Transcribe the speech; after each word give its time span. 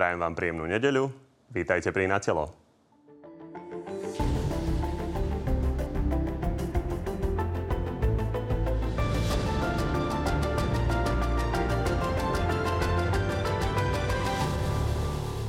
Prajem 0.00 0.16
vám 0.16 0.32
príjemnú 0.32 0.64
nedeľu. 0.64 1.12
Vítajte 1.52 1.92
pri 1.92 2.08
Natelo. 2.08 2.48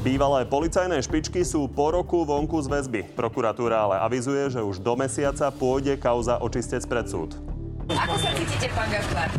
Bývalé 0.03 0.44
policajné 0.44 0.99
špičky 0.99 1.47
sú 1.47 1.72
po 1.72 1.96
roku 1.96 2.28
vonku 2.28 2.60
z 2.60 2.68
väzby. 2.68 3.02
Prokuratúra 3.15 3.88
ale 3.88 4.04
avizuje, 4.04 4.52
že 4.52 4.60
už 4.60 4.83
do 4.83 4.99
mesiaca 4.99 5.47
pôjde 5.47 5.96
kauza 5.96 6.36
očistec 6.44 6.83
pred 6.92 7.08
súd. 7.08 7.40
Ako 7.88 8.20
sa 8.20 8.36
cítite, 8.36 8.68
pán 8.76 8.92
Gašpar? 8.92 9.31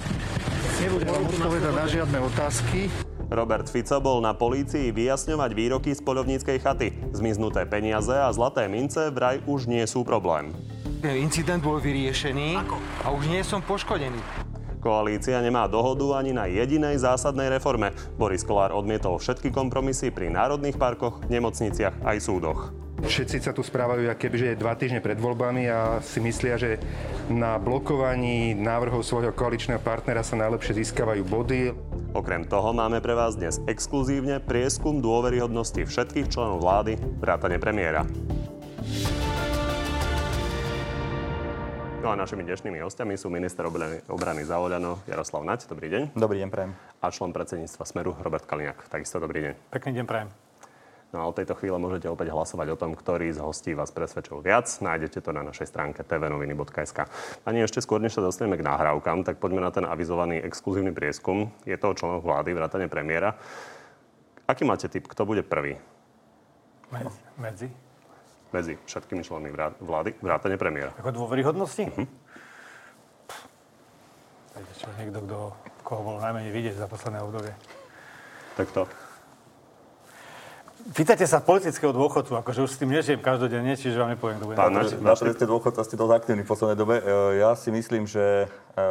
Nebudem 0.81 1.09
vám 1.13 1.25
odpovedať 1.29 1.73
na 1.77 1.85
žiadne 1.85 2.19
otázky. 2.33 3.12
Robert 3.33 3.65
Fico 3.73 3.97
bol 3.97 4.21
na 4.21 4.37
polícii 4.37 4.93
vyjasňovať 4.93 5.51
výroky 5.57 5.91
z 5.97 6.05
poľovníckej 6.05 6.59
chaty. 6.61 6.93
Zmiznuté 7.17 7.65
peniaze 7.65 8.13
a 8.13 8.29
zlaté 8.29 8.69
mince 8.69 9.09
vraj 9.09 9.41
už 9.49 9.65
nie 9.65 9.81
sú 9.89 10.05
problém. 10.05 10.53
Incident 11.01 11.65
bol 11.65 11.81
vyriešený 11.81 12.61
Ako? 12.61 12.77
a 13.03 13.07
už 13.17 13.33
nie 13.33 13.41
som 13.41 13.65
poškodený. 13.65 14.21
Koalícia 14.85 15.41
nemá 15.41 15.65
dohodu 15.71 16.21
ani 16.21 16.37
na 16.37 16.45
jedinej 16.51 17.01
zásadnej 17.01 17.49
reforme. 17.49 17.97
Boris 18.21 18.45
Kolár 18.45 18.75
odmietol 18.77 19.17
všetky 19.17 19.49
kompromisy 19.55 20.13
pri 20.13 20.29
národných 20.29 20.77
parkoch, 20.77 21.25
nemocniciach 21.31 22.05
aj 22.05 22.19
súdoch. 22.21 22.82
Všetci 23.03 23.43
sa 23.43 23.53
tu 23.53 23.67
správajú, 23.67 24.07
aké 24.09 24.31
kebyže 24.31 24.55
je 24.55 24.61
dva 24.63 24.79
týždne 24.79 25.03
pred 25.03 25.19
voľbami 25.19 25.67
a 25.67 25.99
si 26.01 26.23
myslia, 26.23 26.55
že 26.55 26.79
na 27.27 27.59
blokovaní 27.59 28.55
návrhov 28.55 29.03
svojho 29.03 29.35
koaličného 29.35 29.83
partnera 29.83 30.23
sa 30.23 30.39
najlepšie 30.39 30.81
získavajú 30.81 31.23
body. 31.27 31.75
Okrem 32.15 32.47
toho 32.47 32.71
máme 32.71 33.03
pre 33.03 33.19
vás 33.19 33.35
dnes 33.35 33.59
exkluzívne 33.67 34.39
prieskum 34.39 35.03
dôveryhodnosti 35.03 35.83
všetkých 35.83 36.31
členov 36.31 36.63
vlády, 36.63 36.97
vrátane 37.19 37.59
premiéra. 37.59 38.07
No 42.03 42.11
a 42.11 42.19
našimi 42.19 42.43
dnešnými 42.43 42.83
hostiami 42.83 43.15
sú 43.15 43.31
minister 43.31 43.63
obrany, 43.67 44.03
obrany 44.11 44.43
za 44.47 44.59
Oľano 44.59 45.03
Jaroslav 45.07 45.47
Nať. 45.47 45.71
Dobrý 45.71 45.91
deň. 45.91 46.03
Dobrý 46.19 46.43
deň, 46.43 46.49
prajem. 46.51 46.73
A 46.99 47.11
člen 47.15 47.31
predsedníctva 47.31 47.83
Smeru 47.83 48.15
Robert 48.19 48.47
Kaliňák. 48.47 48.91
Takisto 48.91 49.23
dobrý 49.23 49.51
deň. 49.51 49.55
Pekný 49.71 50.03
deň, 50.03 50.07
prajem. 50.07 50.52
No 51.13 51.21
a 51.21 51.29
od 51.29 51.37
tejto 51.37 51.53
chvíle 51.61 51.77
môžete 51.77 52.09
opäť 52.09 52.33
hlasovať 52.33 52.73
o 52.73 52.81
tom, 52.81 52.97
ktorý 52.97 53.29
z 53.37 53.45
hostí 53.45 53.77
vás 53.77 53.93
presvedčil 53.93 54.41
viac. 54.41 54.65
Nájdete 54.65 55.21
to 55.21 55.37
na 55.37 55.45
našej 55.45 55.69
stránke 55.69 56.01
tvnoviny.sk. 56.01 57.05
Ani 57.45 57.61
ešte 57.61 57.85
skôr, 57.85 58.01
než 58.01 58.17
sa 58.17 58.25
dostaneme 58.25 58.57
k 58.57 58.65
nahrávkam, 58.65 59.21
tak 59.29 59.37
poďme 59.37 59.61
na 59.61 59.69
ten 59.69 59.85
avizovaný 59.85 60.41
exkluzívny 60.41 60.97
prieskum. 60.97 61.53
Je 61.69 61.77
to 61.77 61.93
o 61.93 61.97
členoch 61.97 62.25
vlády, 62.25 62.57
vrátane 62.57 62.89
premiéra. 62.89 63.37
Aký 64.49 64.65
máte 64.65 64.89
typ, 64.89 65.05
kto 65.05 65.29
bude 65.29 65.45
prvý? 65.45 65.77
Medzi. 66.89 67.21
Medzi? 67.37 67.69
medzi 68.53 68.77
všetkými 68.85 69.25
členmi 69.25 69.51
vlády, 69.81 70.15
vrátane 70.21 70.61
premiéra. 70.61 70.93
Ako 71.01 71.11
dôveryhodnosti? 71.11 71.89
Uh-huh. 71.89 72.07
čo, 74.77 74.87
niekto, 75.01 75.19
kto, 75.25 75.39
koho 75.83 76.01
bolo 76.05 76.19
najmenej 76.21 76.53
vidieť 76.53 76.77
za 76.77 76.87
posledné 76.87 77.25
obdobie. 77.25 77.53
Tak 78.61 78.69
to. 78.77 78.85
Pýtate 80.91 81.23
sa 81.31 81.39
politického 81.39 81.95
dôchodcu, 81.95 82.43
akože 82.43 82.67
už 82.67 82.71
s 82.75 82.81
tým 82.83 82.91
nežijem 82.91 83.23
každodenne, 83.23 83.79
čiže 83.79 83.95
vám 83.95 84.19
nepoviem, 84.19 84.43
kto 84.43 84.47
bude. 84.51 84.59
Pán 84.59 84.75
na, 84.75 85.15
ste 85.15 85.47
dôchodca 85.47 85.87
ste 85.87 85.95
dosť 85.95 86.13
aktívni 86.19 86.43
v 86.43 86.51
poslednej 86.51 86.79
dobe. 86.79 86.99
E, 86.99 87.03
ja 87.39 87.55
si 87.55 87.71
myslím, 87.71 88.11
že 88.11 88.51
e, 88.75 88.87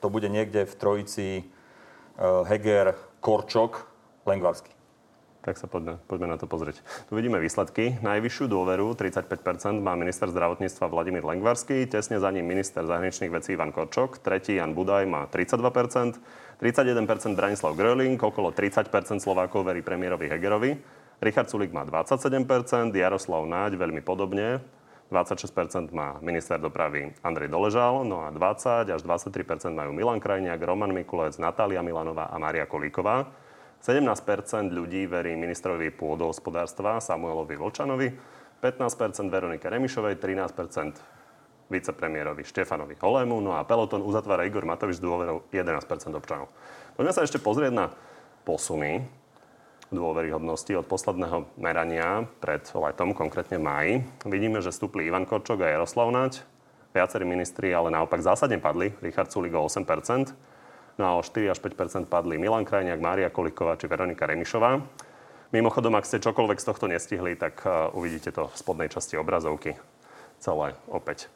to 0.00 0.06
bude 0.08 0.32
niekde 0.32 0.64
v 0.64 0.74
trojici 0.80 1.26
e, 1.40 1.42
Heger, 2.48 2.96
Korčok, 3.20 3.84
Lengvarsky 4.24 4.76
tak 5.46 5.62
sa 5.62 5.70
poďme, 5.70 6.02
poďme 6.10 6.34
na 6.34 6.36
to 6.42 6.50
pozrieť. 6.50 6.82
Tu 7.06 7.14
vidíme 7.14 7.38
výsledky. 7.38 8.02
Najvyššiu 8.02 8.50
dôveru, 8.50 8.98
35%, 8.98 9.78
má 9.78 9.94
minister 9.94 10.26
zdravotníctva 10.26 10.90
Vladimír 10.90 11.22
Lengvarský, 11.22 11.86
tesne 11.86 12.18
za 12.18 12.34
ním 12.34 12.50
minister 12.50 12.82
zahraničných 12.82 13.30
vecí 13.30 13.54
Ivan 13.54 13.70
Korčok, 13.70 14.18
tretí 14.18 14.58
Jan 14.58 14.74
Budaj 14.74 15.06
má 15.06 15.30
32%, 15.30 16.18
31% 16.58 17.38
Branislav 17.38 17.78
Gröling, 17.78 18.18
okolo 18.18 18.50
30% 18.50 18.90
Slovákov 19.22 19.70
verí 19.70 19.86
premiérovi 19.86 20.26
Hegerovi, 20.26 20.82
Richard 21.20 21.48
Sulik 21.48 21.72
má 21.72 21.88
27%, 21.88 22.92
Jaroslav 22.92 23.48
Náď 23.48 23.80
veľmi 23.80 24.04
podobne, 24.04 24.60
26% 25.08 25.94
má 25.94 26.18
minister 26.18 26.58
dopravy 26.58 27.14
Andrej 27.22 27.48
Doležal, 27.48 28.02
no 28.02 28.26
a 28.26 28.34
20 28.34 28.90
až 28.90 29.00
23% 29.06 29.72
majú 29.72 29.94
Milan 29.94 30.18
Krajniak, 30.18 30.58
Roman 30.60 30.90
Mikulec, 30.90 31.38
Natália 31.38 31.80
Milanová 31.80 32.26
a 32.28 32.36
Maria 32.42 32.66
Kolíková. 32.66 33.30
17% 33.80 34.72
ľudí 34.74 35.06
verí 35.06 35.38
ministrovi 35.38 35.94
pôdohospodárstva 35.94 36.98
Samuelovi 36.98 37.54
Volčanovi, 37.54 38.08
15% 38.58 39.30
Veronike 39.30 39.70
Remišovej, 39.70 40.18
13% 40.18 41.70
vicepremiérovi 41.70 42.42
Štefanovi 42.42 42.98
Holému, 42.98 43.38
no 43.42 43.54
a 43.54 43.62
peloton 43.62 44.02
uzatvára 44.02 44.46
Igor 44.46 44.66
Matovič 44.66 44.98
s 44.98 45.04
dôverou 45.04 45.46
11 45.54 45.86
občanov. 46.18 46.50
Poďme 46.98 47.12
sa 47.14 47.22
ešte 47.22 47.38
pozrieť 47.38 47.72
na 47.74 47.86
posuny 48.42 49.06
dôveryhodnosti 49.94 50.72
od 50.74 50.86
posledného 50.86 51.46
merania 51.58 52.26
pred 52.42 52.62
letom, 52.74 53.14
konkrétne 53.14 53.62
máji. 53.62 54.02
Vidíme, 54.26 54.58
že 54.58 54.74
stúpli 54.74 55.06
Ivan 55.06 55.28
Korčok 55.28 55.62
a 55.62 55.70
Jaroslav 55.70 56.10
Naď. 56.10 56.42
Viacerí 56.90 57.28
ministri 57.28 57.70
ale 57.70 57.92
naopak 57.92 58.24
zásadne 58.24 58.58
padli. 58.58 58.90
Richard 59.04 59.30
Sulik 59.30 59.54
o 59.54 59.62
8 59.62 59.84
No 60.96 61.04
a 61.04 61.12
o 61.20 61.22
4 61.22 61.52
až 61.52 61.60
5% 61.60 62.08
padli 62.08 62.40
Milan 62.40 62.64
Krajniak, 62.64 62.98
Mária 63.04 63.28
Koliková 63.28 63.76
či 63.76 63.84
Veronika 63.84 64.24
Remišová. 64.24 64.80
Mimochodom, 65.52 65.92
ak 65.94 66.08
ste 66.08 66.24
čokoľvek 66.24 66.58
z 66.58 66.66
tohto 66.72 66.88
nestihli, 66.88 67.36
tak 67.36 67.62
uh, 67.62 67.92
uvidíte 67.92 68.32
to 68.32 68.48
v 68.48 68.56
spodnej 68.56 68.88
časti 68.88 69.20
obrazovky. 69.20 69.76
Celé 70.40 70.72
opäť. 70.88 71.28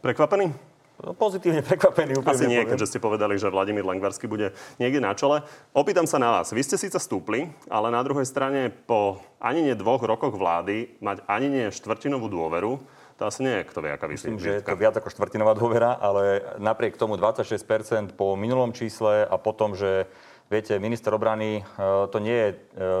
Prekvapený? 0.00 0.71
No, 1.02 1.18
pozitívne 1.18 1.66
prekvapený. 1.66 2.22
Asi 2.22 2.46
nie, 2.46 2.62
keďže 2.62 2.94
ste 2.94 2.98
povedali, 3.02 3.34
že 3.34 3.50
Vladimír 3.50 3.82
Lengvarsky 3.82 4.30
bude 4.30 4.54
niekde 4.78 5.02
na 5.02 5.18
čele. 5.18 5.42
Opýtam 5.74 6.06
sa 6.06 6.22
na 6.22 6.30
vás. 6.30 6.54
Vy 6.54 6.62
ste 6.62 6.78
síce 6.78 6.94
stúpli, 7.02 7.50
ale 7.66 7.90
na 7.90 7.98
druhej 8.06 8.22
strane 8.22 8.70
po 8.70 9.18
ani 9.42 9.66
nie 9.66 9.74
dvoch 9.74 10.06
rokoch 10.06 10.38
vlády 10.38 10.94
mať 11.02 11.26
ani 11.26 11.50
nie 11.50 11.66
štvrtinovú 11.74 12.30
dôveru 12.30 12.78
to 13.22 13.30
asi 13.30 13.46
nie 13.46 13.54
je, 13.62 13.68
kto 13.70 13.78
vie, 13.86 13.94
aká 13.94 14.10
Myslím, 14.10 14.42
že 14.42 14.58
je 14.58 14.66
to 14.66 14.74
viac 14.74 14.98
ako 14.98 15.06
štvrtinová 15.06 15.54
dôvera, 15.54 15.94
ale 15.94 16.42
napriek 16.58 16.98
tomu 16.98 17.14
26% 17.14 18.18
po 18.18 18.34
minulom 18.34 18.74
čísle 18.74 19.22
a 19.22 19.38
potom, 19.38 19.78
že 19.78 20.10
Viete, 20.52 20.76
minister 20.76 21.08
obrany, 21.16 21.64
e, 21.64 21.82
to 22.12 22.20
nie 22.20 22.36
je 22.36 22.48
e, 22.52 22.56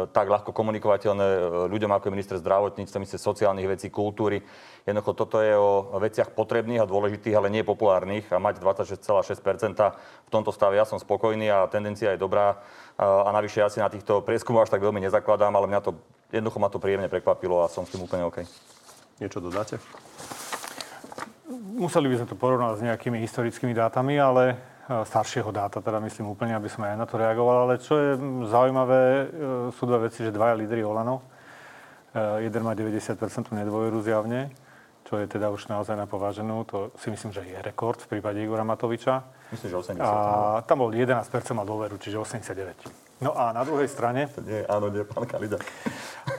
tak 0.08 0.24
ľahko 0.24 0.56
komunikovateľné 0.56 1.28
e, 1.36 1.40
ľuďom 1.68 1.92
ako 1.92 2.08
je 2.08 2.14
minister 2.16 2.36
zdravotníctva, 2.40 2.96
minister 2.96 3.20
sociálnych 3.20 3.68
vecí, 3.68 3.92
kultúry. 3.92 4.40
Jednoducho 4.88 5.12
toto 5.12 5.36
je 5.36 5.52
o 5.52 6.00
veciach 6.00 6.32
potrebných 6.32 6.80
a 6.80 6.88
dôležitých, 6.88 7.36
ale 7.36 7.52
nie 7.52 7.60
populárnych 7.60 8.24
a 8.32 8.40
mať 8.40 8.56
26,6% 8.56 9.44
v 10.24 10.30
tomto 10.32 10.48
stave 10.48 10.80
ja 10.80 10.88
som 10.88 10.96
spokojný 10.96 11.52
a 11.52 11.68
tendencia 11.68 12.16
je 12.16 12.24
dobrá 12.24 12.56
a 12.96 13.28
navyše 13.36 13.60
ja 13.60 13.68
si 13.68 13.84
na 13.84 13.92
týchto 13.92 14.24
prieskumoch 14.24 14.64
až 14.64 14.72
tak 14.72 14.80
veľmi 14.80 15.04
nezakladám, 15.04 15.52
ale 15.52 15.68
mňa 15.68 15.80
to, 15.84 15.92
jednoducho 16.32 16.56
ma 16.56 16.72
to 16.72 16.80
príjemne 16.80 17.12
prekvapilo 17.12 17.62
a 17.62 17.70
som 17.70 17.84
s 17.84 17.92
tým 17.92 18.00
úplne 18.00 18.24
OK. 18.26 18.48
Niečo 19.20 19.44
dodáte? 19.44 19.76
Museli 21.52 22.08
by 22.08 22.24
sme 22.24 22.30
to 22.32 22.36
porovnať 22.40 22.80
s 22.80 22.84
nejakými 22.88 23.20
historickými 23.20 23.76
dátami, 23.76 24.16
ale 24.16 24.71
staršieho 25.06 25.48
dáta, 25.48 25.80
teda 25.80 25.98
myslím 26.04 26.32
úplne, 26.36 26.52
aby 26.56 26.68
sme 26.68 26.92
aj 26.92 26.96
na 27.00 27.06
to 27.08 27.16
reagovali. 27.16 27.58
Ale 27.64 27.74
čo 27.80 27.94
je 27.96 28.10
zaujímavé, 28.50 29.02
e, 29.02 29.24
sú 29.72 29.88
dve 29.88 30.10
veci, 30.10 30.26
že 30.26 30.34
dvaja 30.34 30.54
lídry 30.58 30.84
Olano. 30.84 31.24
E, 32.12 32.44
jeden 32.44 32.62
má 32.62 32.76
90% 32.76 33.16
nedôveru 33.56 33.98
zjavne, 34.04 34.52
čo 35.08 35.16
je 35.16 35.26
teda 35.26 35.48
už 35.48 35.72
naozaj 35.72 35.96
na 35.96 36.04
pováženú. 36.04 36.66
To 36.68 36.92
si 37.00 37.08
myslím, 37.08 37.32
že 37.32 37.42
je 37.46 37.58
rekord 37.64 37.98
v 38.00 38.18
prípade 38.18 38.38
Igora 38.44 38.64
Matoviča. 38.64 39.24
Myslím, 39.52 39.68
že 39.72 39.76
80. 39.96 40.04
A 40.04 40.16
tam 40.64 40.84
bol 40.84 40.90
11% 40.92 41.24
mal 41.56 41.64
dôveru, 41.64 41.96
čiže 41.96 42.20
89. 42.20 43.22
No 43.22 43.38
a 43.38 43.54
na 43.54 43.62
druhej 43.62 43.86
strane... 43.86 44.26
To 44.34 44.42
nie, 44.42 44.66
áno, 44.66 44.90
nie, 44.90 45.06
pán 45.06 45.24
Kalida. 45.30 45.62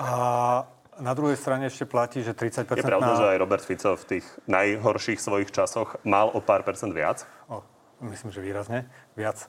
A 0.03 0.11
na 0.99 1.13
druhej 1.17 1.39
strane 1.39 1.65
ešte 1.71 1.89
platí, 1.89 2.21
že 2.21 2.35
30 2.37 2.69
Je 2.69 2.85
pravda, 2.85 3.15
na... 3.15 3.17
že 3.17 3.25
aj 3.33 3.37
Robert 3.39 3.63
Fico 3.65 3.97
v 3.97 4.05
tých 4.17 4.25
najhorších 4.45 5.17
svojich 5.17 5.49
časoch 5.49 5.97
mal 6.05 6.29
o 6.29 6.43
pár 6.43 6.61
percent 6.61 6.93
viac? 6.93 7.25
O, 7.49 7.65
myslím, 8.03 8.31
že 8.31 8.43
výrazne 8.43 8.85
viac. 9.15 9.47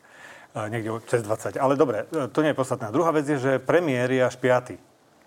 E, 0.54 0.70
niekde 0.70 1.02
cez 1.10 1.22
20. 1.26 1.58
Ale 1.58 1.74
dobre, 1.74 2.06
e, 2.08 2.30
to 2.30 2.40
nie 2.40 2.54
je 2.54 2.60
podstatné. 2.60 2.94
Druhá 2.94 3.10
vec 3.10 3.26
je, 3.26 3.38
že 3.38 3.52
premiér 3.58 4.10
je 4.10 4.22
až 4.22 4.38
piatý. 4.38 4.78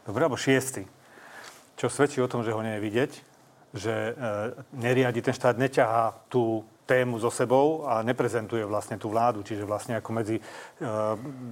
Dobre, 0.07 0.23
alebo 0.23 0.39
šiestý. 0.39 0.87
Čo 1.75 1.91
svedčí 1.91 2.23
o 2.23 2.31
tom, 2.31 2.41
že 2.41 2.55
ho 2.55 2.63
nie 2.63 2.79
je 2.79 2.85
vidieť, 2.87 3.11
že 3.75 3.93
e, 3.93 4.11
neriadi 4.79 5.19
ten 5.21 5.35
štát, 5.35 5.59
neťahá 5.59 6.25
tú 6.31 6.63
tému 6.87 7.19
so 7.19 7.27
sebou 7.27 7.83
a 7.83 7.99
neprezentuje 7.99 8.63
vlastne 8.63 8.95
tú 8.95 9.11
vládu, 9.11 9.43
čiže 9.43 9.67
vlastne 9.67 9.99
ako 9.99 10.09
medzi 10.15 10.39
e, 10.39 10.41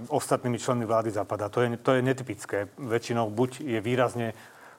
ostatnými 0.07 0.55
členmi 0.55 0.87
vlády 0.87 1.11
zapadá. 1.11 1.51
To 1.51 1.59
je, 1.59 1.75
to 1.75 1.99
je 1.99 2.01
netypické. 2.01 2.71
Väčšinou 2.79 3.27
buď 3.27 3.59
je 3.59 3.79
výrazne 3.83 4.31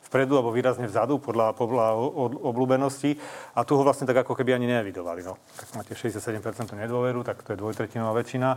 vpredu 0.07 0.39
alebo 0.39 0.55
výrazne 0.55 0.87
vzadu 0.87 1.19
podľa, 1.19 1.53
podľa 1.53 1.99
obľúbenosti. 2.47 3.19
A 3.59 3.67
tu 3.67 3.75
ho 3.75 3.83
vlastne 3.83 4.07
tak 4.07 4.23
ako 4.23 4.39
keby 4.39 4.55
ani 4.55 4.71
neevidovali. 4.71 5.27
No. 5.27 5.37
Tak 5.59 5.75
máte 5.75 5.93
67% 5.93 6.41
nedôveru, 6.75 7.27
tak 7.27 7.43
to 7.43 7.55
je 7.55 7.61
dvojtretinová 7.61 8.15
väčšina. 8.17 8.49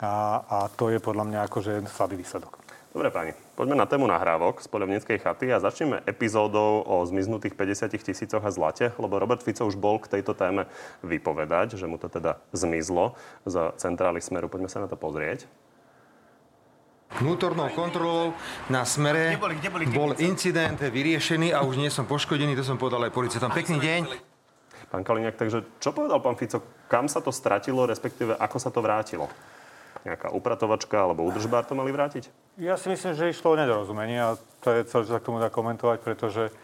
A, 0.00 0.12
a 0.40 0.58
to 0.72 0.88
je 0.88 1.02
podľa 1.02 1.24
mňa 1.28 1.38
akože 1.50 1.84
slabý 1.90 2.16
výsledok. 2.16 2.56
Dobre 2.90 3.12
páni, 3.12 3.32
Poďme 3.60 3.76
na 3.76 3.84
tému 3.84 4.08
nahrávok 4.08 4.64
z 4.64 4.72
poľovníckej 4.72 5.20
chaty 5.20 5.52
a 5.52 5.60
začneme 5.60 6.00
epizódou 6.08 6.80
o 6.80 7.04
zmiznutých 7.04 7.52
50 7.52 7.92
tisícoch 7.92 8.40
a 8.40 8.48
zlate, 8.48 8.96
lebo 8.96 9.20
Robert 9.20 9.44
Fico 9.44 9.68
už 9.68 9.76
bol 9.76 10.00
k 10.00 10.16
tejto 10.16 10.32
téme 10.32 10.64
vypovedať, 11.04 11.76
že 11.76 11.84
mu 11.84 12.00
to 12.00 12.08
teda 12.08 12.40
zmizlo 12.56 13.20
z 13.44 13.76
centrály 13.76 14.24
Smeru. 14.24 14.48
Poďme 14.48 14.72
sa 14.72 14.80
na 14.80 14.88
to 14.88 14.96
pozrieť. 14.96 15.44
Vnútornou 17.18 17.66
kontrolou 17.74 18.38
na 18.70 18.86
smere 18.86 19.34
bol 19.90 20.14
incident 20.22 20.78
vyriešený 20.78 21.50
a 21.50 21.66
už 21.66 21.82
nie 21.82 21.90
som 21.90 22.06
poškodený, 22.06 22.54
to 22.54 22.62
som 22.62 22.78
povedal 22.78 23.02
aj 23.02 23.10
policiatom. 23.10 23.50
Pekný 23.50 23.82
deň. 23.82 24.02
Pán 24.90 25.02
Kaliňák, 25.02 25.34
takže 25.34 25.66
čo 25.82 25.90
povedal 25.90 26.22
pán 26.22 26.38
Fico? 26.38 26.62
Kam 26.86 27.10
sa 27.10 27.18
to 27.18 27.34
stratilo, 27.34 27.86
respektíve 27.86 28.34
ako 28.38 28.56
sa 28.62 28.70
to 28.70 28.78
vrátilo? 28.78 29.26
Nejaká 30.06 30.30
upratovačka 30.30 31.02
alebo 31.02 31.26
údržbár 31.26 31.66
to 31.66 31.74
mali 31.74 31.90
vrátiť? 31.90 32.30
Ja 32.62 32.78
si 32.78 32.90
myslím, 32.90 33.14
že 33.18 33.30
išlo 33.30 33.54
o 33.54 33.58
nedorozumenie 33.58 34.18
a 34.18 34.38
to 34.62 34.70
je 34.70 34.86
celé, 34.86 35.02
čo 35.06 35.14
sa 35.14 35.22
k 35.22 35.26
tomu 35.30 35.42
dá 35.42 35.50
komentovať, 35.50 35.98
pretože 36.02 36.54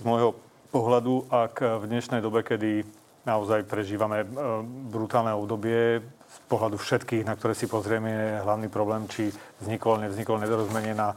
z 0.00 0.02
môjho 0.04 0.36
pohľadu, 0.72 1.28
ak 1.28 1.60
v 1.60 1.84
dnešnej 1.92 2.24
dobe, 2.24 2.40
kedy 2.40 2.84
naozaj 3.24 3.64
prežívame 3.64 4.24
e, 4.24 4.26
brutálne 4.92 5.32
obdobie, 5.32 6.04
z 6.34 6.38
pohľadu 6.50 6.76
všetkých, 6.76 7.22
na 7.22 7.38
ktoré 7.38 7.54
si 7.54 7.70
pozrieme, 7.70 8.10
je 8.10 8.42
hlavný 8.42 8.66
problém, 8.66 9.06
či 9.06 9.30
vzniklo, 9.62 10.02
nevzniklo 10.02 10.42
nedorozumenie 10.42 10.98
na 10.98 11.14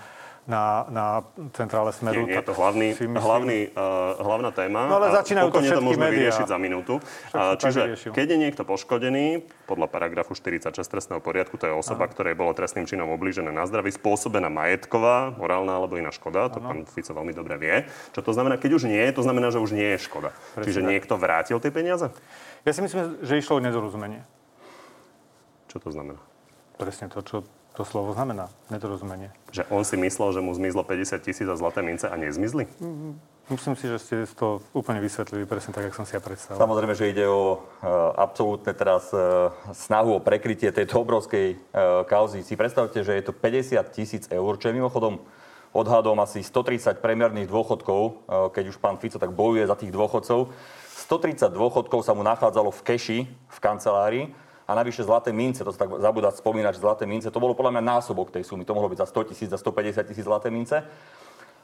na, 0.47 0.87
na 0.87 1.05
centrále 1.51 1.91
Smeru. 1.91 2.23
Nie, 2.23 2.31
nie 2.31 2.39
je 2.39 2.47
to 2.47 2.55
hlavný, 2.55 2.95
hlavný, 2.95 3.59
uh, 3.75 4.15
hlavná 4.23 4.55
téma. 4.55 4.87
No 4.87 5.03
ale 5.03 5.11
začínajú 5.11 5.51
to 5.51 5.59
všetky 5.59 5.83
to 5.83 5.83
môžeme 5.83 6.07
médiá. 6.07 6.31
vyriešiť 6.31 6.47
za 6.47 6.57
minútu. 6.57 7.03
Uh, 7.35 7.59
čiže 7.59 7.99
keď 8.15 8.27
je 8.33 8.37
niekto 8.39 8.63
poškodený, 8.63 9.43
podľa 9.67 9.91
paragrafu 9.91 10.31
46 10.39 10.71
trestného 10.87 11.19
poriadku, 11.19 11.59
to 11.59 11.67
je 11.67 11.75
osoba, 11.75 12.07
Aha. 12.07 12.11
ktorej 12.15 12.39
bolo 12.39 12.55
trestným 12.55 12.87
činom 12.87 13.11
oblížené 13.11 13.51
na 13.51 13.67
zdraví, 13.67 13.91
spôsobená 13.91 14.47
majetková, 14.47 15.35
morálna 15.35 15.75
alebo 15.75 15.99
iná 15.99 16.15
škoda. 16.15 16.47
To 16.55 16.63
pán 16.63 16.87
Fico 16.87 17.11
veľmi 17.11 17.35
dobre 17.35 17.59
vie. 17.59 17.75
Čo 18.15 18.23
to 18.23 18.31
znamená? 18.31 18.55
Keď 18.55 18.71
už 18.71 18.83
nie, 18.87 19.03
to 19.11 19.27
znamená, 19.27 19.51
že 19.51 19.59
už 19.59 19.75
nie 19.75 19.99
je 19.99 20.07
škoda. 20.07 20.31
Presne 20.55 20.63
Čiže 20.63 20.79
tak. 20.79 20.89
niekto 20.95 21.13
vrátil 21.19 21.57
tie 21.59 21.75
peniaze? 21.75 22.07
Ja 22.63 22.71
si 22.71 22.79
myslím, 22.79 23.19
že 23.19 23.35
išlo 23.35 23.59
o 23.59 23.61
nedorozumenie. 23.63 24.23
Čo 25.77 25.93
to 25.93 25.93
znamená? 25.93 26.17
Presne 26.81 27.05
to, 27.05 27.21
čo 27.21 27.45
to 27.77 27.85
slovo 27.85 28.09
znamená. 28.17 28.49
Nedorozumenie. 28.73 29.29
Že 29.53 29.69
on 29.69 29.85
si 29.85 29.93
myslel, 29.93 30.33
že 30.33 30.41
mu 30.41 30.49
zmizlo 30.49 30.81
50 30.81 31.21
tisíc 31.21 31.45
a 31.45 31.53
zlaté 31.53 31.85
mince 31.85 32.09
a 32.09 32.17
nezmizli? 32.17 32.65
Myslím 33.45 33.77
si, 33.77 33.85
že 33.85 34.01
ste 34.01 34.15
to 34.33 34.57
úplne 34.73 34.97
vysvetlili 34.97 35.45
presne 35.45 35.77
tak, 35.77 35.93
ako 35.93 36.01
som 36.01 36.09
si 36.09 36.17
ja 36.17 36.21
predstavil. 36.25 36.57
Samozrejme, 36.57 36.97
že 36.97 37.13
ide 37.13 37.29
o 37.29 37.61
uh, 37.61 38.09
absolútne 38.17 38.73
teraz 38.73 39.13
uh, 39.13 39.53
snahu 39.69 40.17
o 40.17 40.23
prekrytie 40.25 40.73
tejto 40.73 40.97
obrovskej 41.05 41.53
uh, 41.53 42.01
kauzy. 42.09 42.41
Si 42.41 42.57
predstavte, 42.57 43.05
že 43.05 43.13
je 43.13 43.29
to 43.29 43.37
50 43.37 43.77
tisíc 43.93 44.25
eur, 44.33 44.57
čo 44.57 44.73
je 44.73 44.81
mimochodom 44.81 45.21
odhadom 45.77 46.17
asi 46.17 46.41
130 46.41 47.05
priemerných 47.05 47.53
dôchodkov, 47.53 48.01
uh, 48.01 48.49
keď 48.49 48.73
už 48.73 48.81
pán 48.81 48.97
Fico 48.97 49.21
tak 49.21 49.29
bojuje 49.29 49.69
za 49.69 49.77
tých 49.77 49.93
dôchodcov. 49.93 50.49
130 51.05 51.53
dôchodkov 51.53 52.01
sa 52.01 52.17
mu 52.17 52.25
nachádzalo 52.25 52.73
v 52.73 52.81
keši, 52.81 53.19
v 53.29 53.57
kancelárii 53.61 54.46
a 54.67 54.71
navyše 54.75 55.07
zlaté 55.07 55.31
mince, 55.31 55.63
to 55.63 55.71
sa 55.71 55.87
tak 55.87 55.95
zabúda 56.03 56.27
spomínať, 56.27 56.75
že 56.75 56.83
zlaté 56.83 57.07
mince, 57.07 57.31
to 57.31 57.39
bolo 57.39 57.55
podľa 57.55 57.79
mňa 57.79 57.83
násobok 57.87 58.35
tej 58.35 58.43
sumy, 58.43 58.67
to 58.67 58.75
mohlo 58.75 58.91
byť 58.91 58.99
za 58.99 59.07
100 59.07 59.29
tisíc, 59.31 59.49
za 59.49 59.55
150 59.55 60.03
tisíc 60.11 60.27
zlaté 60.27 60.51
mince. 60.51 60.83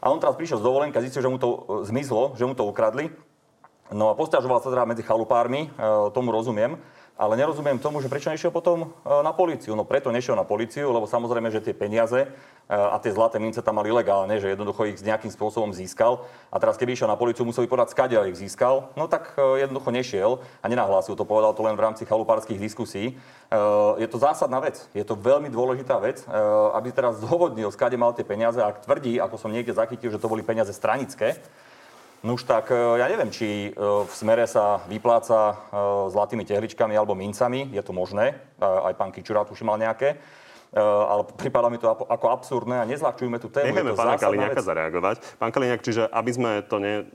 A 0.03 0.11
on 0.11 0.19
teraz 0.23 0.39
prišiel 0.39 0.59
z 0.59 0.67
dovolenky 0.67 0.95
a 0.99 1.03
zistil, 1.03 1.23
že 1.23 1.31
mu 1.31 1.39
to 1.39 1.47
e, 1.47 1.59
zmizlo, 1.87 2.35
že 2.35 2.43
mu 2.43 2.55
to 2.55 2.67
ukradli. 2.67 3.11
No 3.91 4.11
a 4.11 4.15
posťažoval 4.15 4.59
sa 4.59 4.71
teda 4.71 4.83
medzi 4.83 5.03
chalupármi, 5.03 5.67
e, 5.67 5.79
tomu 6.11 6.31
rozumiem. 6.31 6.75
Ale 7.13 7.37
nerozumiem 7.37 7.77
tomu, 7.77 8.01
že 8.01 8.09
prečo 8.09 8.27
nešiel 8.27 8.51
potom 8.51 8.83
e, 8.83 8.87
na 9.23 9.31
políciu. 9.31 9.79
No 9.79 9.87
preto 9.87 10.11
nešiel 10.11 10.35
na 10.35 10.43
políciu, 10.43 10.91
lebo 10.91 11.07
samozrejme, 11.07 11.47
že 11.55 11.63
tie 11.63 11.71
peniaze 11.71 12.27
a 12.71 12.95
tie 12.99 13.11
zlaté 13.11 13.37
mince 13.37 13.59
tam 13.59 13.77
mali 13.77 13.91
ilegálne, 13.91 14.39
že 14.39 14.51
jednoducho 14.51 14.87
ich 14.87 14.99
nejakým 15.03 15.29
spôsobom 15.29 15.75
získal. 15.75 16.23
A 16.47 16.57
teraz, 16.57 16.79
keby 16.79 16.95
išiel 16.95 17.11
na 17.11 17.19
políciu, 17.19 17.43
musel 17.43 17.67
povedať, 17.67 17.91
skade 17.91 18.15
ich 18.29 18.39
získal. 18.39 18.89
No 18.95 19.11
tak 19.11 19.35
e, 19.35 19.65
jednoducho 19.67 19.89
nešiel 19.91 20.31
a 20.63 20.65
nenahlásil 20.71 21.19
to, 21.19 21.27
povedal 21.27 21.51
to 21.51 21.61
len 21.61 21.75
v 21.75 21.83
rámci 21.83 22.07
chalupárskych 22.07 22.59
diskusí. 22.59 23.15
Je 24.01 24.09
to 24.09 24.17
zásadná 24.17 24.57
vec, 24.57 24.81
je 24.97 25.05
to 25.05 25.13
veľmi 25.13 25.45
dôležitá 25.53 26.01
vec, 26.01 26.25
aby 26.73 26.89
teraz 26.89 27.21
zhovodnil, 27.21 27.69
skade 27.69 27.93
mal 28.01 28.09
tie 28.17 28.25
peniaze. 28.25 28.57
Ak 28.57 28.81
tvrdí, 28.81 29.21
ako 29.21 29.37
som 29.37 29.53
niekde 29.53 29.77
zachytil, 29.77 30.09
že 30.09 30.17
to 30.17 30.25
boli 30.25 30.41
peniaze 30.41 30.73
stranické, 30.73 31.37
No 32.23 32.39
už 32.39 32.47
tak, 32.47 32.71
e, 32.71 32.75
ja 32.79 33.11
neviem, 33.11 33.27
či 33.27 33.67
e, 33.67 33.69
v 33.75 34.13
smere 34.15 34.47
sa 34.47 34.79
vypláca 34.87 35.35
e, 35.51 35.55
zlatými 36.07 36.47
tehličkami 36.47 36.95
alebo 36.95 37.19
mincami. 37.19 37.67
Je 37.75 37.83
to 37.83 37.91
možné. 37.91 38.39
Aj 38.63 38.95
pán 38.95 39.11
Kičura 39.11 39.43
tuším 39.43 39.67
mal 39.67 39.75
nejaké. 39.75 40.15
Ale 40.73 41.29
prípada 41.37 41.69
mi 41.69 41.77
to 41.77 41.85
ako 41.85 42.33
absurdné 42.33 42.81
a 42.81 42.85
nezľahčujme 42.89 43.37
tú 43.37 43.53
tému. 43.53 43.69
Necháme 43.69 43.93
pána 43.93 44.17
Kaliňáka 44.17 44.61
zareagovať. 44.65 45.15
Pán 45.37 45.53
Kaliňák, 45.53 45.81
čiže 45.85 46.09
aby 46.09 46.31
sme 46.33 46.51
to 46.65 46.81
ne, 46.81 47.05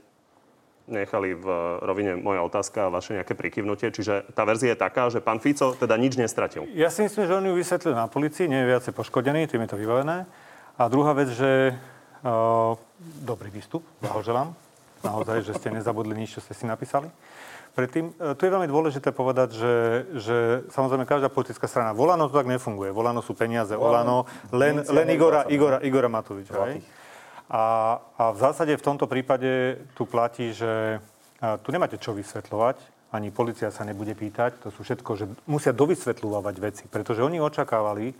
nechali 0.87 1.35
v 1.35 1.45
rovine 1.83 2.15
moja 2.15 2.39
otázka 2.39 2.87
a 2.87 2.93
vaše 2.93 3.19
nejaké 3.19 3.35
prikyvnutie. 3.35 3.91
Čiže 3.91 4.31
tá 4.31 4.47
verzia 4.47 4.73
je 4.73 4.79
taká, 4.79 5.11
že 5.11 5.19
pán 5.19 5.43
Fico 5.43 5.75
teda 5.75 5.99
nič 5.99 6.15
nestratil. 6.15 6.65
Ja 6.71 6.87
si 6.87 7.03
myslím, 7.03 7.27
že 7.27 7.35
on 7.35 7.45
ju 7.45 7.53
vysvetlil 7.53 7.93
na 7.99 8.07
policii, 8.07 8.47
nie 8.47 8.63
je 8.63 8.69
viacej 8.71 8.93
poškodený, 8.95 9.51
tým 9.51 9.67
je 9.67 9.69
to 9.69 9.77
vybavené. 9.77 10.23
A 10.79 10.87
druhá 10.87 11.11
vec, 11.11 11.27
že 11.35 11.75
uh, 12.23 12.79
dobrý 13.27 13.51
výstup, 13.51 13.83
blahoželám 13.99 14.55
naozaj, 15.03 15.47
že 15.47 15.55
ste 15.55 15.71
nezabudli 15.71 16.15
nič, 16.15 16.35
čo 16.35 16.43
ste 16.43 16.51
si 16.55 16.67
napísali. 16.67 17.07
Predtým, 17.79 18.11
e, 18.11 18.35
tu 18.35 18.43
je 18.43 18.51
veľmi 18.51 18.67
dôležité 18.67 19.15
povedať, 19.15 19.55
že, 19.55 19.75
že 20.19 20.37
samozrejme 20.75 21.07
každá 21.07 21.31
politická 21.31 21.63
strana, 21.63 21.95
Volano 21.95 22.27
to 22.27 22.35
tak 22.35 22.51
nefunguje. 22.51 22.91
Volano 22.91 23.23
sú 23.23 23.31
peniaze, 23.31 23.71
Volano, 23.71 24.27
len, 24.51 24.83
len 24.83 25.07
Igora, 25.07 25.47
Igora, 25.47 25.79
Igora 25.79 26.11
Matovič. 26.11 26.51
Hej? 26.51 26.83
A, 27.47 27.63
a 28.19 28.23
v 28.35 28.37
zásade 28.43 28.75
v 28.75 28.83
tomto 28.83 29.07
prípade 29.07 29.79
tu 29.95 30.03
platí, 30.03 30.51
že 30.51 30.99
tu 31.39 31.71
nemáte 31.71 31.95
čo 31.95 32.11
vysvetľovať, 32.11 32.99
ani 33.15 33.31
policia 33.31 33.71
sa 33.71 33.87
nebude 33.87 34.11
pýtať, 34.11 34.59
to 34.59 34.69
sú 34.75 34.83
všetko, 34.83 35.11
že 35.15 35.25
musia 35.47 35.71
dovysvetľovať 35.71 36.55
veci, 36.59 36.83
pretože 36.85 37.23
oni 37.23 37.39
očakávali, 37.39 38.11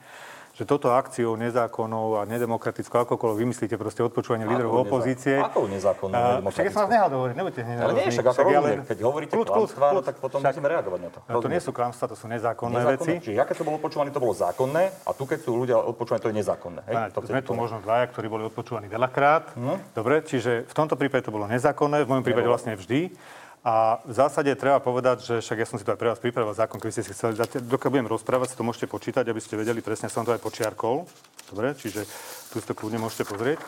že 0.59 0.67
toto 0.67 0.91
akciou 0.91 1.39
nezákonnou 1.39 2.19
a 2.19 2.27
nedemokratickou, 2.27 3.07
akokoľvek 3.07 3.37
vymyslíte 3.47 3.79
proste 3.79 4.03
odpočúvanie 4.03 4.43
líderov 4.43 4.83
opozície. 4.83 5.39
Ako 5.39 5.71
nezákonnou, 5.71 6.11
nedemokratickou? 6.11 6.51
Však 6.51 6.67
ja 6.67 6.73
som 6.75 6.81
vás 6.83 6.91
nehal 6.91 7.07
hovoriť, 7.15 7.35
nebudete 7.39 7.61
hneď 7.63 7.75
Ale 7.79 7.93
nie, 7.95 8.07
však 8.11 8.27
ako 8.27 8.41
rozumiem, 8.43 8.79
keď 8.83 8.97
hovoríte 8.99 9.33
kľud, 9.39 9.47
klamstvá, 9.47 9.87
no, 9.95 10.03
tak 10.03 10.15
potom 10.19 10.43
však, 10.43 10.51
musíme 10.51 10.67
reagovať 10.67 10.99
na 10.99 11.09
to. 11.15 11.19
to 11.39 11.47
nie 11.47 11.61
sú 11.63 11.71
klamstvá, 11.71 12.05
to 12.11 12.17
sú 12.19 12.27
nezákonné, 12.27 12.75
nezákonné 12.75 12.99
veci. 12.99 13.11
Čiže 13.31 13.39
aké 13.39 13.53
to 13.55 13.63
bolo 13.63 13.79
odpočúvané, 13.79 14.11
to 14.11 14.19
bolo 14.19 14.35
zákonné 14.35 14.83
a 15.07 15.09
tu, 15.15 15.23
keď 15.23 15.39
sú 15.39 15.51
ľudia 15.55 15.79
odpočúvaní, 15.79 16.19
to 16.19 16.27
je 16.27 16.37
nezákonné. 16.43 16.81
Hej? 16.91 16.95
to 17.15 17.19
sme 17.23 17.39
tu 17.39 17.55
možno 17.55 17.79
dvaja, 17.79 18.11
ktorí 18.11 18.27
boli 18.27 18.43
odpočúvaní 18.51 18.91
veľakrát. 18.91 19.55
Hm? 19.55 19.95
Dobre, 19.95 20.27
čiže 20.27 20.67
v 20.67 20.73
tomto 20.75 20.99
prípade 20.99 21.23
to 21.23 21.31
bolo 21.31 21.47
nezákonné, 21.47 22.03
v 22.03 22.09
mojom 22.11 22.23
prípade 22.27 22.51
vlastne 22.51 22.75
vždy. 22.75 23.15
A 23.59 23.99
v 24.07 24.13
zásade 24.15 24.55
treba 24.55 24.79
povedať, 24.79 25.19
že 25.19 25.35
však 25.43 25.59
ja 25.59 25.67
som 25.67 25.75
si 25.75 25.83
to 25.83 25.91
aj 25.91 25.99
pre 25.99 26.07
vás 26.07 26.23
pripravil 26.23 26.55
zákon, 26.55 26.79
keby 26.79 26.95
ste 26.95 27.03
si 27.03 27.11
chceli 27.11 27.35
dať, 27.35 27.59
dokiaľ 27.67 27.91
budem 27.91 28.07
rozprávať, 28.07 28.55
si 28.55 28.59
to 28.59 28.63
môžete 28.63 28.87
počítať, 28.87 29.27
aby 29.27 29.41
ste 29.43 29.59
vedeli 29.59 29.83
presne, 29.83 30.07
som 30.07 30.23
to 30.23 30.31
aj 30.31 30.39
počiarkol. 30.39 31.03
Dobre, 31.51 31.75
čiže 31.75 32.07
tu 32.55 32.63
si 32.63 32.65
to 32.65 32.71
kľudne 32.71 33.03
môžete 33.03 33.27
pozrieť. 33.27 33.59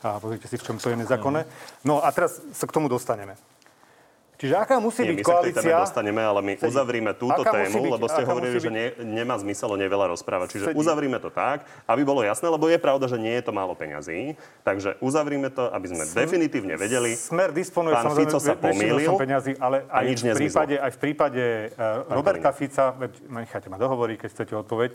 A 0.00 0.16
pozrite 0.16 0.48
si, 0.48 0.56
v 0.56 0.64
čom 0.64 0.80
to 0.80 0.88
je 0.88 0.96
nezákonné. 0.96 1.44
No 1.84 2.00
a 2.00 2.08
teraz 2.16 2.40
sa 2.56 2.64
k 2.64 2.74
tomu 2.74 2.88
dostaneme. 2.88 3.36
Čiže 4.36 4.54
aká 4.60 4.76
musí 4.76 5.00
Nie, 5.00 5.16
byť 5.16 5.18
my 5.18 5.24
koalícia... 5.24 5.64
My 5.64 5.80
dostaneme, 5.80 6.20
ale 6.20 6.40
my 6.44 6.52
uzavrime 6.60 7.10
túto 7.16 7.40
aká 7.40 7.56
tému, 7.56 7.88
byť, 7.88 7.92
lebo 7.96 8.04
ste 8.04 8.22
hovorili, 8.28 8.56
byť... 8.60 8.64
že 8.68 8.70
nie, 8.70 8.86
nemá 9.16 9.40
zmysel 9.40 9.72
o 9.72 9.76
nej 9.80 9.88
veľa 9.88 10.12
rozprávať. 10.12 10.46
Čiže 10.52 10.64
Sedí. 10.70 10.76
uzavrime 10.76 11.16
to 11.16 11.32
tak, 11.32 11.64
aby 11.88 12.02
bolo 12.04 12.20
jasné, 12.20 12.52
lebo 12.52 12.68
je 12.68 12.76
pravda, 12.76 13.08
že 13.08 13.16
nie 13.16 13.32
je 13.32 13.42
to 13.48 13.52
málo 13.56 13.72
peňazí. 13.72 14.36
Takže 14.60 15.00
uzavrime 15.00 15.48
to, 15.48 15.72
aby 15.72 15.86
sme 15.88 16.04
Sm- 16.04 16.16
definitívne 16.20 16.76
vedeli. 16.76 17.16
Smer 17.16 17.56
disponuje 17.56 17.96
Pán 17.96 18.12
Fico 18.12 18.36
sa 18.36 18.52
pomýlil 18.60 19.08
peňazí, 19.16 19.56
ale 19.56 19.88
aj, 19.88 20.04
nič 20.04 20.20
v 20.20 20.36
prípade, 20.36 20.74
aj 20.76 20.90
v 20.92 20.98
prípade 21.00 21.44
uh, 21.72 22.04
Roberta 22.12 22.52
Fica, 22.52 22.92
nechajte 23.32 23.72
ma 23.72 23.80
dohovoriť, 23.80 24.16
keď 24.20 24.28
chcete 24.32 24.52
odpoveď, 24.52 24.92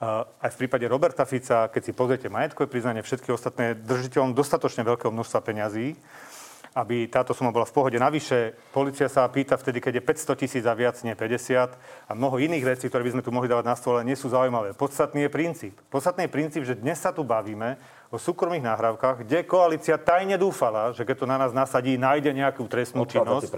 Uh, 0.00 0.24
aj 0.40 0.56
v 0.56 0.64
prípade 0.64 0.88
Roberta 0.88 1.28
Fica, 1.28 1.68
keď 1.68 1.82
si 1.84 1.92
pozriete 1.92 2.32
majetkové 2.32 2.72
priznanie, 2.72 3.04
všetky 3.04 3.36
ostatné 3.36 3.76
držiteľom 3.76 4.32
dostatočne 4.32 4.80
veľkého 4.80 5.12
množstva 5.12 5.44
peňazí, 5.44 5.92
aby 6.74 7.10
táto 7.10 7.34
suma 7.34 7.50
bola 7.50 7.66
v 7.66 7.74
pohode. 7.74 7.98
Navyše, 7.98 8.70
policia 8.70 9.10
sa 9.10 9.26
pýta 9.26 9.58
vtedy, 9.58 9.82
keď 9.82 9.98
je 9.98 10.02
500 10.06 10.40
tisíc 10.40 10.64
a 10.66 10.74
viac, 10.74 10.94
nie 11.02 11.18
50. 11.18 11.74
A 12.06 12.12
mnoho 12.14 12.38
iných 12.38 12.64
vecí, 12.76 12.86
ktoré 12.86 13.02
by 13.02 13.18
sme 13.18 13.22
tu 13.26 13.34
mohli 13.34 13.50
dávať 13.50 13.66
na 13.66 13.74
stole, 13.74 14.06
nie 14.06 14.14
sú 14.14 14.30
zaujímavé. 14.30 14.78
Podstatný 14.78 15.26
je 15.26 15.30
princíp. 15.30 15.74
Podstatný 15.90 16.30
je 16.30 16.32
princíp, 16.32 16.62
že 16.62 16.78
dnes 16.78 16.98
sa 16.98 17.10
tu 17.10 17.26
bavíme 17.26 17.74
o 18.10 18.18
súkromných 18.18 18.66
nahrávkach, 18.66 19.26
kde 19.26 19.46
koalícia 19.46 19.98
tajne 19.98 20.38
dúfala, 20.38 20.94
že 20.94 21.06
keď 21.06 21.16
to 21.22 21.26
na 21.26 21.36
nás 21.38 21.54
nasadí, 21.54 21.94
nájde 21.98 22.34
nejakú 22.34 22.66
trestnú 22.66 23.06
činnosť. 23.06 23.50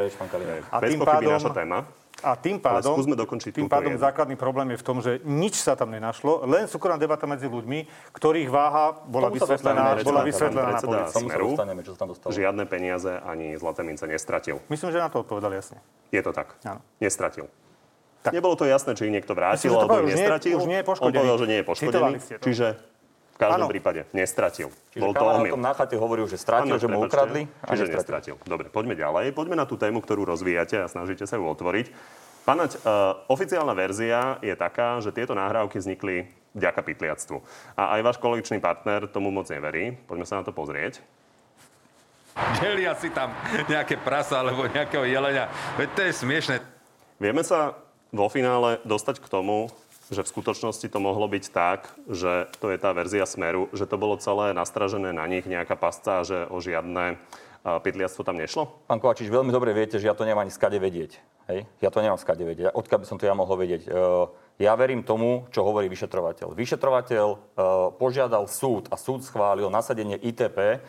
A 0.72 0.76
tým 0.80 1.00
pádom, 1.00 1.36
naša 1.36 1.52
téma. 1.52 1.84
A 2.22 2.38
tým 2.38 2.62
pádom, 2.62 2.94
tým 3.52 3.66
pádom 3.66 3.98
základný 3.98 4.38
problém 4.38 4.70
je 4.72 4.78
v 4.78 4.84
tom, 4.86 5.02
že 5.02 5.18
nič 5.26 5.58
sa 5.58 5.74
tam 5.74 5.90
nenašlo, 5.90 6.46
len 6.46 6.70
súkromná 6.70 6.94
debata 6.94 7.26
medzi 7.26 7.50
ľuďmi, 7.50 8.10
ktorých 8.14 8.48
váha 8.48 8.94
bola 9.10 9.26
vysvetlená, 9.28 9.98
bola 10.06 10.22
vysvetlená 10.22 10.78
na. 10.78 11.10
Smeru, 11.10 11.58
žiadne 12.30 12.64
peniaze 12.70 13.18
ani 13.26 13.58
zlaté 13.58 13.82
mince 13.82 14.06
nestratil. 14.06 14.62
Myslím, 14.70 14.94
že 14.94 15.02
na 15.02 15.10
to 15.10 15.26
odpovedal 15.26 15.50
jasne. 15.50 15.82
Je 16.14 16.22
to 16.22 16.30
tak? 16.30 16.54
Áno. 16.62 16.78
Nestratil. 17.02 17.50
Tak. 18.22 18.30
Nebolo 18.38 18.54
to 18.54 18.62
jasné, 18.62 18.94
či 18.94 19.10
ich 19.10 19.14
niekto 19.18 19.34
vrátil, 19.34 19.74
alebo 19.74 20.06
ich 20.06 20.14
nestratil. 20.14 20.54
Už 20.54 20.70
nie 20.70 20.78
je 20.78 20.86
poškodený. 20.86 21.10
On 21.10 21.18
povedal, 21.18 21.36
že 21.42 21.46
nie 21.50 21.58
je 21.58 21.66
poškodený. 21.66 22.12
Čiže 22.38 22.66
každom 23.42 23.66
Áno. 23.66 23.72
prípade 23.74 24.00
nestratil. 24.14 24.70
Čiže 24.94 25.02
Bol 25.02 25.12
to 25.12 25.24
omyl. 25.26 25.52
tom 25.58 25.64
na 25.66 25.74
chate 25.74 25.98
hovoril, 25.98 26.30
že 26.30 26.38
stratil, 26.38 26.70
Áno, 26.70 26.78
že 26.78 26.86
mu 26.86 27.02
ukradli 27.02 27.50
a 27.58 27.74
Čiže 27.74 27.90
nestratil. 27.90 28.38
nestratil. 28.38 28.46
Dobre, 28.46 28.70
poďme 28.70 28.94
ďalej. 28.94 29.34
Poďme 29.34 29.58
na 29.58 29.66
tú 29.66 29.74
tému, 29.74 29.98
ktorú 29.98 30.22
rozvíjate 30.22 30.78
a 30.78 30.86
snažíte 30.86 31.26
sa 31.26 31.34
ju 31.34 31.44
otvoriť. 31.50 31.90
Panať, 32.42 32.78
uh, 32.82 33.22
oficiálna 33.30 33.74
verzia 33.74 34.38
je 34.42 34.54
taká, 34.54 34.98
že 35.02 35.14
tieto 35.14 35.34
nahrávky 35.34 35.78
vznikli 35.78 36.26
vďaka 36.54 36.80
pytliactvu. 36.82 37.38
A 37.78 37.98
aj 37.98 38.00
váš 38.02 38.16
koaličný 38.18 38.58
partner 38.58 39.06
tomu 39.06 39.30
moc 39.30 39.46
neverí. 39.50 39.94
Poďme 40.06 40.26
sa 40.26 40.38
na 40.38 40.44
to 40.46 40.50
pozrieť. 40.54 40.98
Delia 42.60 42.96
si 42.96 43.12
tam 43.12 43.30
nejaké 43.68 44.00
prasa 44.00 44.40
alebo 44.40 44.64
nejakého 44.64 45.04
jelenia. 45.04 45.52
Veď 45.76 45.88
to 45.92 46.00
je 46.08 46.12
smiešne. 46.16 46.56
Vieme 47.20 47.44
sa 47.44 47.76
vo 48.08 48.26
finále 48.32 48.80
dostať 48.88 49.20
k 49.20 49.26
tomu, 49.28 49.68
že 50.12 50.22
v 50.22 50.28
skutočnosti 50.28 50.86
to 50.86 50.98
mohlo 51.00 51.24
byť 51.26 51.44
tak, 51.50 51.90
že 52.06 52.52
to 52.60 52.68
je 52.68 52.78
tá 52.78 52.92
verzia 52.92 53.24
Smeru, 53.24 53.72
že 53.72 53.88
to 53.88 53.96
bolo 53.96 54.20
celé 54.20 54.52
nastražené 54.52 55.10
na 55.16 55.24
nich, 55.24 55.48
nejaká 55.48 55.74
pasca, 55.74 56.22
že 56.22 56.44
o 56.52 56.60
žiadne 56.60 57.16
pytliactvo 57.62 58.26
tam 58.26 58.36
nešlo? 58.36 58.68
Pán 58.90 58.98
Kovačič, 58.98 59.30
veľmi 59.30 59.54
dobre 59.54 59.70
viete, 59.70 59.96
že 59.96 60.10
ja 60.10 60.18
to 60.18 60.26
nemám 60.26 60.42
ani 60.42 60.52
skade 60.52 60.82
vedieť. 60.82 61.22
Hej? 61.46 61.62
Ja 61.78 61.94
to 61.94 62.02
nemám 62.02 62.18
skade 62.18 62.42
vedieť. 62.42 62.74
Odkiaľ 62.74 62.98
by 63.02 63.06
som 63.06 63.18
to 63.22 63.26
ja 63.26 63.34
mohol 63.38 63.54
vedieť? 63.54 63.86
E, 63.86 63.90
Ja 64.60 64.74
verím 64.74 65.06
tomu, 65.06 65.46
čo 65.54 65.62
hovorí 65.62 65.86
vyšetrovateľ. 65.86 66.58
Vyšetrovateľ 66.58 67.26
e, 67.32 67.38
požiadal 67.98 68.50
súd 68.50 68.90
a 68.90 68.98
súd 68.98 69.22
schválil 69.22 69.70
nasadenie 69.70 70.18
ITP, 70.18 70.82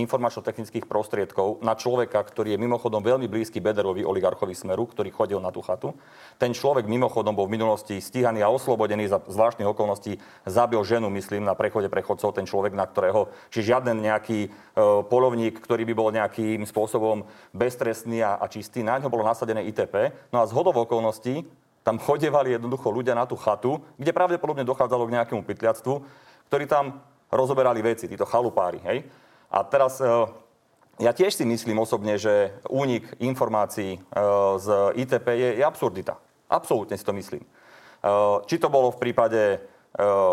informačno-technických 0.00 0.86
prostriedkov 0.86 1.62
na 1.62 1.74
človeka, 1.74 2.22
ktorý 2.22 2.54
je 2.54 2.62
mimochodom 2.62 3.02
veľmi 3.02 3.26
blízky 3.26 3.58
Bederovi, 3.58 4.06
oligarchovi 4.06 4.54
Smeru, 4.54 4.86
ktorý 4.86 5.10
chodil 5.10 5.38
na 5.42 5.50
tú 5.50 5.60
chatu. 5.60 5.94
Ten 6.38 6.54
človek 6.54 6.86
mimochodom 6.86 7.34
bol 7.34 7.50
v 7.50 7.58
minulosti 7.58 7.98
stíhaný 7.98 8.42
a 8.42 8.52
oslobodený 8.52 9.10
za 9.10 9.18
zvláštnych 9.24 9.70
okolností. 9.70 10.18
Zabil 10.46 10.80
ženu, 10.86 11.10
myslím, 11.10 11.44
na 11.44 11.58
prechode 11.58 11.90
prechodcov, 11.90 12.34
ten 12.34 12.46
človek, 12.46 12.72
na 12.72 12.86
ktorého, 12.86 13.28
či 13.50 13.66
žiaden 13.66 14.00
nejaký 14.00 14.38
e, 14.46 14.48
polovník, 15.06 15.58
ktorý 15.58 15.82
by 15.88 15.94
bol 15.94 16.08
nejakým 16.14 16.62
spôsobom 16.64 17.26
beztrestný 17.50 18.22
a, 18.22 18.38
a 18.38 18.46
čistý, 18.46 18.86
na 18.86 18.96
ňo 18.96 19.10
bolo 19.10 19.26
nasadené 19.26 19.66
ITP. 19.68 20.14
No 20.30 20.40
a 20.40 20.48
z 20.48 20.54
hodov 20.54 20.78
okolností 20.78 21.42
tam 21.88 21.96
chodevali 21.96 22.52
jednoducho 22.52 22.92
ľudia 22.92 23.16
na 23.16 23.24
tú 23.24 23.32
chatu, 23.40 23.80
kde 23.96 24.12
pravdepodobne 24.12 24.60
dochádzalo 24.60 25.08
k 25.08 25.14
nejakému 25.16 25.42
pytliactvu, 25.46 25.94
ktorí 26.52 26.68
tam 26.68 27.00
rozoberali 27.32 27.80
veci, 27.80 28.08
títo 28.08 28.28
chalupári, 28.28 28.80
hej. 28.84 28.98
A 29.48 29.64
teraz 29.64 30.00
e, 30.00 30.06
ja 31.00 31.12
tiež 31.16 31.32
si 31.32 31.44
myslím 31.48 31.80
osobne, 31.80 32.20
že 32.20 32.52
únik 32.68 33.08
informácií 33.16 33.96
e, 33.96 34.00
z 34.60 34.66
ITP 35.00 35.26
je, 35.32 35.48
je 35.60 35.64
absurdita. 35.64 36.20
Absolútne 36.48 36.96
si 37.00 37.04
to 37.04 37.16
myslím. 37.16 37.42
E, 37.42 37.48
Či 38.44 38.56
to 38.60 38.68
bolo 38.68 38.92
v 38.92 39.00
prípade 39.00 39.40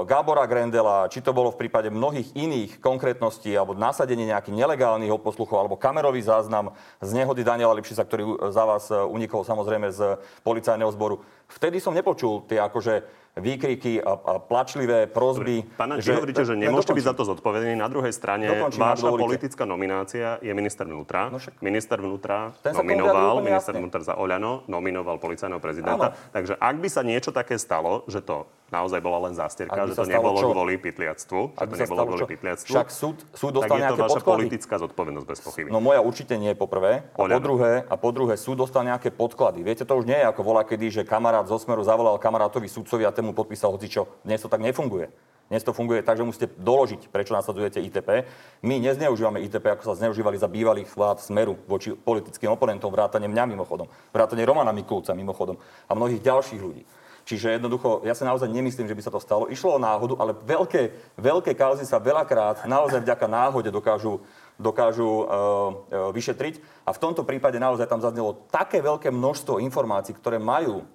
Gábora 0.05 0.45
Grendela, 0.45 1.09
či 1.09 1.23
to 1.25 1.33
bolo 1.33 1.49
v 1.49 1.57
prípade 1.57 1.89
mnohých 1.89 2.37
iných 2.37 2.77
konkrétností 2.83 3.55
alebo 3.55 3.73
nasadenie 3.73 4.29
nejakých 4.29 4.53
nelegálnych 4.53 5.09
odposluchov 5.09 5.57
alebo 5.57 5.79
kamerový 5.79 6.21
záznam 6.21 6.75
z 7.01 7.09
nehody 7.15 7.41
Daniela 7.41 7.73
Lipšica, 7.73 8.05
ktorý 8.05 8.51
za 8.53 8.61
vás 8.61 8.91
unikol 8.93 9.41
samozrejme 9.41 9.89
z 9.89 10.21
policajného 10.45 10.91
zboru. 10.93 11.23
Vtedy 11.49 11.81
som 11.81 11.97
nepočul 11.97 12.45
tie 12.45 12.61
akože 12.61 13.24
výkriky 13.35 13.99
a, 13.99 14.15
a 14.15 14.33
plačlivé 14.39 15.11
prozby. 15.11 15.67
Pána, 15.75 15.99
že, 15.99 16.15
hovoríte, 16.15 16.47
že 16.47 16.55
nemôžete 16.55 16.95
byť 16.95 17.05
za 17.11 17.13
to 17.13 17.27
zodpovední. 17.27 17.75
Na 17.75 17.91
druhej 17.91 18.15
strane, 18.15 18.47
Dokončím, 18.47 18.79
vaša 18.79 19.11
politická 19.11 19.63
nominácia 19.67 20.39
je 20.39 20.51
minister 20.55 20.87
vnútra. 20.87 21.27
No 21.27 21.37
však- 21.43 21.59
Minister 21.59 21.99
vnútra 21.99 22.55
Ten 22.63 22.71
nominoval, 22.71 23.43
minister 23.43 23.75
vnútra 23.75 24.01
za 24.07 24.15
Oľano 24.15 24.63
nominoval 24.71 25.19
policajného 25.19 25.59
prezidenta. 25.59 26.15
Áno. 26.15 26.31
Takže 26.31 26.55
ak 26.55 26.75
by 26.79 26.87
sa 26.87 27.01
niečo 27.03 27.35
také 27.35 27.59
stalo, 27.59 28.07
že 28.07 28.23
to 28.23 28.47
naozaj 28.73 28.99
bola 29.01 29.29
len 29.29 29.33
zástierka, 29.37 29.77
že 29.85 29.93
to 29.93 30.09
nebolo 30.09 30.41
čo? 30.41 30.49
kvôli 30.49 30.75
pytliactvu, 30.81 31.39
že 31.53 31.59
Ak 31.61 31.67
to 31.69 31.75
nebolo 31.77 32.01
kvôli 32.09 32.21
čo? 32.21 32.27
pytliactvu, 32.29 32.71
Však 32.73 32.87
súd, 32.89 33.17
súd 33.37 33.51
tak 33.53 33.57
dostal 33.61 33.75
je 33.77 33.81
to 33.81 33.85
nejaké 33.85 34.01
vaša 34.01 34.13
podklady. 34.17 34.37
politická 34.41 34.75
zodpovednosť 34.81 35.27
bez 35.27 35.39
pochyby. 35.45 35.67
No 35.69 35.79
moja 35.79 35.99
určite 36.01 36.33
nie 36.35 36.51
po 36.57 36.65
prvé. 36.65 37.05
A 37.13 37.17
po 37.17 37.39
druhé, 37.41 37.73
a 37.85 37.95
po 37.95 38.09
druhé 38.09 38.33
súd 38.35 38.57
dostal 38.57 38.81
nejaké 38.81 39.13
podklady. 39.13 39.61
Viete, 39.61 39.83
to 39.85 39.93
už 39.93 40.09
nie 40.09 40.17
je 40.17 40.25
ako 40.25 40.41
volá 40.41 40.65
kedy, 40.65 40.89
že 40.89 41.01
kamarát 41.05 41.45
zo 41.45 41.61
Smeru 41.61 41.85
zavolal 41.85 42.17
kamarátovi 42.17 42.65
sudcovi 42.65 43.05
a 43.05 43.13
tému 43.13 43.37
podpísal 43.37 43.69
hocičo. 43.69 44.09
Dnes 44.25 44.41
to 44.41 44.49
tak 44.49 44.65
nefunguje. 44.65 45.13
Dnes 45.45 45.61
to 45.61 45.77
funguje 45.77 46.01
tak, 46.01 46.17
že 46.17 46.25
musíte 46.25 46.49
doložiť, 46.57 47.13
prečo 47.13 47.37
nasadzujete 47.37 47.77
ITP. 47.77 48.25
My 48.65 48.81
nezneužívame 48.81 49.45
ITP, 49.45 49.77
ako 49.77 49.93
sa 49.93 50.01
zneužívali 50.01 50.41
za 50.41 50.49
bývalých 50.49 50.89
vlád 50.89 51.21
Smeru 51.21 51.53
voči 51.69 51.93
politickým 51.93 52.49
oponentom, 52.49 52.89
vrátane 52.89 53.29
mňa 53.29 53.53
mimochodom, 53.53 53.85
vrátane 54.09 54.41
Romana 54.41 54.73
Mikulca 54.73 55.13
mimochodom 55.13 55.61
a 55.85 55.93
mnohých 55.93 56.25
ďalších 56.25 56.57
ľudí. 56.57 56.81
Čiže 57.25 57.57
jednoducho, 57.57 58.05
ja 58.05 58.13
sa 58.13 58.29
naozaj 58.29 58.45
nemyslím, 58.53 58.85
že 58.85 58.93
by 58.93 59.01
sa 59.01 59.09
to 59.09 59.17
stalo. 59.17 59.49
Išlo 59.49 59.75
o 59.75 59.81
náhodu, 59.81 60.13
ale 60.21 60.37
veľké, 60.37 60.93
veľké 61.17 61.57
kauzy 61.57 61.81
sa 61.81 61.97
veľakrát 61.97 62.69
naozaj 62.69 63.01
vďaka 63.01 63.25
náhode 63.25 63.73
dokážu, 63.73 64.21
dokážu 64.61 65.03
uh, 65.03 65.25
uh, 65.25 66.13
vyšetriť. 66.13 66.61
A 66.85 66.93
v 66.93 67.01
tomto 67.01 67.25
prípade 67.25 67.57
naozaj 67.57 67.89
tam 67.89 67.97
zaznelo 67.97 68.45
také 68.53 68.77
veľké 68.77 69.09
množstvo 69.09 69.57
informácií, 69.57 70.13
ktoré 70.13 70.37
majú 70.37 70.85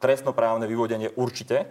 trestnoprávne 0.00 0.64
vyvodenie 0.64 1.12
určite, 1.20 1.68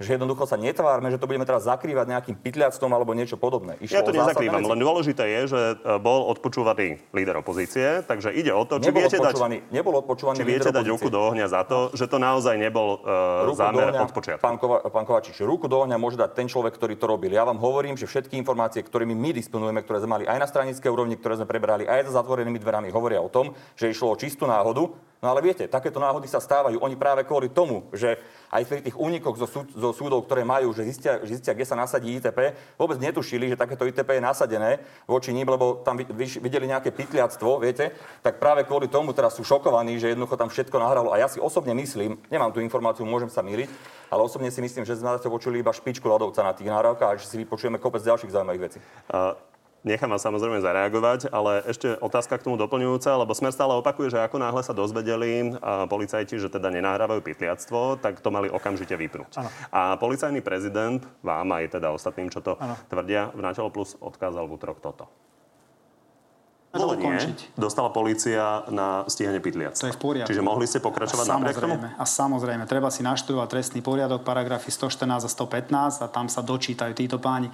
že 0.00 0.16
jednoducho 0.16 0.48
sa 0.48 0.56
netvárme, 0.56 1.12
že 1.12 1.20
to 1.20 1.28
budeme 1.28 1.44
teraz 1.44 1.68
zakrývať 1.68 2.08
nejakým 2.08 2.36
pytliactvom 2.40 2.88
alebo 2.88 3.12
niečo 3.12 3.36
podobné. 3.36 3.76
Ja 3.84 4.00
Išlo 4.00 4.08
to 4.08 4.10
o 4.10 4.16
zásadné 4.16 4.24
nezakrývam, 4.24 4.62
len 4.64 4.80
dôležité 4.80 5.24
je, 5.28 5.40
že 5.52 5.60
e, 5.76 6.00
bol 6.00 6.24
odpočúvaný 6.32 7.04
líder 7.12 7.36
opozície, 7.36 8.00
takže 8.08 8.32
ide 8.32 8.48
o 8.56 8.64
to, 8.64 8.80
či 8.80 8.88
Nebol 8.88 9.04
viete 9.04 9.20
dať 9.20 9.36
nebol 9.68 9.94
odpočúvaný 10.00 10.36
Či 10.40 10.44
viete 10.48 10.72
dať 10.72 10.86
ruku 10.88 11.12
do 11.12 11.20
ohňa 11.20 11.46
za 11.52 11.62
to, 11.68 11.92
že 11.92 12.08
to 12.08 12.16
naozaj 12.16 12.56
nebol 12.56 13.04
uh, 13.04 13.44
Ruku 13.44 13.60
zámer 13.60 13.92
ohňa, 13.92 14.00
od 14.08 14.12
počiatku? 14.16 14.40
Pán, 14.40 14.56
Kova, 14.56 14.80
pán 14.88 15.04
Kovačič, 15.04 15.36
ruku 15.44 15.68
do 15.68 15.84
ohňa 15.84 16.00
môže 16.00 16.16
dať 16.16 16.32
ten 16.32 16.48
človek, 16.48 16.80
ktorý 16.80 16.96
to 16.96 17.04
robil. 17.04 17.28
Ja 17.28 17.44
vám 17.44 17.60
hovorím, 17.60 18.00
že 18.00 18.08
všetky 18.08 18.40
informácie, 18.40 18.80
ktorými 18.80 19.12
my 19.12 19.36
disponujeme, 19.36 19.84
ktoré 19.84 20.00
sme 20.00 20.16
mali 20.16 20.24
aj 20.24 20.38
na 20.40 20.48
stranické 20.48 20.88
úrovni, 20.88 21.20
ktoré 21.20 21.36
sme 21.36 21.46
prebrali 21.46 21.84
aj 21.84 22.08
za 22.08 22.24
zatvorenými 22.24 22.56
dverami, 22.56 22.88
hovoria 22.88 23.20
o 23.20 23.28
tom, 23.28 23.52
že 23.76 23.92
išlo 23.92 24.16
o 24.16 24.16
čistú 24.16 24.48
náhodu. 24.48 25.09
No 25.20 25.28
ale 25.28 25.44
viete, 25.44 25.68
takéto 25.68 26.00
náhody 26.00 26.24
sa 26.24 26.40
stávajú. 26.40 26.80
Oni 26.80 26.96
práve 26.96 27.28
kvôli 27.28 27.52
tomu, 27.52 27.84
že 27.92 28.16
aj 28.48 28.64
pri 28.64 28.80
tých 28.80 28.96
únikoch 28.96 29.36
zo, 29.36 29.44
súd, 29.44 29.68
zo 29.76 29.92
súdov, 29.92 30.24
ktoré 30.24 30.48
majú, 30.48 30.72
že 30.72 30.88
zistia, 30.88 31.20
že 31.20 31.36
zistia, 31.36 31.52
kde 31.52 31.68
sa 31.68 31.76
nasadí 31.76 32.16
ITP, 32.16 32.56
vôbec 32.80 32.96
netušili, 32.96 33.52
že 33.52 33.60
takéto 33.60 33.84
ITP 33.84 34.16
je 34.16 34.24
nasadené 34.24 34.80
voči 35.04 35.36
ním, 35.36 35.44
lebo 35.44 35.84
tam 35.84 36.00
videli 36.16 36.64
nejaké 36.64 36.88
pytliactvo, 36.88 37.60
viete, 37.60 37.92
tak 38.24 38.40
práve 38.40 38.64
kvôli 38.64 38.88
tomu 38.88 39.12
teraz 39.12 39.36
sú 39.36 39.44
šokovaní, 39.44 40.00
že 40.00 40.16
jednoducho 40.16 40.40
tam 40.40 40.48
všetko 40.48 40.76
nahralo. 40.80 41.12
A 41.12 41.20
ja 41.20 41.28
si 41.28 41.36
osobne 41.36 41.76
myslím, 41.76 42.16
nemám 42.32 42.56
tú 42.56 42.64
informáciu, 42.64 43.04
môžem 43.04 43.28
sa 43.28 43.44
míliť, 43.44 43.68
ale 44.08 44.24
osobne 44.24 44.48
si 44.48 44.64
myslím, 44.64 44.88
že 44.88 44.96
sme 44.96 45.12
na 45.12 45.20
to 45.20 45.28
počuli 45.28 45.60
iba 45.60 45.68
špičku 45.68 46.08
ľadovca 46.08 46.40
na 46.40 46.56
tých 46.56 46.72
nahrávkach 46.72 47.10
a 47.12 47.18
že 47.20 47.28
si 47.28 47.36
vypočujeme 47.44 47.76
kopec 47.76 48.00
ďalších 48.00 48.32
zaujímavých 48.32 48.64
vecí. 48.72 48.78
Uh, 49.12 49.36
Nechám 49.80 50.12
vás 50.12 50.20
samozrejme 50.20 50.60
zareagovať, 50.60 51.32
ale 51.32 51.64
ešte 51.64 51.96
otázka 52.04 52.36
k 52.36 52.44
tomu 52.44 52.60
doplňujúca, 52.60 53.16
lebo 53.16 53.32
Smer 53.32 53.48
stále 53.48 53.72
opakuje, 53.72 54.12
že 54.12 54.20
ako 54.20 54.36
náhle 54.36 54.60
sa 54.60 54.76
dozvedeli 54.76 55.56
policajti, 55.88 56.36
že 56.36 56.52
teda 56.52 56.68
nenahrávajú 56.68 57.24
pytliactvo, 57.24 57.96
tak 57.96 58.20
to 58.20 58.28
mali 58.28 58.52
okamžite 58.52 58.92
vypnúť. 58.92 59.40
Áno. 59.40 59.48
A 59.72 59.96
policajný 59.96 60.44
prezident, 60.44 61.00
vám 61.24 61.48
aj 61.56 61.80
teda 61.80 61.96
ostatným, 61.96 62.28
čo 62.28 62.44
to 62.44 62.60
Áno. 62.60 62.76
tvrdia, 62.92 63.32
v 63.32 63.40
Natelo 63.40 63.72
Plus 63.72 63.96
odkázal 63.96 64.44
v 64.44 64.52
útorok 64.52 64.84
toto. 64.84 65.08
Volenie 66.70 67.34
dostala 67.58 67.90
policia 67.90 68.62
na 68.70 69.02
stíhanie 69.08 69.42
pytliactva. 69.42 69.80
To 69.80 69.90
je 69.90 69.96
v 69.96 70.02
poriadku. 70.04 70.30
Čiže 70.30 70.44
mohli 70.44 70.68
ste 70.68 70.78
pokračovať 70.78 71.24
a 71.26 71.34
napriek 71.40 71.56
tomu? 71.56 71.82
a 71.82 72.04
samozrejme, 72.06 72.68
treba 72.68 72.92
si 72.92 73.00
naštudovať 73.02 73.48
trestný 73.48 73.80
poriadok, 73.80 74.22
paragrafy 74.22 74.70
114 74.70 75.24
a 75.24 75.30
115 75.32 76.04
a 76.04 76.06
tam 76.06 76.28
sa 76.28 76.44
dočítajú 76.44 76.92
títo 76.94 77.16
páni. 77.18 77.50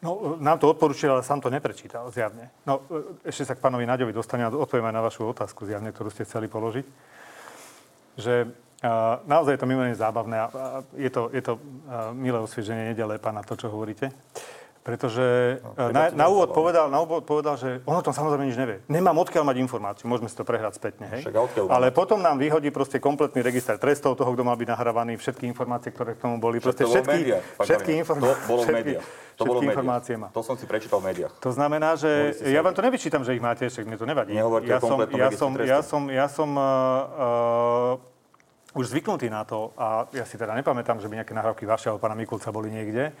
No, 0.00 0.40
nám 0.40 0.56
to 0.56 0.72
odporúčil, 0.72 1.12
ale 1.12 1.20
sám 1.20 1.44
to 1.44 1.52
neprečítal, 1.52 2.08
zjavne. 2.08 2.48
No, 2.64 2.80
ešte 3.20 3.44
sa 3.44 3.52
k 3.52 3.60
pánovi 3.60 3.84
Naďovi 3.84 4.16
dostane 4.16 4.48
a 4.48 4.52
odpoviem 4.52 4.88
aj 4.88 4.96
na 4.96 5.04
vašu 5.04 5.28
otázku, 5.28 5.68
zjavne, 5.68 5.92
ktorú 5.92 6.08
ste 6.08 6.24
chceli 6.24 6.48
položiť. 6.48 6.86
Že 8.16 8.34
a, 8.80 9.20
naozaj 9.28 9.54
je 9.56 9.60
to 9.60 9.68
mimoriadne 9.68 10.00
zábavné 10.00 10.36
a, 10.40 10.46
a 10.48 10.64
je 10.96 11.10
to, 11.12 11.28
je 11.36 11.42
to 11.44 11.52
a, 11.60 12.16
milé 12.16 12.40
osvieženie, 12.40 12.96
nedele 12.96 13.20
pána 13.20 13.44
to, 13.44 13.60
čo 13.60 13.68
hovoríte. 13.68 14.08
Pretože 14.80 15.60
no, 15.76 15.92
na, 15.92 16.08
na, 16.08 16.26
úvod 16.32 16.56
povedal, 16.56 16.88
na 16.88 17.04
úvod 17.04 17.28
povedal, 17.28 17.60
že 17.60 17.84
on 17.84 18.00
o 18.00 18.04
tom 18.04 18.16
samozrejme 18.16 18.48
nič 18.48 18.56
nevie. 18.56 18.80
Nemám 18.88 19.12
odkiaľ 19.20 19.44
mať 19.44 19.56
informáciu, 19.60 20.08
môžeme 20.08 20.24
si 20.32 20.32
to 20.32 20.40
prehrať 20.40 20.80
spätne. 20.80 21.04
Hej? 21.04 21.28
Však? 21.28 21.68
Ale 21.68 21.92
potom 21.92 22.16
nám 22.24 22.40
vyhodí 22.40 22.72
proste 22.72 22.96
kompletný 22.96 23.44
register 23.44 23.76
trestov 23.76 24.16
toho, 24.16 24.32
kto 24.32 24.40
mal 24.40 24.56
byť 24.56 24.68
nahrávaný, 24.72 25.20
všetky 25.20 25.44
informácie, 25.44 25.92
ktoré 25.92 26.16
k 26.16 26.24
tomu 26.24 26.40
boli. 26.40 26.64
Proste 26.64 26.88
to 26.88 26.96
všetky, 26.96 27.12
médiách, 27.12 27.44
všetky, 27.60 27.92
Kaliňák. 27.92 28.00
inform- 28.00 28.20
To 28.24 28.28
bolo 28.48 28.60
všetky. 28.64 28.92
To 29.36 29.44
informácie 29.60 30.14
má. 30.16 30.28
To 30.32 30.40
som 30.40 30.56
si 30.56 30.64
prečítal 30.64 31.00
v 31.04 31.12
médiách. 31.12 31.32
To 31.44 31.52
znamená, 31.52 31.96
že 32.00 32.40
ja 32.48 32.60
vám 32.64 32.72
to 32.72 32.80
nevyčítam, 32.80 33.20
že 33.20 33.36
ich 33.36 33.42
máte, 33.44 33.68
však 33.68 33.84
mne 33.84 33.96
to 34.00 34.08
nevadí. 34.08 34.32
Nehovorte 34.32 34.68
ja 34.68 34.80
som, 34.80 34.96
ja 35.12 35.28
som, 35.32 35.50
ja 35.60 35.80
som, 35.80 36.02
ja 36.08 36.26
som 36.28 36.50
uh, 36.56 38.00
uh, 38.00 38.78
už 38.80 38.96
zvyknutý 38.96 39.28
na 39.28 39.44
to 39.44 39.72
a 39.76 40.08
ja 40.12 40.24
si 40.28 40.36
teda 40.36 40.56
nepamätám, 40.56 41.00
že 41.00 41.08
by 41.08 41.24
nejaké 41.24 41.32
nahrávky 41.32 41.64
vašeho 41.64 41.96
pána 41.96 42.16
Mikulca 42.16 42.52
boli 42.52 42.68
niekde 42.68 43.12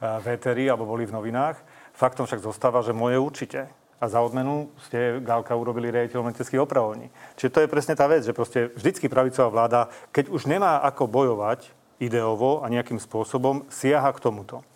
v 0.00 0.26
éteri 0.34 0.66
alebo 0.70 0.88
boli 0.88 1.06
v 1.06 1.14
novinách. 1.14 1.58
Faktom 1.94 2.26
však 2.26 2.42
zostáva, 2.42 2.82
že 2.82 2.96
moje 2.96 3.18
určite. 3.18 3.70
A 4.02 4.10
za 4.10 4.20
odmenu 4.20 4.68
ste 4.84 5.22
Gálka 5.22 5.54
urobili 5.56 5.88
riaditeľom 5.88 6.28
leteckých 6.34 6.60
opravovní. 6.60 7.08
Čiže 7.38 7.52
to 7.52 7.62
je 7.62 7.72
presne 7.72 7.94
tá 7.94 8.04
vec, 8.10 8.26
že 8.26 8.36
proste 8.36 8.74
vždycky 8.74 9.08
pravicová 9.08 9.48
vláda, 9.48 9.80
keď 10.10 10.28
už 10.28 10.50
nemá 10.50 10.82
ako 10.82 11.08
bojovať 11.08 11.72
ideovo 12.02 12.60
a 12.60 12.68
nejakým 12.68 12.98
spôsobom 12.98 13.64
siaha 13.70 14.10
k 14.12 14.22
tomuto. 14.22 14.66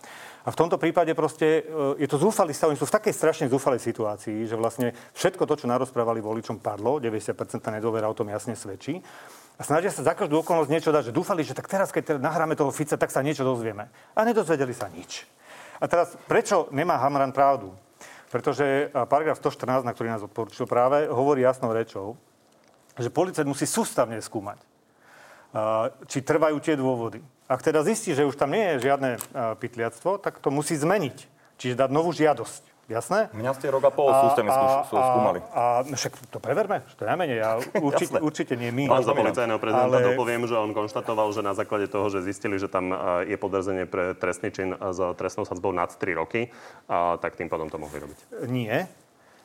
A 0.46 0.54
v 0.54 0.56
tomto 0.56 0.80
prípade 0.80 1.12
proste 1.12 1.60
e, 1.60 1.62
je 2.00 2.08
to 2.08 2.16
zúfalý 2.16 2.56
stav. 2.56 2.72
Oni 2.72 2.80
sú 2.80 2.88
v 2.88 2.96
takej 2.96 3.12
strašne 3.12 3.52
zúfalej 3.52 3.84
situácii, 3.84 4.48
že 4.48 4.56
vlastne 4.56 4.96
všetko 5.12 5.44
to, 5.44 5.60
čo 5.60 5.66
narozprávali 5.68 6.24
voličom, 6.24 6.64
padlo. 6.64 6.96
90% 6.96 7.36
nedôvera 7.68 8.08
o 8.08 8.16
tom 8.16 8.32
jasne 8.32 8.56
svedčí. 8.56 8.96
A 9.58 9.66
snažia 9.66 9.90
sa 9.90 10.06
za 10.06 10.14
každú 10.14 10.38
okolnosť 10.46 10.70
niečo 10.70 10.94
dať, 10.94 11.10
že 11.10 11.16
dúfali, 11.18 11.42
že 11.42 11.50
tak 11.50 11.66
teraz, 11.66 11.90
keď 11.90 12.14
teda 12.14 12.20
nahráme 12.22 12.54
toho 12.54 12.70
Fica, 12.70 12.94
tak 12.94 13.10
sa 13.10 13.26
niečo 13.26 13.42
dozvieme. 13.42 13.90
A 14.14 14.22
nedozvedeli 14.22 14.70
sa 14.70 14.86
nič. 14.86 15.26
A 15.82 15.90
teraz, 15.90 16.14
prečo 16.30 16.70
nemá 16.70 16.94
Hamran 17.02 17.34
pravdu? 17.34 17.74
Pretože 18.30 18.94
paragraf 19.10 19.42
114, 19.42 19.82
na 19.82 19.90
ktorý 19.90 20.14
nás 20.14 20.22
odporučil 20.22 20.70
práve, 20.70 21.10
hovorí 21.10 21.42
jasnou 21.42 21.74
rečou, 21.74 22.14
že 22.94 23.10
policajt 23.10 23.46
musí 23.50 23.66
sústavne 23.66 24.22
skúmať, 24.22 24.62
či 26.06 26.22
trvajú 26.22 26.60
tie 26.62 26.78
dôvody. 26.78 27.18
Ak 27.48 27.64
teda 27.64 27.80
zistí, 27.82 28.12
že 28.12 28.28
už 28.28 28.36
tam 28.36 28.52
nie 28.52 28.76
je 28.76 28.90
žiadne 28.90 29.16
pytliactvo, 29.58 30.22
tak 30.22 30.38
to 30.38 30.54
musí 30.54 30.76
zmeniť. 30.76 31.16
Čiže 31.58 31.80
dať 31.82 31.90
novú 31.90 32.14
žiadosť. 32.14 32.62
Jasné? 32.88 33.28
Mňa 33.36 33.52
ste 33.52 33.68
rok 33.68 33.84
a 33.84 33.92
pol 33.92 34.08
sústavne 34.08 34.48
skúmali. 34.88 35.44
A, 35.52 35.84
a 35.84 35.92
však 35.92 36.32
to 36.32 36.40
preverme, 36.40 36.80
že 36.88 36.96
to 36.96 37.04
je 37.04 37.08
najmenej. 37.12 37.36
Ja 37.36 37.60
určite, 37.88 38.16
určite 38.16 38.54
nie 38.56 38.72
my. 38.72 38.88
Pán 38.88 39.04
za 39.04 39.12
policajného 39.12 39.60
prezidenta 39.60 40.00
ale... 40.00 40.08
dopoviem, 40.16 40.48
že 40.48 40.56
on 40.56 40.72
konštatoval, 40.72 41.28
že 41.36 41.44
na 41.44 41.52
základe 41.52 41.92
toho, 41.92 42.08
že 42.08 42.24
zistili, 42.24 42.56
že 42.56 42.64
tam 42.64 42.96
je 43.28 43.36
podrazenie 43.36 43.84
pre 43.84 44.16
trestný 44.16 44.48
čin 44.48 44.72
s 44.72 44.98
trestnou 45.20 45.44
sadzbou 45.44 45.68
nad 45.68 45.92
3 45.92 46.16
roky, 46.16 46.48
a, 46.88 47.20
tak 47.20 47.36
tým 47.36 47.52
potom 47.52 47.68
to 47.68 47.76
mohli 47.76 48.00
robiť. 48.00 48.48
Nie. 48.48 48.88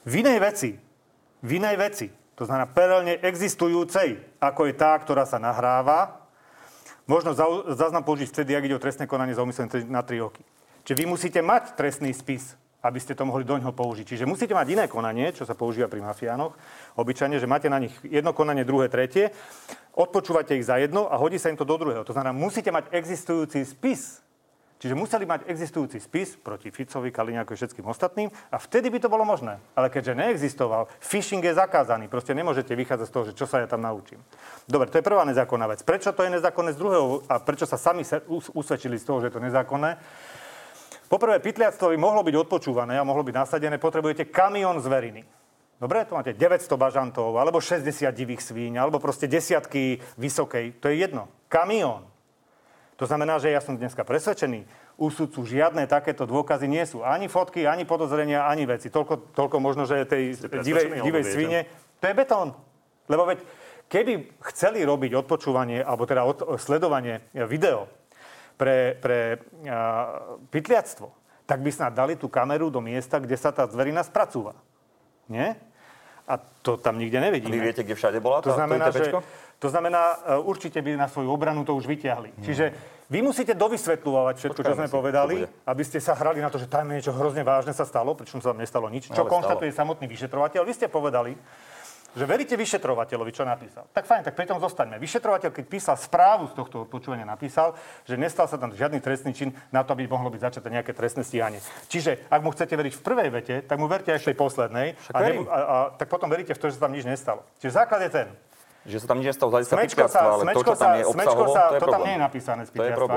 V 0.07 0.23
inej 0.23 0.39
veci. 0.39 0.69
V 1.43 1.50
inej 1.59 1.75
veci. 1.75 2.07
To 2.39 2.47
znamená 2.47 2.71
perelne 2.71 3.19
existujúcej, 3.19 4.39
ako 4.39 4.71
je 4.71 4.73
tá, 4.79 4.95
ktorá 4.95 5.27
sa 5.27 5.35
nahráva, 5.35 6.23
možno 7.03 7.35
záznam 7.75 8.07
použiť 8.07 8.31
vtedy, 8.31 8.55
ak 8.55 8.65
ide 8.71 8.79
o 8.79 8.81
trestné 8.81 9.03
konanie 9.03 9.35
za 9.35 9.43
úmyslom 9.43 9.67
na 9.91 10.00
3 10.00 10.23
roky. 10.23 10.47
Čiže 10.88 10.95
vy 10.95 11.05
musíte 11.12 11.39
mať 11.43 11.75
trestný 11.75 12.15
spis, 12.15 12.55
aby 12.83 12.99
ste 12.99 13.15
to 13.15 13.23
mohli 13.23 13.47
do 13.47 13.55
ňoho 13.55 13.71
použiť. 13.71 14.03
Čiže 14.03 14.27
musíte 14.27 14.51
mať 14.51 14.67
iné 14.75 14.85
konanie, 14.91 15.31
čo 15.31 15.47
sa 15.47 15.55
používa 15.55 15.87
pri 15.87 16.03
mafiánoch. 16.03 16.51
Obyčajne, 16.99 17.39
že 17.39 17.47
máte 17.47 17.71
na 17.71 17.79
nich 17.79 17.95
jedno 18.03 18.35
konanie, 18.35 18.67
druhé, 18.67 18.91
tretie, 18.91 19.31
odpočúvate 19.95 20.51
ich 20.59 20.67
za 20.67 20.75
jedno 20.75 21.07
a 21.07 21.15
hodí 21.15 21.39
sa 21.39 21.47
im 21.47 21.55
to 21.55 21.63
do 21.63 21.79
druhého. 21.79 22.03
To 22.03 22.11
znamená, 22.11 22.35
musíte 22.35 22.75
mať 22.75 22.91
existujúci 22.91 23.63
spis. 23.63 24.19
Čiže 24.83 24.99
museli 24.99 25.23
mať 25.23 25.47
existujúci 25.47 25.95
spis 25.95 26.35
proti 26.35 26.67
Ficovi, 26.67 27.07
Kaliňákovi 27.07 27.55
všetkým 27.55 27.87
ostatným 27.87 28.27
a 28.51 28.59
vtedy 28.59 28.91
by 28.91 28.99
to 28.99 29.07
bolo 29.07 29.23
možné. 29.23 29.55
Ale 29.79 29.87
keďže 29.87 30.11
neexistoval, 30.11 30.91
phishing 30.99 31.39
je 31.39 31.55
zakázaný. 31.55 32.11
Proste 32.11 32.35
nemôžete 32.35 32.75
vychádzať 32.75 33.07
z 33.07 33.13
toho, 33.15 33.23
že 33.31 33.37
čo 33.39 33.47
sa 33.47 33.63
ja 33.63 33.67
tam 33.71 33.79
naučím. 33.79 34.19
Dobre, 34.67 34.91
to 34.91 34.99
je 34.99 35.07
prvá 35.07 35.23
nezákonná 35.23 35.71
vec. 35.71 35.87
Prečo 35.87 36.11
to 36.11 36.27
je 36.27 36.35
nezákonné 36.35 36.75
z 36.75 36.79
druhého 36.83 37.23
a 37.31 37.39
prečo 37.39 37.63
sa 37.63 37.79
sami 37.79 38.03
usvedčili 38.51 38.99
z 38.99 39.07
toho, 39.07 39.23
že 39.23 39.31
je 39.31 39.35
to 39.39 39.45
nezákonné? 39.47 39.95
Poprvé, 41.12 41.39
pytliactvo 41.39 41.93
by 41.93 41.98
mohlo 42.00 42.22
byť 42.24 42.36
odpočúvané 42.36 42.98
a 42.98 43.07
mohlo 43.07 43.24
byť 43.24 43.36
nasadené, 43.36 43.75
potrebujete 43.77 44.31
kamión 44.31 44.79
zveriny. 44.79 45.24
Dobre, 45.83 46.07
tu 46.07 46.15
máte 46.15 46.31
900 46.31 46.79
bažantov, 46.79 47.36
alebo 47.36 47.60
60 47.60 48.07
divých 48.15 48.39
svíň, 48.39 48.79
alebo 48.79 49.03
proste 49.03 49.27
desiatky 49.27 50.00
vysokej. 50.15 50.79
To 50.79 50.88
je 50.88 50.95
jedno. 50.95 51.27
Kamión. 51.51 52.07
To 52.95 53.03
znamená, 53.03 53.36
že 53.41 53.51
ja 53.51 53.60
som 53.60 53.75
dneska 53.75 54.07
presvedčený, 54.07 54.63
u 54.95 55.10
sudcu 55.10 55.41
žiadne 55.43 55.89
takéto 55.89 56.24
dôkazy 56.24 56.69
nie 56.69 56.86
sú. 56.86 57.01
Ani 57.01 57.25
fotky, 57.25 57.65
ani 57.65 57.83
podozrenia, 57.83 58.45
ani 58.45 58.69
veci. 58.69 58.93
Toľko, 58.93 59.33
toľko 59.33 59.57
možno, 59.57 59.89
že 59.89 60.05
tej 60.05 60.38
divej, 60.62 61.01
divej 61.01 61.24
svine, 61.25 61.60
to 61.98 62.05
je 62.07 62.13
betón. 62.15 62.53
Lebo 63.10 63.25
veď, 63.27 63.41
keby 63.89 64.39
chceli 64.53 64.86
robiť 64.86 65.19
odpočúvanie, 65.25 65.81
alebo 65.81 66.05
teda 66.05 66.24
od, 66.24 66.62
sledovanie 66.62 67.25
video, 67.33 67.89
pre, 68.57 68.95
pre 68.98 69.41
uh, 69.65 70.39
pytliactvo, 70.50 71.12
tak 71.43 71.60
by 71.60 71.69
snad 71.69 71.93
dali 71.93 72.15
tú 72.15 72.31
kameru 72.31 72.72
do 72.72 72.79
miesta, 72.79 73.19
kde 73.19 73.36
sa 73.36 73.51
tá 73.51 73.67
zverina 73.67 74.01
spracúva. 74.05 74.55
Nie? 75.27 75.60
A 76.23 76.39
to 76.39 76.80
tam 76.80 76.95
nikde 76.95 77.19
nevidíme. 77.19 77.51
Vy 77.51 77.67
viete, 77.67 77.84
kde 77.84 77.99
všade 77.99 78.19
bola 78.23 78.39
to 78.39 78.56
znamená, 78.56 78.88
to 78.89 79.04
že, 79.04 79.12
to 79.60 79.67
znamená, 79.67 80.04
uh, 80.23 80.39
určite 80.39 80.80
by 80.80 80.95
na 80.95 81.12
svoju 81.12 81.27
obranu 81.27 81.67
to 81.67 81.75
už 81.75 81.84
vyťahli. 81.84 82.32
Hmm. 82.32 82.43
Čiže 82.47 82.65
vy 83.12 83.19
musíte 83.19 83.54
dovysvetľovať 83.54 84.36
všetko, 84.39 84.62
Počkajme 84.63 84.73
čo 84.73 84.80
sme 84.80 84.88
si, 84.88 84.95
povedali, 84.95 85.36
aby 85.43 85.84
ste 85.84 85.99
sa 85.99 86.15
hrali 86.15 86.39
na 86.39 86.47
to, 86.47 86.58
že 86.58 86.71
tam 86.71 86.88
niečo 86.88 87.12
hrozne 87.12 87.43
vážne 87.43 87.75
sa 87.75 87.84
stalo, 87.84 88.15
pričom 88.15 88.39
sa 88.39 88.56
tam 88.56 88.63
nestalo 88.63 88.88
nič, 88.88 89.12
čo 89.12 89.27
konštatuje 89.27 89.75
samotný 89.75 90.08
vyšetrovateľ. 90.08 90.63
Vy 90.63 90.73
ste 90.73 90.88
povedali, 90.88 91.36
že 92.13 92.30
veríte 92.30 92.54
vyšetrovateľovi, 92.54 93.32
čo 93.34 93.41
napísal. 93.41 93.89
Tak 93.89 94.06
fajn, 94.06 94.21
tak 94.30 94.38
pri 94.38 94.45
tom 94.45 94.62
zostaňme. 94.62 95.02
Vyšetrovateľ, 95.02 95.49
keď 95.49 95.65
písal 95.65 95.95
správu 95.97 96.45
z 96.49 96.54
tohto 96.54 96.86
počúvania, 96.86 97.26
napísal, 97.26 97.73
že 98.06 98.13
nestal 98.13 98.45
sa 98.45 98.62
tam 98.62 98.69
žiadny 98.69 99.02
trestný 99.02 99.34
čin 99.34 99.49
na 99.73 99.82
to, 99.82 99.97
aby 99.97 100.06
mohlo 100.06 100.30
byť 100.30 100.41
začaté 100.41 100.69
nejaké 100.69 100.93
trestné 100.93 101.26
stíhanie. 101.26 101.58
Čiže 101.89 102.30
ak 102.30 102.41
mu 102.45 102.54
chcete 102.54 102.78
veriť 102.78 102.93
v 102.93 103.02
prvej 103.02 103.30
vete, 103.34 103.56
tak 103.65 103.82
mu 103.82 103.89
verte 103.89 104.13
aj 104.13 104.21
v 104.21 104.28
tej 104.30 104.36
poslednej. 104.38 104.88
A, 105.10 105.17
ne, 105.26 105.30
a, 105.49 105.58
a, 105.58 105.78
tak 105.97 106.06
potom 106.06 106.30
veríte 106.30 106.54
v 106.54 106.60
to, 106.62 106.69
že 106.69 106.78
sa 106.78 106.86
tam 106.86 106.93
nič 106.93 107.06
nestalo. 107.10 107.41
Čiže 107.58 107.73
základ 107.73 108.06
je 108.06 108.12
ten. 108.13 108.28
Že 108.84 108.97
sa 108.99 109.08
tam 109.10 109.17
nič 109.23 109.28
nestalo 109.32 109.49
z 109.49 109.71
hľadiska 109.71 110.06
sa, 110.12 110.19
ale 110.28 110.43
to, 110.52 110.62
čo 110.62 110.76
tam 110.76 110.91
je 110.99 111.06
obsahovo, 111.08 111.56
sa, 111.56 111.71
to, 111.71 111.76
je 111.76 111.82
to 111.82 111.88
tam 111.88 112.02
nie 112.04 112.13
je 112.13 112.21
napísané 112.21 112.62
z 112.67 112.71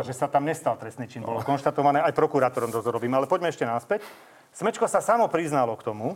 že 0.07 0.15
sa 0.15 0.31
tam 0.31 0.47
nestal 0.47 0.79
trestný 0.79 1.11
čin. 1.11 1.27
Bolo 1.27 1.43
konštatované 1.43 2.07
aj 2.07 2.15
prokurátorom 2.15 2.71
dozorovým. 2.71 3.11
Ale 3.19 3.27
poďme 3.27 3.51
ešte 3.51 3.67
náspäť. 3.67 4.07
Smečko 4.55 4.87
sa 4.87 5.03
samo 5.03 5.27
priznalo 5.27 5.75
k 5.75 5.83
tomu, 5.85 6.15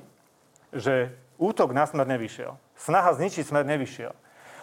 že 0.73 1.15
útok 1.39 1.75
na 1.75 1.87
smer 1.87 2.07
nevyšiel. 2.07 2.55
Snaha 2.77 3.15
zničiť 3.17 3.45
smer 3.47 3.65
nevyšiel. 3.67 4.15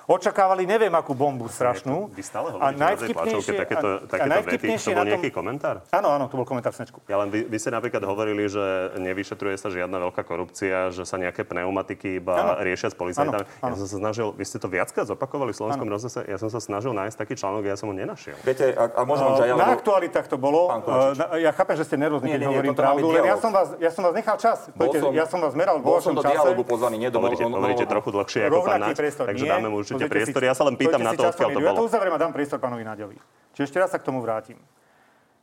Očakávali 0.07 0.63
neviem 0.63 0.95
akú 0.95 1.11
bombu 1.11 1.51
strašnú. 1.51 2.07
Vy 2.15 2.23
stále 2.23 2.55
hovoríte 2.55 2.79
a 2.79 2.79
najvtipnejšie, 2.79 3.53
takéto, 3.59 3.89
takéto 4.07 4.31
a 4.31 4.39
vety. 4.39 4.55
To 4.79 4.95
bol 4.95 5.03
nejaký 5.03 5.29
komentár? 5.35 5.83
Áno, 5.91 6.15
áno, 6.15 6.31
to 6.31 6.39
bol 6.39 6.47
komentár 6.47 6.71
v 6.71 6.79
Snečku. 6.79 7.03
Ja 7.11 7.19
len 7.19 7.27
vy, 7.27 7.43
vy 7.43 7.57
ste 7.59 7.75
napríklad 7.75 7.99
hovorili, 8.07 8.47
že 8.47 8.95
nevyšetruje 9.03 9.59
sa 9.59 9.67
žiadna 9.67 9.99
veľká 10.07 10.23
korupcia, 10.23 10.95
že 10.95 11.03
sa 11.03 11.19
nejaké 11.19 11.43
pneumatiky 11.43 12.23
iba 12.23 12.39
ano. 12.39 12.63
riešia 12.63 12.87
s 12.87 12.95
policajtami. 12.95 13.43
Ja 13.59 13.75
som 13.75 13.83
sa 13.83 13.97
snažil, 13.99 14.31
vy 14.31 14.45
ste 14.47 14.63
to 14.63 14.71
viackrát 14.71 15.11
zopakovali 15.11 15.51
v 15.51 15.57
slovenskom 15.59 15.91
rozhlase, 15.91 16.23
ja 16.23 16.39
som 16.39 16.47
sa 16.47 16.63
snažil 16.63 16.95
nájsť 16.95 17.15
taký 17.19 17.35
článok, 17.35 17.67
ja 17.67 17.75
som 17.75 17.91
ho 17.91 17.95
nenašiel. 17.99 18.39
Viete, 18.47 18.79
a, 18.79 18.87
a 18.87 19.01
môžem 19.03 19.27
uh, 19.27 19.43
ja, 19.43 19.59
Na 19.59 19.75
aktualitách 19.75 20.31
to 20.31 20.39
bolo. 20.39 20.71
Uh, 20.87 21.35
ja 21.35 21.51
chápem, 21.51 21.75
že 21.75 21.83
ste 21.83 21.99
nerozumí, 21.99 22.31
keď 22.31 22.47
hovorím 22.47 22.79
pravdu, 22.79 23.11
len 23.11 23.27
ja 23.27 23.35
som, 23.43 23.51
vás, 23.51 23.75
ja 23.75 23.91
som 23.91 24.07
vás 24.07 24.15
nechal 24.15 24.39
čas. 24.39 24.71
ja 25.11 25.27
som 25.27 25.43
vás 25.43 25.51
meral 25.51 25.83
čase. 25.83 25.91
Bol 25.91 25.99
som 25.99 26.15
do 26.15 26.23
dialogu 26.23 26.63
pozvaný, 26.63 26.95
nie 26.95 27.11
do 27.11 27.19
Hovoríte 27.19 27.83
trochu 27.91 28.09
dlhšie 28.15 28.47
ako 28.47 28.63
pán 28.63 28.79
Naď, 28.87 28.95
takže 29.03 29.43
dáme 29.43 29.67
mu 29.67 29.83
určite 29.83 29.96
priestor. 30.05 30.45
Ja 30.45 30.53
sa 30.53 30.62
len 30.69 30.77
pýtam 30.77 31.01
na 31.01 31.17
to, 31.17 31.25
odkiaľ 31.25 31.49
to 31.49 31.60
bolo. 31.60 31.65
Ja 31.65 31.73
to 31.73 31.86
uzavriem 31.89 32.13
a 32.13 32.19
dám 32.21 32.33
priestor 32.38 32.62
pánovi 32.62 32.86
Naďovi. 32.86 33.17
Čiže 33.57 33.73
ešte 33.73 33.77
raz 33.81 33.89
sa 33.89 33.97
k 33.97 34.05
tomu 34.05 34.21
vrátim. 34.21 34.62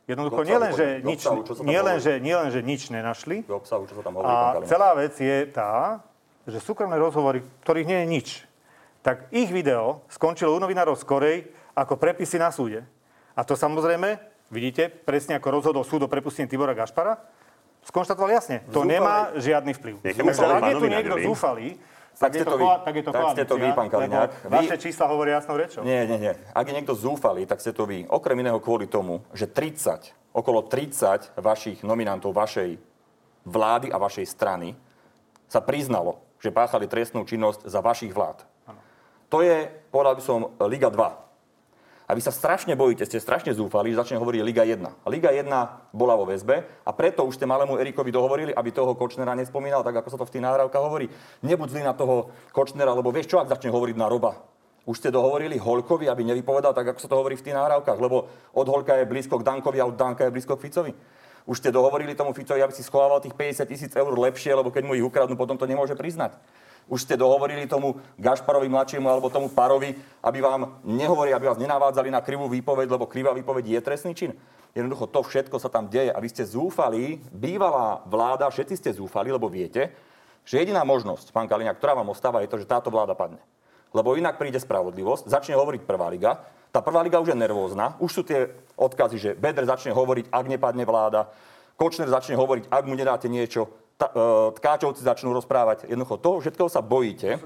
Jednoducho, 0.07 0.45
nielen, 0.45 0.71
že 0.71 1.01
nič, 1.01 1.25
nie 1.65 1.81
len, 1.81 1.97
že, 1.97 2.21
nie 2.21 2.35
len, 2.37 2.53
že 2.53 2.61
nič 2.61 2.93
nenašli, 2.93 3.41
obsahu, 3.49 3.89
čo 3.89 3.97
sa 3.97 4.01
tam 4.05 4.21
hovorí, 4.21 4.29
a 4.29 4.61
celá 4.69 4.93
vec 4.93 5.17
je 5.17 5.49
tá, 5.49 6.05
že 6.45 6.61
súkromné 6.61 6.93
rozhovory, 7.01 7.41
ktorých 7.65 7.89
nie 7.89 7.99
je 7.99 8.07
nič, 8.07 8.27
tak 9.01 9.25
ich 9.33 9.49
video 9.49 10.05
skončilo 10.13 10.53
u 10.53 10.61
novinárov 10.61 10.93
skorej 10.93 11.49
ako 11.73 11.97
prepisy 11.97 12.37
na 12.37 12.53
súde. 12.53 12.85
A 13.33 13.41
to 13.41 13.57
samozrejme, 13.57 14.21
vidíte, 14.53 14.93
presne 14.93 15.41
ako 15.41 15.49
rozhodol 15.49 15.81
súd 15.81 16.05
o 16.05 16.09
prepustení 16.09 16.45
Tibora 16.45 16.77
Gašpara, 16.77 17.17
skonštatoval 17.89 18.29
jasne, 18.29 18.61
to 18.69 18.85
zúfali. 18.85 18.93
nemá 18.93 19.33
žiadny 19.41 19.73
vplyv. 19.73 19.95
Takže 20.05 20.21
ak 20.45 20.69
je 20.69 20.75
tu 20.77 20.87
niekto 20.89 21.15
zúfalý, 21.25 21.81
tak, 22.15 22.31
ste 22.31 22.45
to 22.47 22.57
vy. 22.57 22.65
Tak, 22.65 22.93
je 22.95 23.03
to 23.03 23.11
tak 23.11 23.25
ste 23.35 23.43
to 23.45 23.55
vy, 23.59 23.69
pán 23.75 23.89
Kaliňák. 23.91 24.29
Vy... 24.47 24.55
Vaše 24.55 24.77
čísla 24.79 25.05
hovoria 25.11 25.39
jasnou 25.39 25.59
rečou. 25.59 25.81
Nie, 25.83 26.07
nie, 26.07 26.19
nie. 26.19 26.33
Ak 26.55 26.65
je 26.67 26.75
niekto 26.75 26.95
zúfalý, 26.95 27.43
tak 27.43 27.59
ste 27.59 27.75
to 27.75 27.83
vy. 27.83 28.07
Okrem 28.07 28.39
iného 28.39 28.59
kvôli 28.63 28.87
tomu, 28.87 29.23
že 29.35 29.47
30, 29.47 30.15
okolo 30.31 30.63
30 30.67 31.35
vašich 31.35 31.83
nominantov 31.83 32.31
vašej 32.31 32.79
vlády 33.45 33.91
a 33.91 33.97
vašej 33.99 34.25
strany 34.25 34.73
sa 35.51 35.59
priznalo, 35.61 36.23
že 36.39 36.55
páchali 36.55 36.89
trestnú 36.89 37.23
činnosť 37.27 37.67
za 37.67 37.79
vašich 37.83 38.11
vlád. 38.11 38.43
Ano. 38.65 38.79
To 39.29 39.43
je, 39.43 39.69
povedal 39.91 40.15
by 40.17 40.23
som, 40.23 40.39
Liga 40.65 40.89
2. 40.89 41.24
A 42.05 42.13
vy 42.13 42.21
sa 42.21 42.29
strašne 42.29 42.77
bojíte, 42.77 43.01
ste 43.09 43.17
strašne 43.17 43.49
zúfali, 43.49 43.89
že 43.89 43.97
začne 43.97 44.21
hovoriť 44.21 44.41
Liga 44.45 44.61
1. 44.61 44.77
A 44.77 45.07
Liga 45.09 45.33
1 45.33 45.49
bola 45.89 46.13
vo 46.13 46.29
väzbe 46.29 46.61
a 46.85 46.93
preto 46.93 47.25
už 47.25 47.41
ste 47.41 47.49
malému 47.49 47.81
Erikovi 47.81 48.13
dohovorili, 48.13 48.53
aby 48.53 48.69
toho 48.69 48.93
Kočnera 48.93 49.33
nespomínal, 49.33 49.81
tak 49.81 49.97
ako 49.97 50.13
sa 50.13 50.17
to 50.21 50.25
v 50.29 50.33
tých 50.37 50.45
nahrávkach 50.45 50.85
hovorí. 50.85 51.09
Nebuď 51.41 51.67
zlý 51.73 51.81
na 51.81 51.97
toho 51.97 52.29
Kočnera, 52.53 52.93
lebo 52.93 53.09
vieš 53.09 53.33
čo, 53.33 53.41
ak 53.41 53.49
začne 53.49 53.73
hovoriť 53.73 53.97
na 53.97 54.05
Roba. 54.05 54.37
Už 54.85 55.01
ste 55.01 55.09
dohovorili 55.09 55.57
Holkovi, 55.57 56.05
aby 56.05 56.21
nevypovedal 56.29 56.77
tak, 56.77 56.93
ako 56.93 57.01
sa 57.01 57.09
to 57.09 57.17
hovorí 57.17 57.33
v 57.33 57.41
tých 57.41 57.57
nahrávkach, 57.57 57.97
lebo 57.97 58.29
od 58.53 58.67
Holka 58.69 59.01
je 59.01 59.09
blízko 59.09 59.41
k 59.41 59.47
Dankovi 59.49 59.81
a 59.81 59.89
od 59.89 59.97
Danka 59.97 60.29
je 60.29 60.33
blízko 60.37 60.61
k 60.61 60.69
Ficovi. 60.69 60.93
Už 61.49 61.57
ste 61.57 61.73
dohovorili 61.73 62.13
tomu 62.13 62.37
Ficovi, 62.37 62.61
aby 62.61 62.73
si 62.73 62.85
schovával 62.85 63.17
tých 63.17 63.33
50 63.33 63.65
tisíc 63.65 63.91
eur 63.97 64.13
lepšie, 64.13 64.53
lebo 64.53 64.69
keď 64.69 64.85
mu 64.85 64.93
ich 64.93 65.01
ukradnú, 65.01 65.33
potom 65.33 65.57
to 65.57 65.65
nemôže 65.65 65.97
priznať. 65.97 66.37
Už 66.85 67.01
ste 67.01 67.17
dohovorili 67.17 67.65
tomu 67.65 67.97
Gašparovi 68.21 68.69
mladšiemu 68.69 69.09
alebo 69.09 69.33
tomu 69.33 69.49
Parovi, 69.49 69.97
aby 70.21 70.39
vám 70.41 70.77
nehovorili, 70.85 71.33
aby 71.33 71.49
vás 71.49 71.57
nenavádzali 71.57 72.13
na 72.13 72.21
krivú 72.21 72.45
výpoveď, 72.45 72.87
lebo 72.89 73.09
krivá 73.09 73.33
výpoveď 73.33 73.65
je 73.65 73.81
trestný 73.81 74.13
čin. 74.13 74.31
Jednoducho 74.75 75.07
to 75.09 75.25
všetko 75.25 75.57
sa 75.57 75.71
tam 75.71 75.89
deje 75.89 76.11
a 76.13 76.19
vy 76.19 76.29
ste 76.29 76.45
zúfali, 76.45 77.17
bývalá 77.31 78.03
vláda, 78.05 78.51
všetci 78.51 78.75
ste 78.77 78.91
zúfali, 78.93 79.31
lebo 79.31 79.49
viete, 79.49 79.95
že 80.45 80.61
jediná 80.61 80.85
možnosť, 80.85 81.33
pán 81.33 81.49
Kaliňák, 81.49 81.79
ktorá 81.79 81.97
vám 81.97 82.11
ostáva, 82.11 82.43
je 82.43 82.51
to, 82.51 82.61
že 82.61 82.69
táto 82.69 82.93
vláda 82.93 83.17
padne. 83.17 83.41
Lebo 83.95 84.13
inak 84.19 84.37
príde 84.37 84.59
spravodlivosť, 84.59 85.31
začne 85.31 85.55
hovoriť 85.55 85.81
prvá 85.87 86.11
liga, 86.11 86.43
Tá 86.75 86.83
prvá 86.83 86.99
liga 87.07 87.23
už 87.23 87.31
je 87.31 87.39
nervózna. 87.39 87.95
Už 88.03 88.11
sú 88.11 88.21
tie 88.27 88.51
odkazy, 88.75 89.15
že 89.15 89.31
Beder 89.31 89.63
začne 89.63 89.95
hovoriť, 89.95 90.27
ak 90.27 90.45
nepadne 90.51 90.83
vláda. 90.83 91.31
Kočner 91.79 92.11
začne 92.11 92.35
hovoriť, 92.35 92.67
ak 92.67 92.83
mu 92.83 92.99
nedáte 92.99 93.31
niečo. 93.31 93.71
Ta, 93.95 94.11
uh, 94.11 94.51
tkáčovci 94.51 94.99
začnú 94.99 95.31
rozprávať. 95.31 95.87
Jednoducho 95.87 96.19
toho 96.19 96.43
všetkého 96.43 96.67
sa 96.67 96.83
bojíte. 96.83 97.39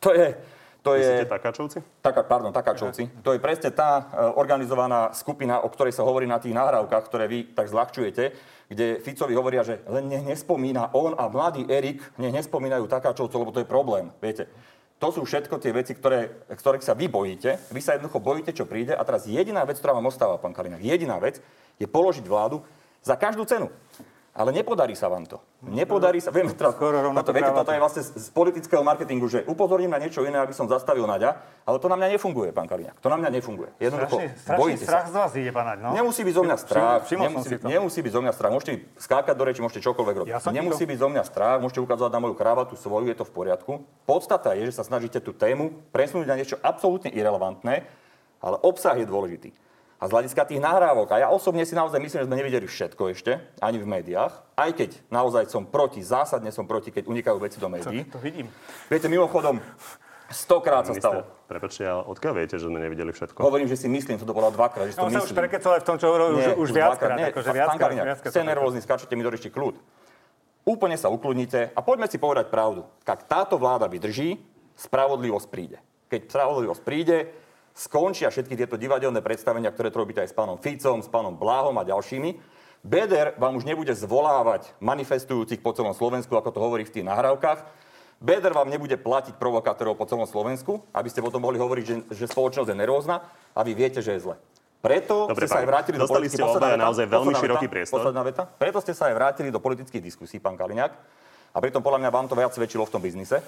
To 0.00 0.16
je, 0.16 0.32
to 0.80 0.96
je... 0.96 1.04
Myslíte 1.04 1.28
Takáčovci? 1.28 1.78
Taka, 2.00 2.24
pardon, 2.24 2.48
Takáčovci. 2.56 3.20
To 3.20 3.36
je 3.36 3.40
presne 3.42 3.68
tá 3.68 4.00
uh, 4.00 4.04
organizovaná 4.40 5.12
skupina, 5.12 5.60
o 5.60 5.68
ktorej 5.68 5.92
sa 5.92 6.08
hovorí 6.08 6.24
na 6.24 6.40
tých 6.40 6.56
nahrávkach, 6.56 7.04
ktoré 7.12 7.28
vy 7.28 7.52
tak 7.52 7.68
zľahčujete, 7.68 8.32
kde 8.72 9.04
Ficovi 9.04 9.36
hovoria, 9.36 9.60
že 9.60 9.84
len 9.92 10.08
nech 10.08 10.24
nespomína 10.24 10.88
on 10.96 11.12
a 11.12 11.28
mladý 11.28 11.68
Erik, 11.68 12.00
nech 12.16 12.32
nespomínajú 12.32 12.88
Takáčovcov, 12.88 13.36
lebo 13.36 13.52
to 13.52 13.60
je 13.60 13.68
problém. 13.68 14.08
Viete, 14.24 14.48
to 14.98 15.12
sú 15.12 15.28
všetko 15.28 15.60
tie 15.60 15.70
veci, 15.76 15.92
ktoré, 15.94 16.48
ktorých 16.48 16.82
sa 16.82 16.96
vy 16.96 17.06
bojíte. 17.12 17.70
Vy 17.70 17.80
sa 17.84 17.94
jednoducho 17.94 18.24
bojíte, 18.24 18.50
čo 18.56 18.66
príde. 18.66 18.96
A 18.96 19.04
teraz 19.06 19.28
jediná 19.28 19.62
vec, 19.68 19.78
ktorá 19.78 19.92
vám 19.94 20.08
ostáva, 20.10 20.40
pán 20.42 20.56
Kalinák, 20.56 20.82
jediná 20.82 21.20
vec 21.22 21.44
je 21.76 21.86
položiť 21.86 22.24
vládu 22.26 22.64
za 23.04 23.14
každú 23.14 23.46
cenu. 23.46 23.70
Ale 24.38 24.54
nepodarí 24.54 24.94
sa 24.94 25.10
vám 25.10 25.26
to. 25.26 25.42
Nepodarí 25.66 26.22
sa, 26.22 26.30
vieme 26.30 26.54
teraz, 26.54 26.78
toto, 26.78 27.34
viete, 27.34 27.50
toto 27.50 27.74
je 27.74 27.82
vlastne 27.82 28.02
z, 28.06 28.30
politického 28.30 28.86
marketingu, 28.86 29.26
že 29.26 29.42
upozorním 29.50 29.90
na 29.90 29.98
niečo 29.98 30.22
iné, 30.22 30.38
aby 30.38 30.54
som 30.54 30.70
zastavil 30.70 31.10
Naďa, 31.10 31.42
ale 31.66 31.82
to 31.82 31.90
na 31.90 31.98
mňa 31.98 32.14
nefunguje, 32.14 32.54
pán 32.54 32.70
Kaliňák. 32.70 33.02
To 33.02 33.10
na 33.10 33.18
mňa 33.18 33.34
nefunguje. 33.34 33.74
Jednoducho, 33.82 34.22
strašný 34.38 34.78
strach 34.78 35.10
sa. 35.10 35.12
z 35.12 35.16
vás 35.18 35.30
ide, 35.34 35.50
pán 35.50 35.66
Naď, 35.66 35.78
no? 35.82 35.90
Nemusí 35.90 36.22
byť 36.22 36.34
zo 36.38 36.42
mňa 36.46 36.56
strach. 36.56 37.02
Nemusí, 37.10 37.54
nemusí 37.66 37.98
byť 37.98 38.12
zo 38.14 38.20
mňa 38.22 38.32
strach. 38.38 38.52
Môžete 38.54 38.72
skákať 38.94 39.34
do 39.34 39.42
reči, 39.42 39.58
môžete 39.58 39.82
čokoľvek 39.82 40.14
robiť. 40.22 40.30
Ja 40.30 40.38
nemusí 40.54 40.86
to... 40.86 40.90
byť 40.94 40.98
zo 41.02 41.08
mňa 41.10 41.22
strach, 41.26 41.58
môžete 41.58 41.82
ukázať 41.82 42.10
na 42.14 42.20
moju 42.22 42.34
kravatu 42.38 42.78
svoju, 42.78 43.10
je 43.10 43.18
to 43.18 43.26
v 43.26 43.32
poriadku. 43.34 43.72
Podstata 44.06 44.54
je, 44.54 44.70
že 44.70 44.78
sa 44.78 44.86
snažíte 44.86 45.18
tú 45.18 45.34
tému 45.34 45.74
presunúť 45.90 46.30
na 46.30 46.38
niečo 46.38 46.54
absolútne 46.62 47.10
irrelevantné, 47.10 47.90
ale 48.38 48.56
obsah 48.62 48.94
je 48.94 49.02
dôležitý. 49.02 49.50
A 49.98 50.06
z 50.06 50.14
hľadiska 50.14 50.46
tých 50.46 50.62
nahrávok, 50.62 51.10
a 51.10 51.26
ja 51.26 51.28
osobne 51.28 51.66
si 51.66 51.74
naozaj 51.74 51.98
myslím, 51.98 52.22
že 52.22 52.26
sme 52.30 52.38
nevideli 52.38 52.70
všetko 52.70 53.02
ešte, 53.18 53.42
ani 53.58 53.82
v 53.82 53.86
médiách, 53.98 54.30
aj 54.54 54.70
keď 54.78 54.90
naozaj 55.10 55.50
som 55.50 55.66
proti, 55.66 56.06
zásadne 56.06 56.54
som 56.54 56.70
proti, 56.70 56.94
keď 56.94 57.10
unikajú 57.10 57.34
veci 57.42 57.58
do 57.58 57.66
médií. 57.66 58.06
To, 58.06 58.14
to 58.14 58.18
vidím. 58.22 58.46
Viete, 58.86 59.10
mimochodom, 59.10 59.58
stokrát 60.30 60.86
sa 60.86 60.94
stalo. 60.94 61.26
Prepačte, 61.50 61.82
ale 61.82 62.06
odkiaľ 62.06 62.32
viete, 62.38 62.62
že 62.62 62.70
sme 62.70 62.78
nevideli 62.78 63.10
všetko? 63.10 63.42
Hovorím, 63.42 63.66
že 63.66 63.74
si 63.74 63.90
myslím, 63.90 64.22
to 64.22 64.30
bolo 64.30 64.54
dvakrát, 64.54 64.86
že 64.86 64.94
no, 65.02 65.10
to 65.10 65.18
myslím. 65.18 65.26
už 65.26 65.32
prekecol 65.34 65.72
aj 65.74 65.82
v 65.82 65.86
tom, 65.90 65.96
čo 65.98 66.06
hovoril, 66.14 66.26
už, 66.38 66.46
už 66.62 66.68
viackrát. 66.70 67.16
Nie, 67.18 67.34
akože 67.34 67.50
viackrát, 67.50 67.90
viackrát, 67.90 68.30
ste 68.30 68.46
nervózni, 68.46 68.80
skáčete 68.86 69.18
mi 69.18 69.26
do 69.26 69.34
reči 69.34 69.50
kľud. 69.50 69.74
Úplne 70.62 70.94
sa 70.94 71.10
ukludnite 71.10 71.74
a 71.74 71.80
poďme 71.82 72.06
si 72.06 72.22
povedať 72.22 72.54
pravdu. 72.54 72.86
Ak 73.02 73.26
táto 73.26 73.58
vláda 73.58 73.90
vydrží, 73.90 74.38
spravodlivosť 74.78 75.46
príde. 75.50 75.82
Keď 76.06 76.30
spravodlivosť 76.30 76.82
príde, 76.86 77.32
skončia 77.78 78.34
všetky 78.34 78.58
tieto 78.58 78.74
divadelné 78.74 79.22
predstavenia, 79.22 79.70
ktoré 79.70 79.94
to 79.94 80.02
robíte 80.02 80.18
aj 80.18 80.34
s 80.34 80.36
pánom 80.36 80.58
Ficom, 80.58 80.98
s 80.98 81.06
pánom 81.06 81.38
Bláhom 81.38 81.78
a 81.78 81.86
ďalšími. 81.86 82.58
Beder 82.82 83.38
vám 83.38 83.54
už 83.54 83.62
nebude 83.62 83.94
zvolávať 83.94 84.74
manifestujúcich 84.82 85.62
po 85.62 85.70
celom 85.70 85.94
Slovensku, 85.94 86.34
ako 86.34 86.50
to 86.50 86.58
hovorí 86.58 86.82
v 86.82 86.98
tých 86.98 87.06
nahrávkach. 87.06 87.62
Beder 88.18 88.50
vám 88.50 88.66
nebude 88.66 88.98
platiť 88.98 89.38
provokátorov 89.38 89.94
po 89.94 90.02
celom 90.10 90.26
Slovensku, 90.26 90.82
aby 90.90 91.06
ste 91.06 91.22
potom 91.22 91.38
mohli 91.38 91.54
hovoriť, 91.62 91.84
že, 91.86 91.94
že 92.10 92.24
spoločnosť 92.26 92.66
je 92.66 92.74
nerózna 92.74 93.22
a 93.54 93.60
vy 93.62 93.78
viete, 93.78 94.02
že 94.02 94.18
je 94.18 94.26
zle. 94.26 94.34
Preto 94.78 95.30
Dobre, 95.30 95.46
ste 95.46 95.54
sa 95.54 95.62
aj 95.62 95.68
vrátili 95.70 95.96
do. 95.98 96.06
Dostali 96.06 96.30
ste 96.30 96.42
obaja 96.42 96.78
naozaj 96.78 97.06
veľmi 97.10 97.34
široký 97.34 97.66
priestor. 97.66 97.98
Posledná 97.98 98.22
veta. 98.22 98.42
Preto 98.46 98.78
ste 98.78 98.94
sa 98.94 99.10
aj 99.10 99.14
vrátili 99.14 99.50
do 99.50 99.58
politických 99.58 100.02
diskusí, 100.02 100.38
pán 100.38 100.54
Kaliňák. 100.54 100.92
A 101.54 101.58
pritom 101.58 101.82
podľa 101.82 102.06
mňa 102.06 102.10
vám 102.14 102.26
to 102.30 102.38
viac 102.38 102.54
svedčilo 102.54 102.86
v 102.86 102.92
tom 102.94 103.02
biznise. 103.02 103.42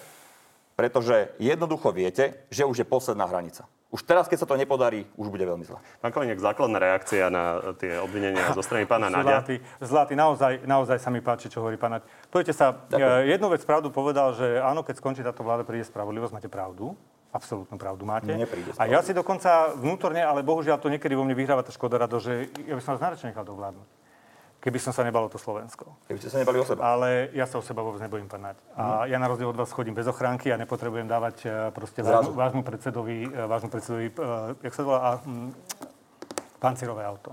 Pretože 0.75 1.35
jednoducho 1.39 1.95
viete, 1.95 2.47
že 2.51 2.67
už 2.67 2.83
je 2.83 2.87
posledná 2.87 3.31
hranica. 3.31 3.67
Už 3.91 4.07
teraz, 4.07 4.31
keď 4.31 4.39
sa 4.39 4.47
to 4.47 4.55
nepodarí, 4.55 5.03
už 5.19 5.35
bude 5.35 5.43
veľmi 5.43 5.67
zle. 5.67 5.75
Pán 5.99 6.15
Kalinek, 6.15 6.39
základná 6.39 6.79
reakcia 6.79 7.27
na 7.27 7.75
tie 7.75 7.99
obvinenia 7.99 8.55
zo 8.55 8.63
strany 8.63 8.87
pána 8.87 9.11
Nadia. 9.15 9.43
Zlatý, 9.43 9.57
zlatý 9.83 10.15
naozaj, 10.15 10.63
naozaj 10.63 11.03
sa 11.03 11.11
mi 11.11 11.19
páči, 11.19 11.51
čo 11.51 11.59
hovorí 11.59 11.75
pán 11.75 11.99
Naď. 11.99 12.07
Poďte 12.31 12.55
sa, 12.55 12.71
Ďakujem. 12.87 13.27
jednu 13.35 13.47
vec 13.51 13.63
pravdu 13.67 13.91
povedal, 13.91 14.39
že 14.39 14.63
áno, 14.63 14.87
keď 14.87 14.95
skončí 15.03 15.27
táto 15.27 15.43
vláda, 15.43 15.67
príde 15.67 15.83
spravodlivosť, 15.83 16.33
máte 16.39 16.47
pravdu. 16.47 16.95
Absolútnu 17.35 17.79
pravdu 17.79 18.07
máte. 18.07 18.31
A 18.79 18.91
ja 18.91 19.03
si 19.03 19.11
dokonca 19.11 19.75
vnútorne, 19.75 20.23
ale 20.23 20.43
bohužiaľ 20.47 20.83
to 20.83 20.91
niekedy 20.91 21.15
vo 21.15 21.27
mne 21.27 21.35
vyhráva 21.35 21.67
tá 21.67 21.71
škoda 21.75 21.99
rado, 21.99 22.19
že 22.19 22.51
ja 22.67 22.75
by 22.75 22.83
som 22.83 22.95
vás 22.95 23.03
najradšej 23.03 23.35
nechal 23.35 23.47
dovládnuť 23.47 24.00
keby 24.61 24.79
som 24.79 24.93
sa 24.93 25.03
nebal 25.03 25.27
o 25.27 25.33
to 25.33 25.41
Slovensko. 25.41 25.97
Keby 26.05 26.21
ste 26.21 26.29
sa 26.29 26.39
nebali 26.39 26.61
o 26.61 26.65
seba. 26.69 26.93
Ale 26.93 27.33
ja 27.33 27.49
sa 27.49 27.57
o 27.59 27.65
seba 27.65 27.81
vôbec 27.81 28.05
nebojím 28.05 28.29
panať. 28.29 28.61
A 28.77 29.09
mm. 29.09 29.17
ja 29.17 29.17
na 29.17 29.27
rozdiel 29.27 29.49
od 29.49 29.57
vás 29.57 29.73
chodím 29.73 29.97
bez 29.97 30.05
ochránky 30.07 30.53
a 30.53 30.61
nepotrebujem 30.61 31.09
dávať 31.09 31.37
e, 31.45 31.49
proste 31.73 32.05
vášmu, 32.05 32.37
vášmu 32.37 32.63
predsedovi, 32.63 33.19
e, 33.25 33.47
vášmu 33.49 33.69
predsedovi, 33.73 34.07
uh, 34.21 34.53
jak 34.61 34.75
sa 34.77 34.83
volá, 34.85 35.17
um, 35.25 35.49
pancirové 36.61 37.03
auto. 37.09 37.33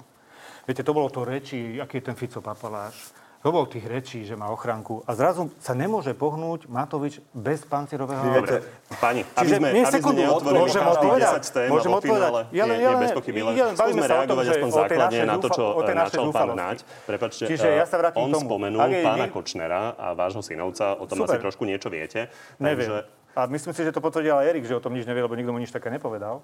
Viete, 0.63 0.87
to 0.87 0.95
bolo 0.95 1.11
to 1.11 1.27
reči, 1.27 1.79
aký 1.83 1.99
je 1.99 2.07
ten 2.11 2.15
Fico 2.15 2.39
papaláš 2.39 3.11
bol 3.45 3.65
tých 3.69 3.85
rečí, 3.85 4.25
že 4.25 4.33
má 4.33 4.49
ochránku 4.49 5.05
a 5.05 5.11
zrazu 5.13 5.53
sa 5.61 5.77
nemôže 5.77 6.11
pohnúť 6.17 6.65
Matovič 6.65 7.21
bez 7.31 7.61
pancierového 7.63 8.19
Dobre, 8.19 8.65
pani, 8.97 9.21
aby 9.37 9.49
sme, 9.57 9.67
aby 9.71 9.93
sekundu, 9.93 10.21
sme 10.41 10.51
môžem 10.57 10.83
odpovedať, 10.83 11.43
tém, 11.53 11.69
môžem 11.69 11.91
odpovedať. 11.93 12.31
Ja 12.49 12.63
len, 12.65 12.77
ja 12.81 12.89
len, 12.97 12.99
bez 13.05 13.13
pochyby, 13.13 13.39
len 13.45 13.55
skúsme 13.77 14.05
reagovať 14.09 14.45
aspoň 14.57 14.69
základne 14.73 15.19
na 15.23 15.35
to, 15.37 15.47
čo 15.53 15.63
načal 15.93 16.23
pán 16.33 16.49
Naď. 16.57 16.77
Prepačte, 17.05 17.43
Čiže 17.45 17.67
ja 17.77 17.85
sa 17.85 17.95
vrátim 18.01 18.25
on 18.25 18.33
tomu. 18.33 18.45
spomenul 18.49 18.89
pána 19.05 19.25
Kočnera 19.29 19.93
a 19.95 20.17
vášho 20.17 20.41
synovca, 20.41 20.97
o 20.97 21.05
tom 21.05 21.23
asi 21.23 21.37
trošku 21.37 21.63
niečo 21.63 21.93
viete. 21.93 22.33
Neviem. 22.57 23.05
A 23.37 23.45
myslím 23.45 23.69
si, 23.77 23.85
že 23.85 23.93
to 23.93 24.01
potvrdil 24.01 24.33
aj 24.33 24.49
Erik, 24.49 24.65
že 24.65 24.73
o 24.73 24.81
tom 24.81 24.97
nič 24.97 25.05
nevie, 25.05 25.21
lebo 25.21 25.37
nikto 25.37 25.53
mu 25.53 25.61
nič 25.61 25.69
také 25.69 25.93
nepovedal. 25.93 26.41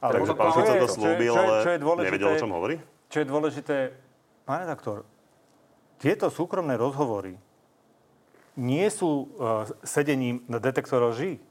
Takže 0.00 0.32
pán 0.32 0.50
Fico 0.56 0.72
to 0.72 0.88
slúbil, 0.88 1.32
ale 1.36 1.56
nevedel, 2.00 2.28
o 2.32 2.36
čom 2.40 2.50
hovorí? 2.52 2.80
Čo 3.12 3.22
je 3.22 3.26
dôležité, 3.28 3.76
pán 4.48 4.64
redaktor, 4.64 5.04
tieto 5.98 6.28
súkromné 6.28 6.74
rozhovory 6.78 7.38
nie 8.54 8.86
sú 8.86 9.26
uh, 9.34 9.66
sedením 9.82 10.46
na 10.46 10.62
detektor 10.62 11.02
lží. 11.10 11.42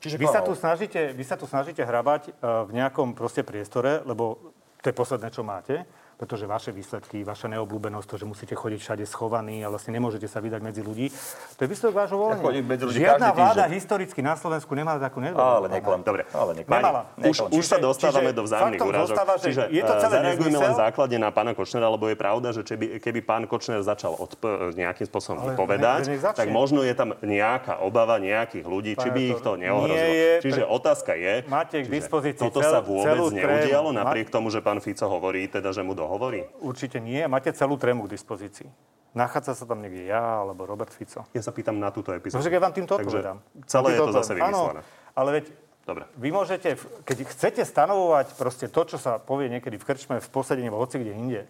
Čiže 0.00 0.16
vy 0.16 0.26
sa, 0.30 0.40
tu 0.40 0.56
snažíte, 0.56 1.12
vy 1.12 1.24
sa 1.26 1.36
tu 1.36 1.44
snažíte 1.44 1.82
hrabať 1.82 2.30
uh, 2.30 2.64
v 2.64 2.78
nejakom 2.78 3.12
proste 3.12 3.42
priestore, 3.42 4.00
lebo 4.06 4.54
to 4.80 4.88
je 4.88 4.96
posledné, 4.96 5.28
čo 5.34 5.42
máte 5.44 5.84
pretože 6.20 6.44
vaše 6.44 6.68
výsledky, 6.68 7.24
vaša 7.24 7.48
neobľúbenosť, 7.56 8.04
to, 8.04 8.16
že 8.20 8.26
musíte 8.28 8.52
chodiť 8.52 8.76
všade 8.84 9.04
schovaní 9.08 9.64
a 9.64 9.72
vlastne 9.72 9.96
nemôžete 9.96 10.28
sa 10.28 10.44
vydať 10.44 10.60
medzi 10.60 10.84
ľudí, 10.84 11.08
to 11.56 11.64
je 11.64 11.68
výsledok 11.72 11.96
vášho 11.96 12.20
volenia. 12.20 12.44
Ja 12.44 12.60
medzi 12.60 12.84
ľudí 12.84 13.00
Žiadna 13.00 13.28
vláda 13.32 13.64
týždeň. 13.64 13.76
historicky 13.80 14.20
na 14.20 14.36
Slovensku 14.36 14.68
nemala 14.76 15.00
takú 15.00 15.24
nedôveru. 15.24 15.64
Ale 15.64 15.66
neklam. 15.72 16.04
Dobre, 16.04 16.28
ale 16.36 16.50
neklam. 16.60 16.76
Nemala. 16.76 17.00
Už, 17.24 17.48
už 17.48 17.64
sa 17.64 17.80
dostávame 17.80 18.36
čiže, 18.36 18.36
do 18.36 18.42
vzájomných 18.44 18.82
úražok. 18.84 19.16
čiže 19.40 19.62
je 19.72 19.80
to 19.80 19.94
celé 19.96 20.12
zareagujeme 20.12 20.58
len 20.60 20.74
základne 20.76 21.18
na 21.24 21.30
pána 21.32 21.52
Kočnera, 21.56 21.88
lebo 21.88 22.04
je 22.12 22.16
pravda, 22.20 22.48
že 22.52 22.68
keby, 22.68 23.00
keby 23.00 23.20
pán 23.24 23.48
Kočner 23.48 23.80
začal 23.80 24.12
odp- 24.12 24.76
nejakým 24.76 25.08
spôsobom 25.08 25.40
ale 25.40 25.56
povedať, 25.56 26.04
ne, 26.04 26.20
tak 26.20 26.52
možno 26.52 26.84
je 26.84 26.92
tam 26.92 27.16
nejaká 27.24 27.80
obava 27.80 28.20
nejakých 28.20 28.68
ľudí, 28.68 28.92
či 28.92 29.08
by 29.08 29.20
ich 29.32 29.40
to 29.40 29.56
neohrozilo. 29.56 30.44
Čiže 30.44 30.62
otázka 30.68 31.16
je, 31.16 31.48
máte 31.48 31.80
k 31.80 31.88
dispozícii 31.88 32.44
toto 32.44 32.60
sa 32.60 32.84
vôbec 32.84 33.32
neudialo, 33.32 33.96
napriek 33.96 34.28
tomu, 34.28 34.52
že 34.52 34.60
pán 34.60 34.84
Fico 34.84 35.08
hovorí, 35.08 35.48
teda, 35.48 35.72
že 35.72 35.80
mu 35.80 35.96
dohovorí? 35.96 36.09
Určite 36.10 36.50
určite 36.58 36.98
nie. 36.98 37.22
Máte 37.30 37.54
celú 37.54 37.78
trému 37.78 38.10
k 38.10 38.18
dispozícii. 38.18 38.66
Nachádza 39.10 39.58
sa 39.58 39.64
tam 39.66 39.82
niekde 39.82 40.06
ja 40.06 40.42
alebo 40.42 40.66
Robert 40.66 40.94
Fico. 40.94 41.26
Ja 41.34 41.42
sa 41.42 41.50
pýtam 41.50 41.78
na 41.82 41.90
túto 41.90 42.14
epizódu. 42.14 42.42
No, 42.42 42.46
ja 42.46 42.62
vám 42.62 42.74
týmto 42.74 42.94
odpovedám. 42.94 43.42
Celé 43.66 43.86
je 43.94 43.98
to 43.98 44.14
zase 44.14 44.32
vymyslené. 44.38 44.80
Áno, 44.82 45.18
ale 45.18 45.30
veď 45.42 45.46
Dobre. 45.80 46.06
Vy 46.20 46.28
môžete, 46.30 46.76
keď 47.02 47.24
chcete 47.34 47.62
stanovovať 47.64 48.36
proste 48.36 48.70
to, 48.70 48.84
čo 48.84 48.94
sa 49.00 49.16
povie 49.16 49.48
niekedy 49.48 49.74
v 49.80 49.82
krčme, 49.82 50.22
v 50.22 50.28
posedení, 50.30 50.68
hoci 50.70 51.02
kde 51.02 51.12
inde, 51.16 51.42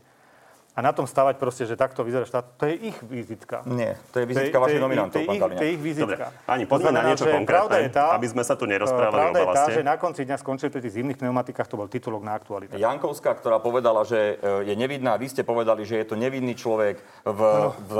a 0.80 0.88
na 0.88 0.96
tom 0.96 1.04
stavať 1.04 1.36
proste, 1.36 1.68
že 1.68 1.76
takto 1.76 2.00
vyzerá 2.00 2.24
štát, 2.24 2.56
to 2.56 2.64
je 2.64 2.88
ich 2.88 2.96
vizitka. 3.04 3.60
Nie, 3.68 4.00
to 4.16 4.24
je 4.24 4.24
vizitka 4.24 4.56
vašich 4.56 4.80
nominantov, 4.80 5.20
pán. 5.28 5.52
To 5.52 5.60
je 5.60 5.76
ich 5.76 5.82
vizitka. 5.84 6.32
Dobre, 6.32 6.48
ani 6.48 6.64
poďme 6.64 6.90
na 6.96 7.02
niečo 7.04 7.28
konkrétne, 7.28 7.92
tá, 7.92 8.16
aby 8.16 8.26
sme 8.32 8.40
sa 8.40 8.56
tu 8.56 8.64
nerozprávali 8.64 9.12
pravda 9.12 9.44
o 9.44 9.44
balaste. 9.44 9.60
je 9.60 9.76
tá, 9.76 9.76
že 9.76 9.82
na 9.84 9.96
konci 10.00 10.24
dňa 10.24 10.36
skončili 10.40 10.72
pri 10.72 10.80
tých 10.80 10.94
zimných 10.96 11.18
pneumatikách, 11.20 11.68
to 11.68 11.76
bol 11.76 11.84
titulok 11.84 12.24
na 12.24 12.32
aktualitu. 12.32 12.80
Jankovská, 12.80 13.36
ktorá 13.36 13.60
povedala, 13.60 14.08
že 14.08 14.40
e, 14.40 14.72
je 14.72 14.74
nevidná, 14.74 15.20
vy 15.20 15.28
ste 15.28 15.44
povedali, 15.44 15.84
že 15.84 16.00
je 16.00 16.06
to 16.08 16.16
nevidný 16.16 16.56
človek. 16.56 16.96
V, 17.28 17.40
v 17.76 17.94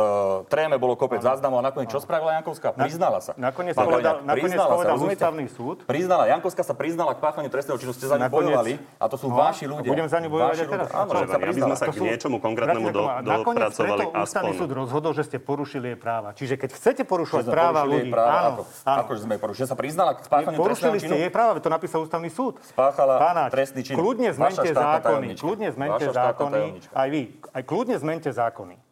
tréme 0.49 0.81
bolo 0.81 0.97
kopec 0.97 1.21
záznamov 1.21 1.61
a 1.61 1.69
nakoniec 1.69 1.93
čo 1.93 2.01
spravila 2.01 2.41
Jankovská? 2.41 2.73
Priznala 2.73 3.21
sa. 3.21 3.37
Nakoniec 3.37 3.77
povedal, 3.77 4.25
nakoniec 4.25 4.57
povedal 4.57 4.97
ústavný 4.97 5.45
súd. 5.53 5.85
Priznala, 5.85 6.33
Jankovská 6.33 6.65
sa 6.65 6.73
priznala 6.73 7.13
k 7.13 7.21
páchaniu 7.21 7.53
trestného 7.53 7.77
činu, 7.77 7.93
ste 7.93 8.09
za 8.09 8.17
ňu 8.17 8.33
bojovali 8.33 8.81
a 8.97 9.05
to 9.05 9.21
sú 9.21 9.29
no, 9.29 9.37
vaši 9.37 9.69
ľudia. 9.69 9.93
Budem 9.93 10.09
za 10.09 10.17
ňu 10.17 10.33
bojovať 10.33 10.57
aj 10.65 10.69
teraz. 10.73 10.89
Áno, 10.97 11.11
aby 11.29 11.61
sme 11.61 11.77
sa 11.77 11.87
k 11.93 12.01
niečomu 12.01 12.41
konkrétnemu 12.79 13.27
nakoniec 13.27 13.73
preto 13.75 14.03
ústavný 14.15 14.53
súd 14.55 14.71
rozhodol, 14.71 15.13
že 15.17 15.25
ste 15.27 15.39
porušili 15.41 15.95
jej 15.95 15.99
práva. 15.99 16.37
Čiže 16.37 16.55
keď 16.61 16.71
chcete 16.77 17.03
porušovať 17.09 17.45
práva 17.49 17.83
ľudí, 17.83 18.13
práva, 18.13 18.61
áno, 18.61 18.63
áno. 18.85 19.01
Ako, 19.07 19.11
sme 19.19 19.37
porušili? 19.41 19.65
Že 19.65 19.69
sa 19.71 19.77
priznala 19.77 20.11
k 20.17 20.21
spáchaniu 20.27 20.59
Porušili 20.61 20.99
ste 21.01 21.17
jej 21.17 21.33
práva, 21.33 21.59
to 21.59 21.71
napísal 21.73 22.05
ústavný 22.05 22.31
súd. 22.31 22.61
Spáchala 22.63 23.17
Pána, 23.17 23.45
trestný 23.49 23.83
čin. 23.83 23.95
Kľudne 23.97 24.31
zmente 24.37 24.71
zákony. 24.71 25.27
Kľudne 25.39 25.69
zmente 25.73 26.07
zákony. 26.13 26.63
Aj 26.93 27.09
vy. 27.09 27.23
Aj 27.51 27.63
kľudne 27.65 27.97
zmente 27.97 28.31
zákony. 28.31 28.90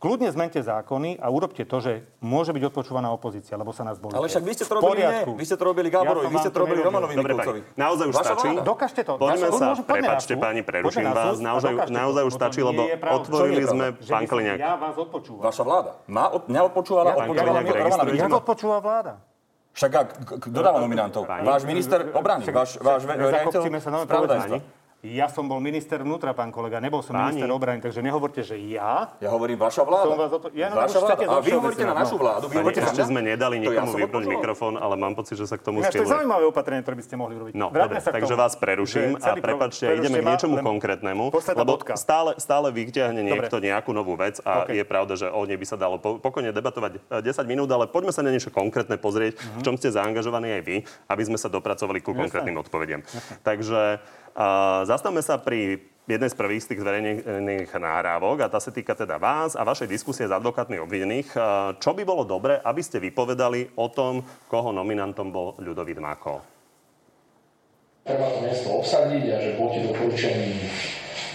Kľudne 0.00 0.32
zmente 0.32 0.56
zákony 0.64 1.20
a 1.20 1.28
urobte 1.28 1.62
to, 1.68 1.76
že 1.78 1.92
môže 2.24 2.56
byť 2.56 2.72
odpočúvaná 2.72 3.12
opozícia, 3.12 3.54
lebo 3.60 3.70
sa 3.76 3.84
nás 3.84 4.00
bolí. 4.00 4.16
Ale 4.16 4.32
však 4.32 4.42
vy 4.42 4.52
ste 4.56 4.64
to 4.64 4.74
robili, 4.80 5.04
nie. 5.04 5.22
Vy 5.36 5.44
ste 5.44 5.56
to 5.60 5.64
robili 5.68 5.88
Gáborovi, 5.92 6.26
Ja 6.26 6.32
vy 6.32 6.38
ste 6.40 6.50
to 6.50 6.58
robili. 6.64 6.80
Romanovi 6.80 7.14
Mikulcovi. 7.20 7.60
pani, 7.60 7.76
naozaj 7.76 8.04
už 8.08 8.14
Vaša 8.16 8.26
stačí. 8.32 8.48
vláda. 8.48 8.64
Dokážte 8.64 9.00
to. 9.04 9.12
Poďme 9.20 9.48
sa, 9.52 9.66
prepačte 9.84 10.34
pani, 10.40 10.60
preruším 10.64 11.12
vás. 11.12 11.36
Naozaj, 11.38 11.92
naozaj 11.92 12.22
už 12.24 12.34
stačí, 12.34 12.60
lebo 12.64 12.82
otvorili 12.96 13.62
sme, 13.68 13.86
pán 14.00 14.24
Kliňák, 14.24 14.58
Ja 14.58 14.74
vás 14.80 14.96
odpočúvam. 14.96 15.44
Vaša 15.44 15.62
vláda. 15.62 15.90
Má, 16.08 16.32
od, 16.32 16.48
mňa 16.48 16.60
odpočúvala, 16.72 17.10
odpočúvala 17.20 17.60
Jak 18.16 18.32
odpočúva 18.32 18.80
vláda? 18.80 19.14
Však 19.70 19.90
kto 20.50 20.58
dáva 20.58 20.82
nominantov? 20.82 21.28
Váš 21.28 21.62
minister 21.62 22.10
obrany, 22.10 22.42
váš, 22.50 22.80
váš 22.82 23.06
riaditeľ 23.06 23.62
no, 23.86 24.02
spravodajstva. 24.08 24.79
Ja 25.00 25.32
som 25.32 25.48
bol 25.48 25.64
minister 25.64 25.96
vnútra, 26.04 26.36
pán 26.36 26.52
kolega, 26.52 26.76
nebol 26.76 27.00
som 27.00 27.16
Páni. 27.16 27.40
minister 27.40 27.48
obrany, 27.48 27.80
takže 27.80 28.04
nehovorte, 28.04 28.44
že 28.44 28.60
ja. 28.60 29.16
Ja 29.16 29.32
hovorím 29.32 29.56
vaša 29.56 29.80
vláda. 29.80 30.12
Som 30.12 30.20
vás 30.20 30.28
odpo- 30.28 30.52
Ja, 30.52 30.68
no, 30.68 30.76
vaša 30.76 31.00
vláda. 31.00 31.24
A 31.24 31.40
vy 31.40 31.50
hovoríte 31.56 31.84
na 31.88 31.96
našu 31.96 32.20
no. 32.20 32.28
vládu. 32.28 32.44
Vy 32.44 32.52
pani, 32.52 32.60
hovoríte 32.68 32.82
na 32.84 32.88
ešte 32.92 33.02
sme 33.08 33.20
nedali 33.24 33.56
ja 33.56 33.62
nikomu 33.64 33.96
som 33.96 34.00
vypnúť 34.04 34.24
mikrofón, 34.28 34.74
ale 34.76 34.94
mám 35.00 35.16
pocit, 35.16 35.40
že 35.40 35.48
sa 35.48 35.56
k 35.56 35.64
tomu 35.64 35.80
Ináč 35.80 35.96
to 35.96 36.04
je 36.04 36.12
zaujímavé 36.12 36.44
opatrenie, 36.44 36.84
ktoré 36.84 37.00
by 37.00 37.04
ste 37.08 37.16
mohli 37.16 37.32
urobiť. 37.32 37.52
No, 37.56 37.72
dobre, 37.72 37.96
takže 37.96 38.34
vás 38.36 38.52
preruším 38.60 39.16
a 39.24 39.28
prepačte, 39.40 39.88
ideme 39.88 40.20
k 40.20 40.26
niečomu 40.36 40.60
konkrétnemu, 40.60 41.24
lebo 41.32 41.64
bodka. 41.64 41.96
stále, 41.96 42.36
stále 42.36 42.68
vyťahne 42.68 43.24
niekto 43.24 43.56
Dobre. 43.56 43.72
nejakú 43.72 43.96
novú 43.96 44.20
vec 44.20 44.36
a 44.44 44.68
je 44.68 44.84
pravda, 44.84 45.16
že 45.16 45.32
o 45.32 45.48
nej 45.48 45.56
by 45.56 45.64
sa 45.64 45.80
dalo 45.80 45.96
po- 45.96 46.20
pokojne 46.20 46.52
debatovať 46.52 47.00
e, 47.00 47.24
10 47.24 47.48
minút, 47.48 47.72
ale 47.72 47.88
poďme 47.88 48.12
sa 48.12 48.20
na 48.20 48.28
niečo 48.28 48.52
konkrétne 48.52 49.00
pozrieť, 49.00 49.40
v 49.40 49.60
čom 49.64 49.80
ste 49.80 49.88
zaangažovaní 49.88 50.60
aj 50.60 50.62
vy, 50.68 50.76
aby 51.08 51.22
sme 51.24 51.40
sa 51.40 51.48
dopracovali 51.48 52.04
ku 52.04 52.12
konkrétnym 52.12 52.60
odpovediam. 52.60 53.00
Takže 53.40 54.04
a, 54.36 54.82
zastavme 54.86 55.22
sa 55.22 55.38
pri 55.40 55.82
jednej 56.10 56.30
z 56.30 56.38
prvých 56.38 56.62
z 56.66 56.68
tých 56.74 56.82
zverejnených 56.82 57.70
nahrávok 57.70 58.42
a 58.42 58.50
tá 58.50 58.58
sa 58.58 58.74
týka 58.74 58.98
teda 58.98 59.14
vás 59.20 59.54
a 59.54 59.62
vašej 59.62 59.86
diskusie 59.86 60.26
s 60.26 60.34
advokátmi 60.34 60.82
obvinených. 60.82 61.38
Čo 61.78 61.94
by 61.94 62.02
bolo 62.02 62.26
dobre, 62.26 62.58
aby 62.58 62.82
ste 62.82 62.98
vypovedali 62.98 63.78
o 63.78 63.86
tom, 63.86 64.26
koho 64.50 64.74
nominantom 64.74 65.30
bol 65.30 65.54
Ľudovít 65.62 66.02
Mákol? 66.02 66.42
treba 68.10 68.26
to 68.32 68.38
miesto 68.42 68.68
obsadiť 68.74 69.24
a 69.30 69.36
že 69.38 69.50
buďte 69.54 69.80
doporučení 69.92 70.50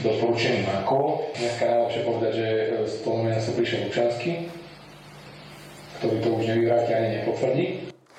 doporučení 0.03 0.67
Mako. 0.67 1.23
Dneska 1.39 1.63
najlepšie 1.63 2.01
povedať, 2.03 2.31
že 2.35 2.47
e, 2.51 2.65
z 2.83 2.95
toho 2.99 3.15
nominácie 3.23 3.51
prišiel 3.55 3.79
Lučanský, 3.87 4.31
ktorý 6.01 6.15
to 6.19 6.29
už 6.35 6.43
nevyvráti 6.51 6.91
ani 6.91 7.09
nepotvrdí. 7.23 7.65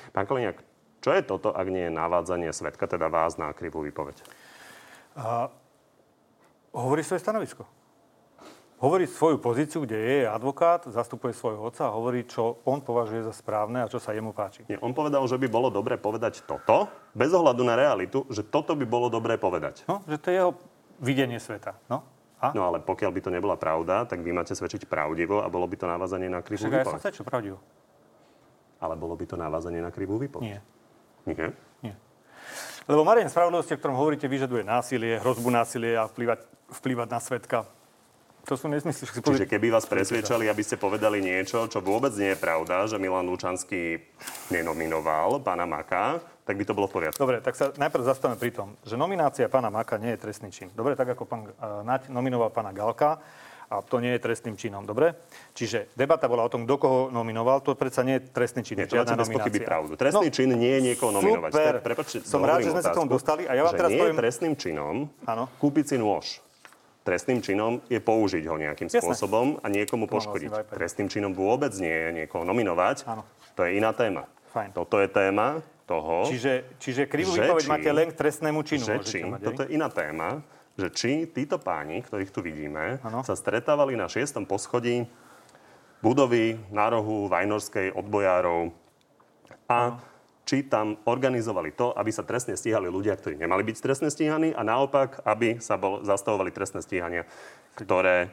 Pán 0.09 0.25
Koliniak, 0.25 0.57
čo 1.05 1.13
je 1.13 1.21
toto, 1.21 1.53
ak 1.53 1.67
nie 1.69 1.85
je 1.85 1.93
navádzanie 1.93 2.49
svetka, 2.49 2.89
teda 2.89 3.13
vás 3.13 3.37
na 3.37 3.53
krivú 3.53 3.85
výpoveď? 3.85 4.25
A 5.17 5.49
hovorí 6.77 7.01
svoje 7.01 7.25
stanovisko. 7.25 7.65
Hovorí 8.77 9.09
svoju 9.09 9.41
pozíciu, 9.41 9.89
kde 9.89 9.97
je 9.97 10.29
advokát, 10.29 10.85
zastupuje 10.85 11.33
svojho 11.33 11.65
otca 11.65 11.89
a 11.89 11.95
hovorí, 11.97 12.29
čo 12.29 12.61
on 12.61 12.77
považuje 12.77 13.25
za 13.25 13.33
správne 13.33 13.81
a 13.81 13.89
čo 13.89 13.97
sa 13.97 14.13
jemu 14.13 14.37
páči. 14.37 14.69
Nie, 14.69 14.77
on 14.77 14.93
povedal, 14.93 15.25
že 15.25 15.41
by 15.41 15.49
bolo 15.49 15.73
dobre 15.73 15.97
povedať 15.97 16.45
toto, 16.45 16.85
bez 17.17 17.33
ohľadu 17.33 17.65
na 17.65 17.73
realitu, 17.73 18.29
že 18.29 18.45
toto 18.45 18.77
by 18.77 18.85
bolo 18.85 19.09
dobré 19.09 19.41
povedať. 19.41 19.81
No, 19.89 20.05
že 20.05 20.21
to 20.21 20.29
je 20.29 20.35
jeho 20.37 20.51
videnie 21.01 21.41
sveta. 21.41 21.73
No, 21.89 22.05
a? 22.37 22.53
No 22.53 22.69
ale 22.69 22.77
pokiaľ 22.77 23.09
by 23.17 23.21
to 23.25 23.33
nebola 23.33 23.57
pravda, 23.57 24.05
tak 24.05 24.21
vy 24.21 24.29
máte 24.29 24.53
svedčiť 24.53 24.85
pravdivo 24.85 25.41
a 25.41 25.49
bolo 25.49 25.65
by 25.65 25.73
to 25.73 25.89
navázanie 25.89 26.29
na 26.29 26.45
krivú 26.45 26.69
Však 26.69 26.77
ja 26.77 26.85
som 26.85 27.01
výpoveď. 27.01 27.17
čo 27.17 27.25
pravdivo. 27.25 27.57
Ale 28.77 28.93
bolo 28.93 29.17
by 29.17 29.25
to 29.25 29.33
navázanie 29.41 29.81
na 29.81 29.89
krivú 29.89 30.21
výpoveď. 30.21 30.45
Nie. 30.45 30.61
Nie? 31.25 31.49
Lebo 32.87 33.03
marenie 33.03 33.27
spravodlivosti, 33.27 33.75
o 33.75 33.79
ktorom 33.83 33.99
hovoríte, 33.99 34.31
vyžaduje 34.31 34.63
násilie, 34.63 35.19
hrozbu 35.19 35.51
násilia 35.51 36.07
a 36.07 36.09
vplyvať, 36.09 36.39
vplyvať 36.71 37.07
na 37.11 37.19
svetka. 37.19 37.67
To 38.47 38.55
sú 38.55 38.71
si 38.71 39.03
Čiže 39.03 39.43
keby 39.43 39.75
vás 39.75 39.83
presviečali, 39.83 40.47
aby 40.47 40.63
ste 40.63 40.79
povedali 40.79 41.19
niečo, 41.19 41.67
čo 41.67 41.83
vôbec 41.83 42.15
nie 42.15 42.31
je 42.31 42.39
pravda, 42.39 42.87
že 42.87 42.95
Milan 42.95 43.27
Lučanský 43.27 43.99
nenominoval 44.55 45.43
pána 45.43 45.67
Maka, 45.67 46.23
tak 46.47 46.55
by 46.55 46.63
to 46.63 46.71
bolo 46.71 46.87
v 46.87 46.95
poriadku. 46.95 47.19
Dobre, 47.19 47.43
tak 47.43 47.59
sa 47.59 47.75
najprv 47.75 48.07
zastavíme 48.07 48.39
pri 48.39 48.55
tom, 48.55 48.79
že 48.87 48.95
nominácia 48.95 49.51
pána 49.51 49.67
Maka 49.67 49.99
nie 49.99 50.15
je 50.15 50.23
trestný 50.23 50.47
čin. 50.55 50.71
Dobre, 50.71 50.95
tak 50.95 51.11
ako 51.11 51.27
pán 51.27 51.43
uh, 51.43 51.83
Naď 51.83 52.07
nominoval 52.07 52.55
pána 52.55 52.71
Galka, 52.71 53.19
a 53.67 53.83
to 53.83 53.99
nie 53.99 54.15
je 54.15 54.19
trestným 54.23 54.55
činom, 54.55 54.87
dobre? 54.87 55.11
Čiže 55.51 55.91
debata 55.91 56.31
bola 56.31 56.47
o 56.47 56.49
tom, 56.49 56.63
kto 56.63 56.75
koho 56.79 56.99
nominoval, 57.11 57.59
to 57.59 57.75
predsa 57.75 57.99
nie 58.07 58.17
je 58.19 58.31
trestný 58.31 58.63
čin, 58.63 58.79
Nie, 58.79 58.87
to 58.87 58.95
máte 58.95 59.19
bez 59.19 59.27
pochyby 59.27 59.59
pravdu. 59.59 59.99
Trestný 59.99 60.31
čin 60.31 60.55
nie 60.55 60.71
je 60.79 60.81
niekoho 60.93 61.11
nominovať. 61.11 61.51
Super. 61.51 61.73
Tak, 61.75 61.83
prepáčte, 61.83 62.17
Som 62.23 62.47
rád, 62.47 62.63
že 62.63 62.71
sme 62.71 62.79
sa 62.79 62.95
k 62.95 62.99
tomu 63.03 63.11
dostali 63.11 63.43
a 63.43 63.51
ja 63.59 63.67
vám 63.67 63.75
teraz 63.75 63.91
nie 63.91 63.99
poviem... 63.99 64.15
trestným 64.15 64.53
činom 64.55 64.95
Áno. 65.27 65.51
kúpiť 65.59 65.85
si 65.91 65.95
nôž. 65.99 66.39
Trestným 67.03 67.39
činom 67.39 67.79
je 67.87 67.99
použiť 68.03 68.43
ho 68.51 68.55
nejakým 68.59 68.91
Jasné. 68.91 68.99
spôsobom 68.99 69.59
a 69.63 69.67
niekomu 69.71 70.11
poškodiť. 70.11 70.71
Trestným 70.71 71.07
činom 71.07 71.31
vôbec 71.31 71.71
nie 71.79 71.91
je 71.91 72.09
niekoho 72.23 72.43
nominovať. 72.43 73.07
Áno. 73.07 73.23
To 73.55 73.63
je 73.63 73.79
iná 73.79 73.95
téma. 73.95 74.27
Fajn. 74.51 74.75
Toto 74.75 74.99
je 74.99 75.07
téma 75.07 75.63
toho, 75.87 76.27
Čiže, 76.27 76.67
čiže 76.83 77.07
krivú 77.07 77.31
výpoveď 77.31 77.63
máte 77.71 77.91
len 77.95 78.11
k 78.11 78.15
trestnému 78.15 78.59
činu. 78.67 78.83
že 78.83 78.95
či, 79.07 79.23
mať, 79.23 79.39
toto 79.39 79.59
je 79.63 79.71
iná 79.71 79.87
téma, 79.87 80.43
že 80.77 80.87
či 80.93 81.11
títo 81.25 81.57
páni, 81.57 82.05
ktorých 82.05 82.29
tu 82.29 82.45
vidíme, 82.45 83.01
Áno. 83.01 83.25
sa 83.25 83.33
stretávali 83.33 83.97
na 83.97 84.05
šiestom 84.05 84.45
poschodí 84.45 85.09
budovy 86.05 86.61
na 86.69 86.93
rohu 86.93 87.25
Vajnorskej 87.25 87.97
odbojárov 87.97 88.69
a 89.65 89.97
či 90.47 90.63
tam 90.63 90.95
organizovali 91.03 91.75
to, 91.75 91.91
aby 91.91 92.07
sa 92.13 92.23
trestne 92.23 92.55
stíhali 92.55 92.87
ľudia, 92.87 93.19
ktorí 93.19 93.35
nemali 93.35 93.67
byť 93.67 93.77
trestne 93.83 94.07
stíhaní 94.07 94.55
a 94.55 94.63
naopak, 94.63 95.19
aby 95.27 95.59
sa 95.59 95.75
bol, 95.75 96.05
zastavovali 96.07 96.55
trestné 96.55 96.79
stíhania, 96.79 97.27
ktoré 97.75 98.31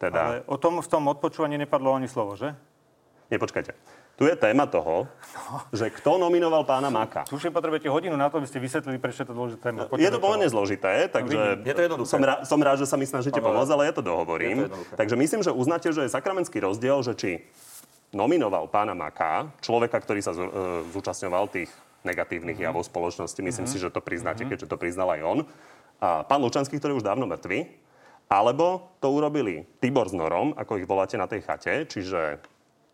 teda... 0.00 0.20
Ale 0.22 0.38
o 0.48 0.56
tom 0.56 0.80
v 0.80 0.88
tom 0.88 1.04
odpočúvaní 1.12 1.60
nepadlo 1.60 1.92
ani 1.92 2.08
slovo, 2.08 2.40
že? 2.40 2.56
Nepočkajte. 3.28 3.76
Tu 4.22 4.30
je 4.30 4.38
téma 4.38 4.70
toho, 4.70 5.10
že 5.74 5.90
kto 5.90 6.14
nominoval 6.14 6.62
pána 6.62 6.86
Maka. 6.88 7.26
Tu 7.26 7.34
už 7.34 7.50
potrebujete 7.50 7.90
hodinu 7.90 8.14
na 8.14 8.30
to, 8.30 8.38
aby 8.38 8.46
ste 8.46 8.56
vysvetlili, 8.56 8.94
prečo 8.96 9.26
je 9.26 9.28
to 9.28 9.34
dôležité 9.34 9.60
téma. 9.64 9.90
Je 9.92 10.06
to 10.06 10.22
pomerne 10.22 10.46
zložité, 10.46 11.10
takže 11.10 11.58
Je 11.60 11.74
to 11.74 11.82
jednoduché. 11.82 12.06
som, 12.06 12.22
rá, 12.22 12.34
som 12.44 12.56
rád, 12.56 12.78
že 12.78 12.86
sa 12.86 12.94
mi 12.94 13.02
snažíte 13.02 13.36
Áno, 13.36 13.50
pomôcť, 13.50 13.72
ale 13.72 13.82
ja 13.84 13.92
to 13.92 13.98
je 13.98 14.06
dohovorím. 14.06 14.56
to 14.56 14.66
jednoduché. 14.70 14.94
takže 14.94 15.14
myslím, 15.18 15.40
že 15.42 15.50
uznáte, 15.50 15.90
že 15.90 16.00
je 16.00 16.14
sakramentský 16.14 16.62
rozdiel, 16.62 17.02
že 17.02 17.12
či 17.12 17.30
nominoval 18.10 18.68
pána 18.68 18.94
Maka, 18.94 19.50
človeka, 19.58 19.98
ktorý 19.98 20.20
sa 20.20 20.30
e, 20.30 20.46
zúčastňoval 20.88 21.50
tých 21.50 21.74
negatívnych 22.02 22.54
Mhm. 22.54 22.64
javov 22.64 22.82
spoločnosti, 22.84 23.40
myslím 23.40 23.66
si, 23.66 23.76
že 23.76 23.88
to 23.88 23.98
priznáte, 23.98 24.44
keďže 24.44 24.66
to 24.66 24.76
priznal 24.76 25.10
aj 25.10 25.20
on, 25.20 25.38
a 25.98 26.22
pán 26.22 26.38
Lučanský, 26.38 26.76
ktorý 26.76 26.94
je 26.94 27.00
už 27.00 27.08
dávno 27.08 27.26
mŕtvy, 27.26 27.66
alebo 28.26 28.86
to 28.98 29.06
urobili 29.08 29.66
Tibor 29.78 30.06
s 30.06 30.14
Norom, 30.14 30.54
ako 30.54 30.76
ich 30.76 30.86
voláte 30.86 31.14
na 31.14 31.26
tej 31.26 31.42
chate, 31.42 31.84
čiže 31.84 32.38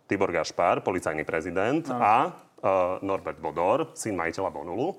Tibor 0.09 0.33
Gašpar, 0.33 0.81
policajný 0.81 1.23
prezident, 1.29 1.85
a 1.93 2.33
uh, 2.33 2.97
Norbert 3.05 3.37
Bodor, 3.39 3.93
syn 3.93 4.17
majiteľa 4.17 4.49
Bonulu, 4.49 4.97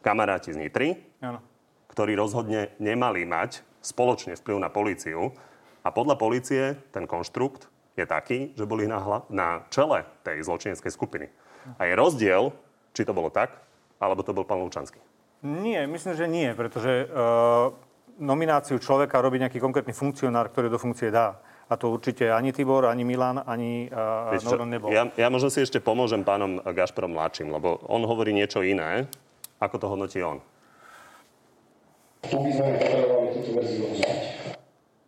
kamaráti 0.00 0.56
z 0.56 0.60
Nitry, 0.64 0.96
Áno. 1.20 1.44
ktorí 1.92 2.16
rozhodne 2.16 2.72
nemali 2.80 3.28
mať 3.28 3.60
spoločne 3.84 4.34
vplyv 4.40 4.56
na 4.56 4.72
políciu. 4.72 5.36
A 5.84 5.94
podľa 5.94 6.18
polície 6.18 6.74
ten 6.90 7.06
konštrukt 7.06 7.68
je 7.94 8.02
taký, 8.08 8.56
že 8.58 8.66
boli 8.66 8.88
na, 8.90 8.98
hla- 8.98 9.26
na 9.30 9.62
čele 9.70 10.08
tej 10.26 10.42
zločineckej 10.42 10.90
skupiny. 10.90 11.26
A 11.78 11.86
je 11.86 11.94
rozdiel, 11.94 12.50
či 12.96 13.06
to 13.06 13.14
bolo 13.14 13.30
tak, 13.30 13.54
alebo 14.00 14.24
to 14.24 14.34
bol 14.34 14.42
pán 14.42 14.58
Lučanský. 14.62 14.98
Nie, 15.44 15.86
myslím, 15.86 16.14
že 16.16 16.26
nie, 16.26 16.48
pretože 16.56 17.06
uh, 17.06 17.70
nomináciu 18.18 18.80
človeka 18.80 19.20
robí 19.20 19.36
nejaký 19.38 19.60
konkrétny 19.60 19.92
funkcionár, 19.92 20.48
ktorý 20.50 20.72
do 20.72 20.80
funkcie 20.80 21.12
dá. 21.12 21.38
A 21.66 21.74
to 21.74 21.90
určite 21.90 22.30
ani 22.30 22.54
Tibor, 22.54 22.86
ani 22.86 23.02
Milan, 23.02 23.42
ani 23.42 23.90
uh, 23.90 24.30
čo, 24.38 24.54
Noron 24.54 24.70
nebol. 24.70 24.94
Ja, 24.94 25.10
ja 25.18 25.26
možno 25.26 25.50
si 25.50 25.66
ešte 25.66 25.82
pomôžem 25.82 26.22
pánom 26.22 26.62
Gašperom 26.62 27.10
mladším, 27.10 27.50
lebo 27.50 27.82
on 27.90 28.06
hovorí 28.06 28.30
niečo 28.30 28.62
iné, 28.62 29.10
ako 29.58 29.74
to 29.82 29.86
hodnotí 29.90 30.22
on. 30.22 30.38
Tu 32.22 32.38
by 32.38 32.50
sme 32.54 32.70
potrebovali 32.78 33.28
túto 33.34 33.50
verziu 33.58 33.84
uznať. 33.90 34.18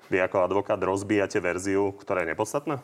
Vy 0.08 0.16
ako 0.24 0.36
advokát 0.40 0.80
rozbíjate 0.80 1.38
verziu, 1.38 1.94
ktorá 1.94 2.26
je 2.26 2.34
nepodstatná? 2.34 2.82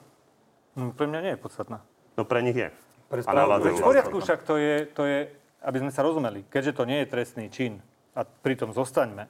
Hm, 0.79 0.93
pre 0.95 1.07
mňa 1.11 1.21
nie 1.25 1.33
je 1.35 1.41
podstatná. 1.41 1.79
No 2.15 2.23
pre 2.23 2.41
nich 2.47 2.55
je. 2.55 2.69
Pre 3.11 3.21
A 3.27 3.33
navádzajú 3.35 3.75
V 3.75 3.89
poriadku 3.91 4.17
však 4.23 4.41
to 4.47 4.55
je, 4.55 4.75
to 4.91 5.03
je, 5.03 5.19
aby 5.67 5.77
sme 5.83 5.91
sa 5.91 6.07
rozumeli, 6.07 6.47
keďže 6.47 6.79
to 6.79 6.83
nie 6.87 7.03
je 7.03 7.07
trestný 7.11 7.47
čin 7.51 7.83
a 8.15 8.23
pritom 8.23 8.71
zostaňme, 8.71 9.27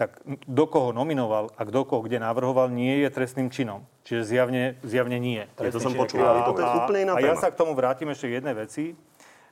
tak 0.00 0.16
do 0.48 0.64
koho 0.64 0.96
nominoval 0.96 1.52
a 1.52 1.60
kto 1.68 1.84
koho 1.84 2.00
kde 2.00 2.24
navrhoval, 2.24 2.72
nie 2.72 3.04
je 3.04 3.12
trestným 3.12 3.52
činom. 3.52 3.84
Čiže 4.08 4.24
zjavne, 4.24 4.80
zjavne 4.80 5.20
nie. 5.20 5.44
Je 5.60 5.68
to 5.68 5.76
som 5.76 5.92
počul, 5.92 6.24
ale 6.24 6.40
to 6.48 6.56
je 6.56 6.64
úplne 6.64 7.12
a 7.12 7.20
ja 7.20 7.36
sa 7.36 7.52
k 7.52 7.60
tomu 7.60 7.76
vrátim 7.76 8.08
ešte 8.08 8.32
jednej 8.32 8.56
veci, 8.56 8.96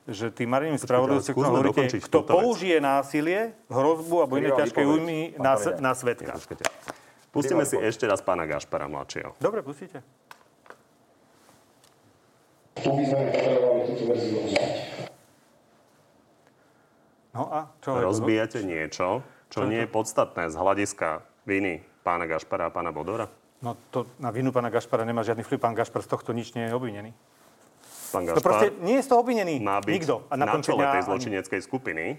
že 0.09 0.33
tým 0.33 0.49
ktorom 0.49 1.21
skúsme 1.21 1.53
hovoríte, 1.53 2.01
kto 2.01 2.25
túto 2.25 2.33
vec. 2.33 2.41
použije 2.41 2.77
násilie, 2.81 3.53
hrozbu 3.69 4.25
alebo 4.25 4.41
iné 4.41 4.49
ťažké 4.49 4.81
újmy 4.81 5.37
na, 5.37 5.53
na 5.77 5.93
svetka. 5.93 6.33
Pustíme 7.29 7.61
si 7.69 7.77
ešte 7.77 8.09
raz 8.09 8.25
pána 8.25 8.49
Gašpara 8.49 8.89
mladšieho. 8.89 9.37
Dobre, 9.37 9.61
pustíte. 9.61 10.01
Tu 12.81 12.89
by 12.89 13.03
sme 13.05 13.23
potrebovali 13.29 13.81
túto 13.85 14.03
verziu 14.09 14.37
uznať. 14.49 14.71
No 17.37 17.43
a 17.53 17.59
čo? 17.85 18.01
Rozbijate 18.01 18.65
niečo, 18.65 19.21
čo 19.49 19.65
nie 19.65 19.81
je 19.83 19.89
podstatné 19.89 20.47
z 20.49 20.55
hľadiska 20.55 21.25
viny 21.49 21.81
pána 22.05 22.29
Gašpara 22.29 22.69
a 22.69 22.73
pána 22.73 22.93
Bodora? 22.93 23.29
No 23.59 23.75
to 23.91 24.07
na 24.21 24.31
vinu 24.31 24.53
pána 24.55 24.71
Gašpara 24.71 25.03
nemá 25.03 25.25
žiadny 25.25 25.43
vplyv. 25.43 25.59
Pán 25.59 25.75
Gašpar 25.75 26.05
z 26.05 26.09
tohto 26.09 26.31
nič 26.31 26.55
nie 26.55 26.69
je 26.69 26.71
obvinený. 26.71 27.11
Pán 28.09 28.25
To 28.25 28.41
proste 28.41 28.73
nie 28.81 28.97
je 28.97 29.03
z 29.05 29.09
toho 29.09 29.21
obvinený 29.21 29.61
má 29.61 29.77
byť 29.83 29.93
nikto. 29.93 30.15
na, 30.33 30.45
na 30.45 30.45
konci 30.49 30.73
čele 30.73 30.81
tej 30.81 31.03
zločineckej 31.05 31.61
skupiny 31.61 32.17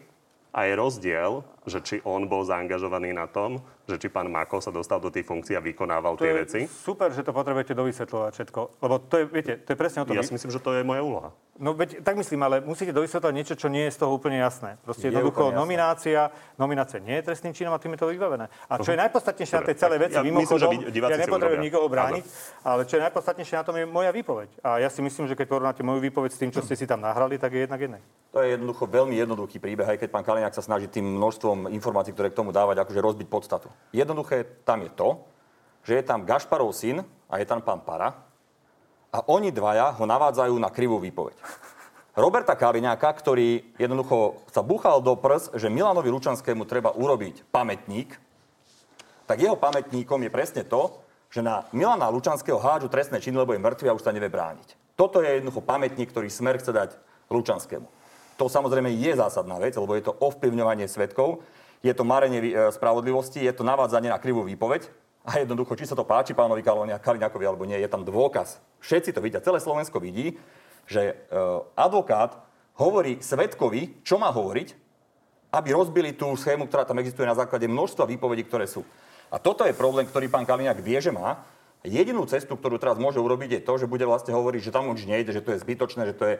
a 0.50 0.64
je 0.64 0.74
rozdiel, 0.74 1.30
že 1.62 1.78
či 1.78 1.96
on 2.02 2.24
bol 2.24 2.42
zaangažovaný 2.42 3.12
na 3.12 3.24
tom, 3.24 3.58
že 3.84 3.96
či 3.96 4.08
pán 4.08 4.26
Mako 4.26 4.58
sa 4.58 4.70
dostal 4.70 4.96
do 4.96 5.08
tých 5.08 5.22
funkcií 5.22 5.52
a 5.52 5.60
vykonával 5.60 6.14
To 6.14 6.22
tie 6.22 6.30
je 6.30 6.38
veci. 6.40 6.60
super, 6.64 7.10
že 7.10 7.20
to 7.20 7.30
potrebujete 7.30 7.70
dovysvetľovať 7.70 8.32
všetko. 8.32 8.60
Lebo 8.80 8.94
to 9.00 9.14
je, 9.16 9.24
viete, 9.26 9.52
to 9.58 9.68
je 9.68 9.76
presne 9.76 10.00
o 10.00 10.04
tom. 10.04 10.14
Ja 10.14 10.22
si 10.22 10.32
myslím, 10.32 10.48
že 10.48 10.58
to 10.58 10.72
je 10.72 10.82
moja 10.82 11.00
úloha. 11.00 11.30
No 11.54 11.76
veď, 11.76 12.00
tak 12.00 12.16
myslím, 12.16 12.40
ale 12.40 12.56
musíte 12.58 12.88
dovysvetľovať 12.90 13.34
niečo, 13.34 13.54
čo 13.54 13.68
nie 13.68 13.84
je 13.84 13.92
z 13.92 13.98
toho 14.00 14.10
úplne 14.10 14.40
jasné. 14.40 14.80
Proste 14.80 15.04
Je 15.04 15.12
jednoducho 15.12 15.52
jasné. 15.52 15.58
nominácia, 15.58 16.20
nominácia 16.56 16.98
nie 16.98 17.20
je 17.20 17.24
trestným 17.24 17.52
činom 17.52 17.70
a 17.70 17.78
tým 17.78 17.92
je 17.92 18.00
to 18.00 18.08
vybavené. 18.08 18.48
A 18.64 18.80
čo 18.80 18.90
je 18.90 18.98
najpodstatnejšie 18.98 19.54
na 19.54 19.64
tej 19.68 19.76
celej 19.76 19.98
veci, 20.00 20.16
ja 20.16 20.24
myslím, 20.24 20.34
mimochodom, 20.40 20.70
že 20.72 20.78
vy- 20.80 20.88
diváci 20.90 21.12
ja 21.12 21.20
nepotrebujem 21.20 21.60
nikoho 21.60 21.86
brániť, 21.86 22.24
ale 22.64 22.80
čo 22.82 22.94
je 22.96 23.02
najpodstatnejšie 23.04 23.54
na 23.54 23.64
tom 23.64 23.76
je 23.76 23.84
moja 23.84 24.08
výpoveď. 24.08 24.48
A 24.62 24.80
ja 24.80 24.88
si 24.88 25.04
myslím, 25.04 25.28
že 25.28 25.36
keď 25.36 25.46
porovnáte 25.46 25.82
moju 25.84 26.00
výpoveď 26.00 26.30
s 26.32 26.40
tým, 26.40 26.48
čo 26.48 26.64
ste 26.64 26.72
si 26.72 26.88
tam 26.88 27.04
nahrali, 27.04 27.36
tak 27.36 27.52
je 27.52 27.60
jednak 27.60 27.76
jednej. 27.78 28.00
To 28.30 28.40
je 28.40 28.54
jednoducho 28.54 28.86
veľmi 28.86 29.18
jednoduchý 29.18 29.58
príbeh, 29.58 29.84
aj 29.84 29.98
keď 29.98 30.08
pán 30.08 30.24
Kaliňák 30.40 30.56
sa 30.56 30.64
snaží 30.64 30.88
tým 30.88 31.04
množstvom 31.04 31.68
informácií, 31.68 32.16
ktoré 32.16 32.32
k 32.32 32.40
tomu 32.40 32.48
dávať, 32.48 32.80
akože 32.80 33.04
rozbiť 33.04 33.28
podstatu. 33.28 33.68
Jednoduché 33.92 34.64
tam 34.64 34.80
je 34.80 34.88
to, 34.88 35.20
že 35.84 36.00
je 36.00 36.04
tam 36.08 36.24
Gašparov 36.24 36.72
syn 36.72 37.04
a 37.28 37.36
je 37.36 37.44
tam 37.44 37.60
pán 37.60 37.84
Para 37.84 38.24
a 39.12 39.20
oni 39.28 39.52
dvaja 39.52 39.92
ho 40.00 40.08
navádzajú 40.08 40.56
na 40.56 40.72
krivú 40.72 40.96
výpoveď. 40.96 41.36
Roberta 42.16 42.56
Kaliňáka, 42.56 43.12
ktorý 43.20 43.76
jednoducho 43.76 44.40
sa 44.48 44.64
buchal 44.64 45.04
do 45.04 45.12
prs, 45.12 45.52
že 45.60 45.68
Milanovi 45.68 46.08
Lučanskému 46.08 46.64
treba 46.64 46.96
urobiť 46.96 47.44
pamätník, 47.52 48.16
tak 49.28 49.44
jeho 49.44 49.60
pamätníkom 49.60 50.24
je 50.24 50.32
presne 50.32 50.64
to, 50.64 51.04
že 51.28 51.44
na 51.44 51.68
Milana 51.76 52.08
Lučanského 52.08 52.56
hádžu 52.56 52.88
trestné 52.88 53.20
činy, 53.20 53.44
lebo 53.44 53.52
je 53.52 53.60
mŕtvy 53.60 53.92
a 53.92 53.96
už 53.96 54.08
sa 54.08 54.16
nevie 54.16 54.32
brániť. 54.32 54.96
Toto 54.96 55.20
je 55.20 55.36
jednoducho 55.36 55.60
pamätník, 55.60 56.08
ktorý 56.08 56.32
smer 56.32 56.56
chce 56.56 56.72
dať 56.72 56.90
Lučanskému. 57.28 57.99
To 58.40 58.48
samozrejme 58.48 58.88
je 58.96 59.12
zásadná 59.12 59.60
vec, 59.60 59.76
lebo 59.76 59.92
je 59.92 60.08
to 60.08 60.16
ovplyvňovanie 60.16 60.88
svetkov, 60.88 61.44
je 61.84 61.92
to 61.92 62.08
marenie 62.08 62.40
e, 62.40 62.72
spravodlivosti, 62.72 63.44
je 63.44 63.52
to 63.52 63.68
navádzanie 63.68 64.08
na 64.08 64.16
krivú 64.16 64.40
výpoveď 64.48 64.88
a 65.28 65.44
jednoducho, 65.44 65.76
či 65.76 65.84
sa 65.84 65.92
to 65.92 66.08
páči 66.08 66.32
pánovi 66.32 66.64
Kaliňa- 66.64 67.04
Kaliňakovi 67.04 67.44
alebo 67.44 67.68
nie, 67.68 67.76
je 67.76 67.92
tam 67.92 68.00
dôkaz. 68.00 68.56
Všetci 68.80 69.12
to 69.12 69.20
vidia, 69.20 69.44
celé 69.44 69.60
Slovensko 69.60 70.00
vidí, 70.00 70.40
že 70.88 71.12
e, 71.12 71.14
advokát 71.76 72.40
hovorí 72.80 73.20
svetkovi, 73.20 74.00
čo 74.00 74.16
má 74.16 74.32
hovoriť, 74.32 74.72
aby 75.52 75.68
rozbili 75.76 76.16
tú 76.16 76.32
schému, 76.32 76.64
ktorá 76.64 76.88
tam 76.88 76.96
existuje 76.96 77.28
na 77.28 77.36
základe 77.36 77.68
množstva 77.68 78.08
výpovedí, 78.08 78.48
ktoré 78.48 78.64
sú. 78.64 78.88
A 79.28 79.36
toto 79.36 79.68
je 79.68 79.76
problém, 79.76 80.08
ktorý 80.08 80.32
pán 80.32 80.48
Kaliňák 80.48 80.80
vie, 80.80 80.96
že 80.96 81.12
má. 81.12 81.44
Jedinú 81.80 82.28
cestu, 82.28 82.60
ktorú 82.60 82.76
teraz 82.76 83.00
môže 83.00 83.16
urobiť, 83.16 83.56
je 83.56 83.64
to, 83.64 83.80
že 83.80 83.88
bude 83.88 84.04
vlastne 84.04 84.36
hovoriť, 84.36 84.68
že 84.68 84.74
tam 84.74 84.92
už 84.92 85.08
nejde, 85.08 85.32
že 85.32 85.40
to 85.40 85.56
je 85.56 85.62
zbytočné, 85.64 86.12
že 86.12 86.14
to 86.16 86.24
je... 86.28 86.34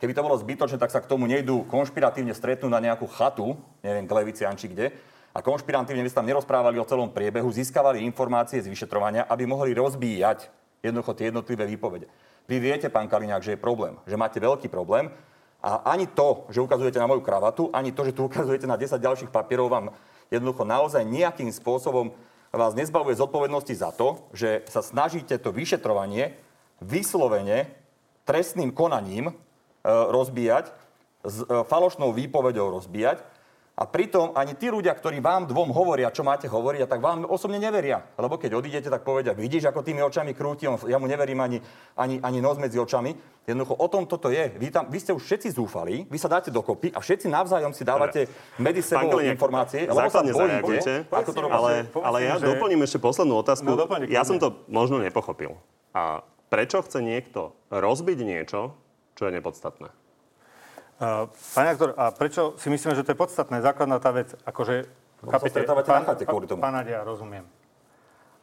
Keby 0.00 0.12
to 0.16 0.24
bolo 0.24 0.36
zbytočné, 0.40 0.80
tak 0.80 0.92
sa 0.92 1.04
k 1.04 1.08
tomu 1.08 1.28
nejdú 1.28 1.68
konšpiratívne 1.68 2.32
stretnúť 2.32 2.72
na 2.72 2.80
nejakú 2.80 3.04
chatu, 3.08 3.60
neviem, 3.84 4.08
k 4.08 4.16
Levician 4.16 4.56
či 4.56 4.72
kde, 4.72 4.96
a 5.36 5.44
konšpiratívne 5.44 6.00
by 6.00 6.08
sa 6.08 6.24
tam 6.24 6.32
nerozprávali 6.32 6.80
o 6.80 6.88
celom 6.88 7.12
priebehu, 7.12 7.52
získavali 7.52 8.00
informácie 8.08 8.64
z 8.64 8.72
vyšetrovania, 8.72 9.28
aby 9.28 9.44
mohli 9.44 9.76
rozbíjať 9.76 10.48
jednoducho 10.80 11.12
tie 11.12 11.28
jednotlivé 11.28 11.68
výpovede. 11.68 12.08
Vy 12.48 12.56
viete, 12.56 12.88
pán 12.88 13.04
Kaliňák, 13.04 13.44
že 13.44 13.52
je 13.52 13.60
problém, 13.60 14.00
že 14.08 14.16
máte 14.16 14.40
veľký 14.40 14.72
problém 14.72 15.12
a 15.60 15.92
ani 15.92 16.08
to, 16.08 16.48
že 16.48 16.64
ukazujete 16.64 16.96
na 16.96 17.10
moju 17.10 17.20
kravatu, 17.20 17.68
ani 17.68 17.92
to, 17.92 18.08
že 18.08 18.16
tu 18.16 18.24
ukazujete 18.24 18.64
na 18.64 18.80
10 18.80 18.96
ďalších 18.96 19.28
papierov, 19.28 19.68
vám 19.68 19.86
jednoducho 20.32 20.64
naozaj 20.64 21.04
nejakým 21.04 21.52
spôsobom 21.52 22.16
vás 22.52 22.74
nezbavuje 22.74 23.18
zodpovednosti 23.18 23.74
za 23.74 23.90
to, 23.90 24.28
že 24.30 24.62
sa 24.70 24.82
snažíte 24.84 25.38
to 25.38 25.50
vyšetrovanie 25.50 26.36
vyslovene 26.78 27.72
trestným 28.26 28.74
konaním 28.74 29.30
e, 29.30 29.34
rozbíjať, 29.86 30.70
s 31.26 31.36
e, 31.42 31.46
falošnou 31.66 32.12
výpovedou 32.12 32.70
rozbíjať. 32.70 33.22
A 33.76 33.84
pritom 33.84 34.32
ani 34.32 34.56
tí 34.56 34.72
ľudia, 34.72 34.96
ktorí 34.96 35.20
vám 35.20 35.44
dvom 35.52 35.68
hovoria, 35.68 36.08
čo 36.08 36.24
máte 36.24 36.48
hovoriť, 36.48 36.80
a 36.80 36.88
tak 36.88 37.04
vám 37.04 37.28
osobne 37.28 37.60
neveria. 37.60 38.00
Lebo 38.16 38.40
keď 38.40 38.56
odídete, 38.56 38.88
tak 38.88 39.04
povedia, 39.04 39.36
vidíš, 39.36 39.68
ako 39.68 39.84
tými 39.84 40.00
očami 40.00 40.32
krúti, 40.32 40.64
on, 40.64 40.80
ja 40.88 40.96
mu 40.96 41.04
neverím 41.04 41.36
ani, 41.44 41.60
ani, 41.92 42.16
ani 42.24 42.40
nos 42.40 42.56
medzi 42.56 42.80
očami. 42.80 43.12
Jednoducho 43.44 43.76
o 43.76 43.86
tom 43.92 44.08
toto 44.08 44.32
je. 44.32 44.48
Vy, 44.56 44.72
tam, 44.72 44.88
vy 44.88 44.96
ste 44.96 45.12
už 45.12 45.20
všetci 45.20 45.60
zúfali, 45.60 46.08
vy 46.08 46.16
sa 46.16 46.24
dáte 46.32 46.48
dokopy 46.48 46.88
a 46.96 47.04
všetci 47.04 47.28
navzájom 47.28 47.76
si 47.76 47.84
dávate 47.84 48.32
medzi 48.56 48.80
sebou 48.80 49.12
Kaliňák, 49.12 49.36
informácie. 49.36 49.84
lebo 49.84 50.08
sa 50.08 50.24
bojíte, 50.64 50.94
ako 51.12 51.30
to 51.36 51.40
ale, 51.44 51.84
ale 52.00 52.18
ja 52.24 52.40
že- 52.40 52.48
doplním 52.56 52.80
ešte 52.80 52.96
poslednú 52.96 53.44
otázku. 53.44 53.68
No, 53.68 53.76
doplňte, 53.76 54.08
ja 54.08 54.24
som 54.24 54.40
to 54.40 54.56
možno 54.72 55.04
nepochopil. 55.04 55.52
A 55.92 56.24
prečo 56.48 56.80
chce 56.80 57.04
niekto 57.04 57.52
rozbiť 57.68 58.24
niečo, 58.24 58.72
čo 59.20 59.28
je 59.28 59.36
nepodstatné? 59.36 60.05
Uh, 60.96 61.28
Pán 61.52 61.68
aktor, 61.68 61.92
a 61.92 62.08
prečo 62.08 62.56
si 62.56 62.72
myslíme, 62.72 62.96
že 62.96 63.04
to 63.04 63.12
je 63.12 63.18
podstatné? 63.20 63.60
Základná 63.60 64.00
tá 64.00 64.16
vec, 64.16 64.32
akože... 64.48 64.88
Sa 65.28 65.40
stretávate 65.44 65.92
na 65.92 66.02
chate 66.08 66.24
kvôli 66.24 66.48
tomu. 66.48 66.64
Pán 66.64 66.72
Nadia, 66.72 67.04
rozumiem. 67.04 67.44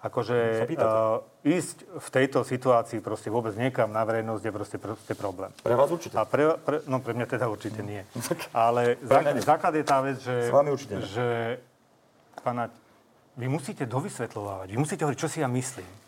Akože 0.03 0.67
uh, 0.77 1.23
ísť 1.47 1.87
v 1.97 2.07
tejto 2.11 2.43
situácii 2.43 2.99
proste 2.99 3.31
vôbec 3.31 3.55
niekam 3.55 3.87
na 3.87 4.03
verejnosť 4.03 4.43
je 4.43 4.51
proste, 4.51 4.77
proste 4.77 5.13
problém. 5.15 5.49
Pre 5.63 5.73
vás 5.73 5.89
určite. 5.89 6.13
A 6.19 6.27
pre, 6.27 6.59
pre, 6.59 6.83
no 6.91 6.99
pre 6.99 7.15
mňa 7.15 7.25
teda 7.25 7.47
určite 7.47 7.79
nie. 7.81 8.03
Ale 8.51 8.99
mňa 8.99 9.39
základ, 9.41 9.73
je 9.79 9.85
tá 9.87 10.03
vec, 10.03 10.19
že, 10.19 10.51
že 11.07 11.27
pána, 12.43 12.67
vy 13.39 13.47
musíte 13.47 13.87
dovysvetľovať, 13.87 14.67
vy 14.69 14.77
musíte 14.77 15.01
hovoriť, 15.07 15.19
čo 15.23 15.31
si 15.31 15.39
ja 15.41 15.49
myslím. 15.49 16.02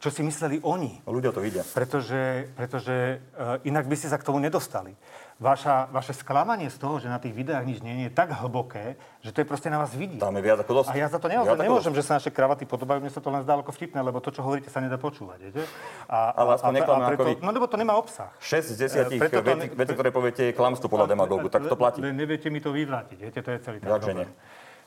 Čo 0.00 0.08
si 0.08 0.24
mysleli 0.24 0.64
oni. 0.64 1.04
Ľudia 1.04 1.28
to 1.28 1.44
vidia. 1.44 1.60
Pretože, 1.60 2.48
pretože 2.56 3.20
uh, 3.36 3.60
inak 3.68 3.84
by 3.84 3.92
ste 4.00 4.08
sa 4.08 4.16
k 4.16 4.24
tomu 4.24 4.40
nedostali. 4.40 4.96
Vaša, 5.36 5.92
vaše 5.92 6.16
sklamanie 6.16 6.72
z 6.72 6.80
toho, 6.80 6.96
že 6.96 7.12
na 7.12 7.20
tých 7.20 7.36
videách 7.36 7.64
nič 7.68 7.84
nie 7.84 7.92
je, 7.92 8.08
je 8.08 8.12
tak 8.12 8.32
hlboké, 8.32 8.96
že 9.20 9.28
to 9.32 9.44
je 9.44 9.46
proste 9.48 9.68
na 9.68 9.76
vás 9.76 9.92
vidieť. 9.92 10.20
Tam 10.20 10.32
je 10.32 10.40
viac 10.40 10.56
ako 10.64 10.72
dosť. 10.80 10.88
A 10.88 10.96
ja 10.96 11.08
za 11.12 11.20
to 11.20 11.28
Viac 11.28 11.36
neozaj 11.36 11.52
ako 11.52 11.64
nemôžem, 11.68 11.92
že 11.96 12.02
sa 12.04 12.16
naše 12.16 12.32
kravaty 12.32 12.64
podobajú, 12.64 13.04
mne 13.04 13.12
sa 13.12 13.20
to 13.20 13.28
len 13.28 13.44
zdá 13.44 13.60
ako 13.60 13.72
vtipné, 13.76 14.00
lebo 14.00 14.24
to, 14.24 14.32
čo 14.32 14.40
hovoríte, 14.40 14.72
sa 14.72 14.80
nedá 14.80 14.96
počúvať, 14.96 15.38
viete? 15.44 15.68
A, 16.08 16.32
Ale 16.32 16.56
aspoň 16.56 16.72
neklamme 16.80 17.04
ako 17.12 17.22
vy. 17.24 17.32
No 17.44 17.52
lebo 17.52 17.68
to 17.68 17.76
nemá 17.76 17.92
obsah. 18.00 18.32
6 18.40 18.72
z 18.72 18.88
10 18.88 19.04
Eh, 19.04 19.20
preto 19.20 19.40
to 19.40 19.44
vecí, 19.44 19.68
ne- 19.68 19.76
vecí, 19.76 19.92
ktoré 19.92 20.10
poviete, 20.12 20.42
je 20.48 20.52
klamstvo 20.56 20.88
podľa 20.88 21.12
demagógu. 21.12 21.52
Tak 21.52 21.68
to 21.68 21.76
platí. 21.76 22.00
Len 22.00 22.16
neviete 22.16 22.48
mi 22.48 22.64
to 22.64 22.72
vyvrátiť, 22.72 23.18
viete, 23.20 23.40
to 23.44 23.50
je 23.52 23.58
celý 23.60 23.84
ten. 23.84 24.28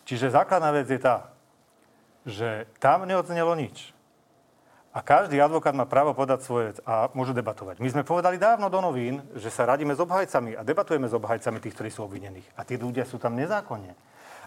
Čiže 0.10 0.34
základná 0.34 0.74
vec 0.74 0.90
je 0.90 0.98
tá, 0.98 1.30
že 2.26 2.66
tam 2.82 3.06
neodznelo 3.06 3.54
nič. 3.54 3.93
A 4.94 5.02
každý 5.02 5.42
advokát 5.42 5.74
má 5.74 5.90
právo 5.90 6.14
podať 6.14 6.46
svoje 6.46 6.68
a 6.86 7.10
môže 7.18 7.34
debatovať. 7.34 7.82
My 7.82 7.90
sme 7.90 8.06
povedali 8.06 8.38
dávno 8.38 8.70
do 8.70 8.78
novín, 8.78 9.26
že 9.34 9.50
sa 9.50 9.66
radíme 9.66 9.98
s 9.98 10.00
obhajcami 10.06 10.54
a 10.54 10.62
debatujeme 10.62 11.10
s 11.10 11.18
obhajcami 11.18 11.58
tých, 11.58 11.74
ktorí 11.74 11.90
sú 11.90 12.06
obvinených. 12.06 12.46
A 12.54 12.62
tí 12.62 12.78
ľudia 12.78 13.02
sú 13.02 13.18
tam 13.18 13.34
nezákonne. 13.34 13.98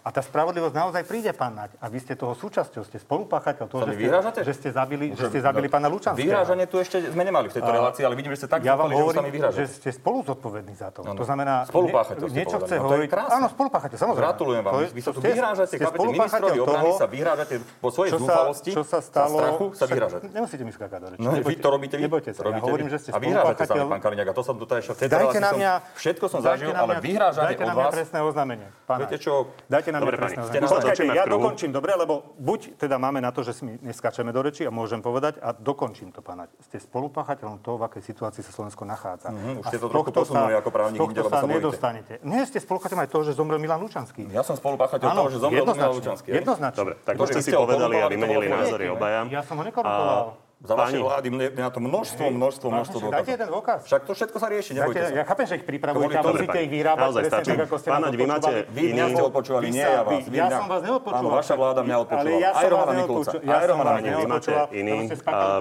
A 0.06 0.14
tá 0.14 0.22
spravodlivosť 0.22 0.70
naozaj 0.70 1.02
príde, 1.02 1.34
pán 1.34 1.50
Naď. 1.52 1.74
A 1.82 1.90
vy 1.90 1.98
ste 1.98 2.14
toho 2.14 2.30
súčasťou, 2.32 2.86
ste 2.86 2.94
spolupáchateľ 2.96 3.66
toho, 3.66 3.82
že 3.82 3.90
ste, 3.90 3.98
vyhrážate? 3.98 4.38
že 4.40 4.52
ste 4.54 4.68
zabili, 4.70 5.10
že 5.10 5.18
Že- 5.18 5.28
ste 5.28 5.40
zabili 5.42 5.66
pána 5.66 5.90
Lučanského. 5.90 6.22
Vyhrážanie 6.22 6.70
tu 6.70 6.78
ešte 6.78 7.10
sme 7.10 7.26
nemali 7.26 7.50
v 7.50 7.54
tejto 7.58 7.66
relácii, 7.68 8.06
ale 8.06 8.14
vidím, 8.14 8.30
že 8.30 8.38
ste 8.38 8.48
tak 8.48 8.62
Ja 8.62 8.78
vám 8.78 8.86
zúfali, 8.86 8.94
že 8.94 9.02
hovorím, 9.02 9.18
že 9.18 9.34
vyhrážate. 9.34 9.66
ste 9.66 9.90
spolu 9.90 10.22
zodpovední 10.22 10.74
za 10.78 10.94
to. 10.94 11.02
Áno. 11.02 11.18
To 11.18 11.26
znamená, 11.26 11.66
Spolupáchateľ 11.66 12.22
ste 12.22 12.38
niečo 12.38 12.56
chce 12.62 12.74
No 12.76 12.82
hovoriť. 12.86 13.08
Áno, 13.18 13.46
spolupáchateľ, 13.50 13.96
samozrejme. 13.98 14.22
Gratulujem 14.22 14.62
vám. 14.62 14.72
Vy, 14.86 15.00
sa 15.02 15.10
tu 15.10 15.18
vyhrážate, 15.18 15.74
chápete? 15.74 15.90
spolupáchateľ 15.90 16.46
Ministrovi 16.46 16.58
obrany 16.62 16.90
sa 16.94 17.06
vyhrážate 17.10 17.54
po 17.76 17.88
svojej 17.90 18.10
zúfalosti, 18.14 18.70
čo 18.70 18.82
sa 18.86 18.98
stalo... 19.02 19.36
strachu 19.36 19.64
sa 19.74 19.84
vyhrážate. 19.84 20.24
Nemusíte 20.30 20.62
mi 20.62 20.70
skákať 20.70 20.98
do 21.02 21.06
reči. 21.10 21.18
No, 21.18 21.30
vy 21.34 21.54
to 21.58 21.68
robíte 21.68 21.98
vy. 21.98 22.06
Nebojte 22.06 22.30
sa. 22.30 22.46
Ja 22.46 22.62
hovorím, 22.62 22.86
že 22.86 23.02
ste 23.02 23.10
A 23.10 23.18
vyhrážate 23.18 23.58
sa 23.58 23.74
spolupáchateľ. 23.74 23.90
pán 23.90 24.00
Kaliňák. 24.00 24.28
A 24.30 24.34
to 24.38 24.42
som 24.46 24.54
tu 24.54 24.64
ešte 24.70 24.94
v 24.94 24.98
tejto 25.02 25.10
Dajte 25.10 25.18
relácii 25.18 25.42
na 25.42 25.50
som- 25.50 25.58
mňa... 25.58 25.72
Všetko 25.98 26.24
som 26.30 26.38
dajte 26.38 26.62
zažil, 26.62 26.70
na 26.70 26.78
ale 26.78 26.92
dajte 26.94 27.34
na 27.58 27.66
od 27.66 27.74
mňa 27.74 27.74
vás... 27.82 27.90
trestné 27.90 28.18
oznámenie. 28.22 28.66
Pána. 28.86 28.98
Viete 29.02 29.18
čo? 29.18 29.50
Dajte 29.66 29.90
na 29.96 30.00
Dobre, 30.04 30.16
pani, 30.20 30.36
ste 30.36 30.58
nás 30.60 30.68
Počkajte, 30.68 31.08
ja 31.08 31.24
dokončím, 31.24 31.70
dobre, 31.72 31.96
lebo 31.96 32.36
buď 32.36 32.76
teda 32.76 33.00
máme 33.00 33.24
na 33.24 33.32
to, 33.32 33.40
že 33.40 33.56
si 33.56 33.62
my 33.64 33.80
neskačeme 33.80 34.28
do 34.30 34.40
reči 34.44 34.68
a 34.68 34.70
môžem 34.70 35.00
povedať 35.00 35.40
a 35.40 35.56
dokončím 35.56 36.12
to, 36.12 36.20
pána. 36.20 36.52
Ste 36.60 36.76
spolupáchateľom 36.76 37.64
toho, 37.64 37.80
v 37.80 37.88
akej 37.88 38.02
situácii 38.12 38.44
sa 38.44 38.52
Slovensko 38.52 38.84
nachádza. 38.84 39.32
Mhm, 39.32 39.60
už 39.60 39.64
ste 39.72 39.78
to 39.80 39.88
trochu 39.88 40.10
posunuli 40.12 40.54
ako 40.54 40.70
právnik 40.70 40.98
inde, 41.00 41.20
lebo 41.24 41.32
sa 41.32 41.42
bojíte. 41.42 41.56
nedostanete. 41.58 42.12
Nie, 42.22 42.44
ste 42.44 42.58
spolupáchateľom 42.60 43.02
aj 43.02 43.10
toho, 43.10 43.22
že 43.24 43.32
zomrel 43.32 43.58
Milan 43.58 43.80
Lučanský. 43.80 44.22
Ja 44.30 44.44
som 44.44 44.54
spolupáchateľ 44.54 45.08
toho, 45.08 45.28
že 45.32 45.38
zomrel 45.40 45.64
Milan 45.64 45.92
Lučanský. 45.96 46.28
Jednoznačne. 46.30 46.78
Dobre, 46.78 46.94
tak 47.02 47.14
To, 47.16 47.24
ste 47.24 47.40
vy 47.40 47.44
si 47.44 47.50
povedali 47.50 47.96
a 47.98 48.06
vymenili 48.06 48.46
názory 48.46 48.84
obaja. 48.92 49.24
Ja 49.32 49.42
som 49.42 49.58
ho 49.58 49.64
nekorumpoval. 49.64 50.45
Za 50.56 50.72
vašej 50.72 50.96
Páni. 50.96 51.04
vlády 51.04 51.28
mne 51.36 51.44
je 51.52 51.60
na 51.60 51.68
to 51.68 51.80
množstvo, 51.84 52.24
množstvo, 52.32 52.66
množstvo 52.72 52.96
Vážne, 52.96 53.12
Dajte 53.12 53.32
dôkazov. 53.36 53.52
dôkaz. 53.52 53.78
Však 53.84 54.00
to 54.08 54.12
všetko 54.16 54.36
sa 54.40 54.48
rieši, 54.48 54.70
nebojte 54.72 54.96
Dajte, 54.96 55.12
sa. 55.12 55.18
ja 55.20 55.24
chápem, 55.28 55.44
že 55.44 55.54
ich 55.60 55.66
pripravujete 55.68 56.16
a 56.16 56.22
musíte 56.24 56.58
ich 56.64 56.72
vyrábať 56.72 57.04
naozaj 57.04 57.22
presne 57.28 57.44
tak, 57.44 57.60
ako 57.60 57.74
ste 57.76 57.88
Pán 57.92 58.00
nás 58.00 58.08
Naď, 58.08 58.14
vy 58.16 58.24
máte. 58.24 58.52
Vy 58.72 58.82
mňa 58.88 59.04
ste 59.12 59.22
odpočúvali, 59.28 59.64
nie 59.68 59.84
ja 59.84 60.00
vás. 60.00 60.22
ja 60.32 60.46
som 60.48 60.66
vás 60.72 60.82
neodpočúval. 60.82 61.20
Áno, 61.20 61.28
vaša 61.36 61.54
vláda 61.60 61.80
mňa 61.84 61.96
Ale 61.96 62.02
odpočúvala. 62.08 62.40
Aj 62.56 62.66
Romana 62.72 62.92
Mikulca. 62.96 63.30
Aj 63.36 63.64
Romana 63.68 63.90
Mikulca. 64.00 64.16
Vy 64.16 64.26
máte 64.32 64.52
iný 64.72 64.96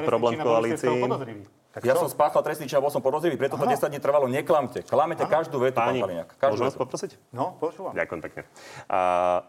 problém 0.08 0.34
toho 0.40 0.48
koalícii. 0.48 1.00
Podozriví. 1.82 1.92
ja 1.92 1.96
som 2.00 2.08
spáchal 2.08 2.42
trestný 2.46 2.66
čin 2.72 2.80
a 2.80 2.84
bol 2.84 2.94
som 2.94 3.04
podozrivý, 3.04 3.36
preto 3.36 3.60
to 3.60 3.68
10 3.68 3.92
dní 3.92 4.00
trvalo. 4.00 4.32
Neklamte. 4.32 4.88
Klamete 4.88 5.28
každú 5.28 5.60
vetu, 5.60 5.76
Páni, 5.76 6.00
pán 6.00 6.08
Kaliňák. 6.08 6.30
Každú 6.40 6.62
vás 6.64 6.78
poprosiť? 6.80 7.12
No, 7.36 7.60
počúvam. 7.60 7.92
Ďakujem 7.92 8.22
pekne. 8.24 8.42
A 8.88 9.00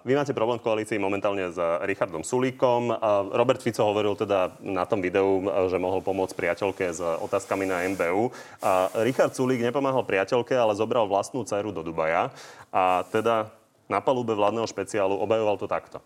vy 0.03 0.13
máte 0.19 0.35
problém 0.35 0.59
v 0.59 0.67
koalícii 0.67 0.99
momentálne 0.99 1.55
s 1.55 1.59
Richardom 1.87 2.27
Sulíkom. 2.27 2.91
A 2.91 3.31
Robert 3.31 3.63
Fico 3.63 3.87
hovoril 3.87 4.19
teda 4.19 4.59
na 4.59 4.83
tom 4.85 4.99
videu, 4.99 5.47
že 5.71 5.79
mohol 5.79 6.03
pomôcť 6.03 6.35
priateľke 6.35 6.91
s 6.91 7.01
otázkami 7.01 7.65
na 7.65 7.87
MBU. 7.87 8.35
A 8.59 8.91
Richard 9.07 9.33
Sulík 9.33 9.63
nepomáhal 9.63 10.03
priateľke, 10.03 10.59
ale 10.59 10.75
zobral 10.75 11.07
vlastnú 11.07 11.47
dceru 11.47 11.71
do 11.71 11.87
Dubaja. 11.87 12.35
A 12.75 13.07
teda 13.15 13.55
na 13.87 14.03
palube 14.03 14.35
vládneho 14.35 14.67
špeciálu 14.67 15.15
obhajoval 15.15 15.57
to 15.63 15.71
takto. 15.71 16.03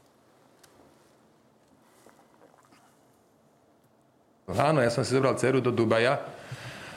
Áno, 4.59 4.83
ja 4.83 4.91
som 4.91 5.07
si 5.07 5.15
zobral 5.15 5.39
dceru 5.39 5.63
do 5.63 5.71
Dubaja, 5.71 6.19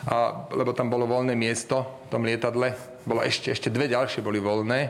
a, 0.09 0.47
lebo 0.51 0.73
tam 0.73 0.89
bolo 0.89 1.05
voľné 1.05 1.37
miesto 1.37 1.85
v 2.07 2.07
tom 2.09 2.25
lietadle. 2.25 2.73
Bolo 3.05 3.21
ešte, 3.21 3.53
ešte 3.53 3.69
dve 3.69 3.85
ďalšie 3.91 4.25
boli 4.25 4.41
voľné. 4.41 4.89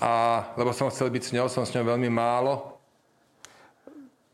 A 0.00 0.42
lebo 0.56 0.72
som 0.72 0.88
chcel 0.88 1.12
byť 1.12 1.22
s 1.28 1.34
ňou, 1.36 1.46
som 1.50 1.66
s 1.66 1.74
ňou 1.76 1.84
veľmi 1.84 2.08
málo. 2.08 2.80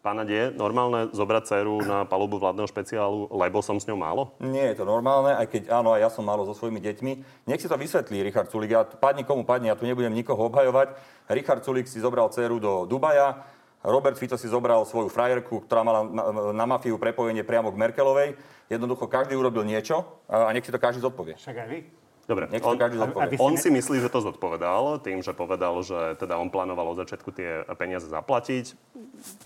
Pána 0.07 0.23
je 0.23 0.55
normálne 0.55 1.11
zobrať 1.11 1.43
dceru 1.51 1.83
na 1.83 2.07
palubu 2.07 2.39
vládneho 2.39 2.71
špeciálu, 2.71 3.27
lebo 3.35 3.59
som 3.59 3.75
s 3.75 3.91
ňou 3.91 3.99
málo? 3.99 4.31
Nie 4.39 4.71
je 4.71 4.79
to 4.79 4.85
normálne, 4.87 5.35
aj 5.35 5.51
keď 5.51 5.63
áno, 5.75 5.99
aj 5.99 6.07
ja 6.07 6.11
som 6.15 6.23
málo 6.23 6.47
so 6.47 6.55
svojimi 6.55 6.79
deťmi. 6.79 7.13
Nech 7.51 7.59
si 7.59 7.67
to 7.67 7.75
vysvetlí 7.75 8.23
Richard 8.23 8.47
Sulik. 8.47 8.71
Ja, 8.71 8.87
padni 8.87 9.27
komu 9.27 9.43
padne, 9.43 9.67
ja 9.67 9.75
tu 9.75 9.83
nebudem 9.83 10.15
nikoho 10.15 10.47
obhajovať. 10.47 10.95
Richard 11.27 11.67
Sulik 11.67 11.91
si 11.91 11.99
zobral 11.99 12.31
dceru 12.31 12.63
do 12.63 12.87
Dubaja, 12.87 13.43
Robert 13.87 14.19
Fico 14.19 14.35
si 14.35 14.51
zobral 14.51 14.83
svoju 14.83 15.07
frajerku, 15.07 15.63
ktorá 15.63 15.87
mala 15.87 16.03
na, 16.03 16.23
na 16.51 16.67
mafiu 16.67 16.99
prepojenie 16.99 17.47
priamo 17.47 17.71
k 17.71 17.79
Merkelovej. 17.79 18.35
Jednoducho 18.67 19.07
každý 19.07 19.39
urobil 19.39 19.63
niečo 19.63 20.03
a 20.27 20.51
nech 20.51 20.67
si 20.67 20.75
to 20.75 20.83
každý 20.83 20.99
zodpovie. 20.99 21.39
Však 21.39 21.55
aj 21.55 21.69
vy. 21.71 21.79
Dobre, 22.27 22.51
Nech 22.51 22.59
si 22.59 22.67
on, 22.67 23.15
on 23.39 23.55
si 23.55 23.71
myslí, 23.71 24.03
že 24.03 24.11
to 24.11 24.19
zodpovedal 24.19 24.99
tým, 24.99 25.23
že 25.23 25.31
povedal, 25.31 25.79
že 25.87 26.19
teda 26.19 26.35
on 26.35 26.51
plánoval 26.51 26.91
od 26.91 26.99
začiatku 27.07 27.31
tie 27.31 27.63
peniaze 27.79 28.11
zaplatiť. 28.11 28.75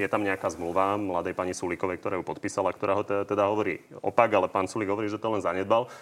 Je 0.01 0.09
tam 0.09 0.25
nejaká 0.25 0.49
zmluva 0.49 0.97
mladej 0.97 1.37
pani 1.37 1.53
Sulíkovej, 1.53 2.01
ktorá 2.01 2.17
ju 2.17 2.25
podpísala, 2.25 2.73
ktorá 2.73 2.97
ho 2.97 3.05
te- 3.05 3.29
teda 3.29 3.53
hovorí 3.53 3.85
opak, 4.01 4.33
ale 4.33 4.49
pán 4.49 4.65
Sulík 4.65 4.89
hovorí, 4.89 5.13
že 5.13 5.21
to 5.21 5.29
len 5.29 5.45
zanedbal. 5.45 5.93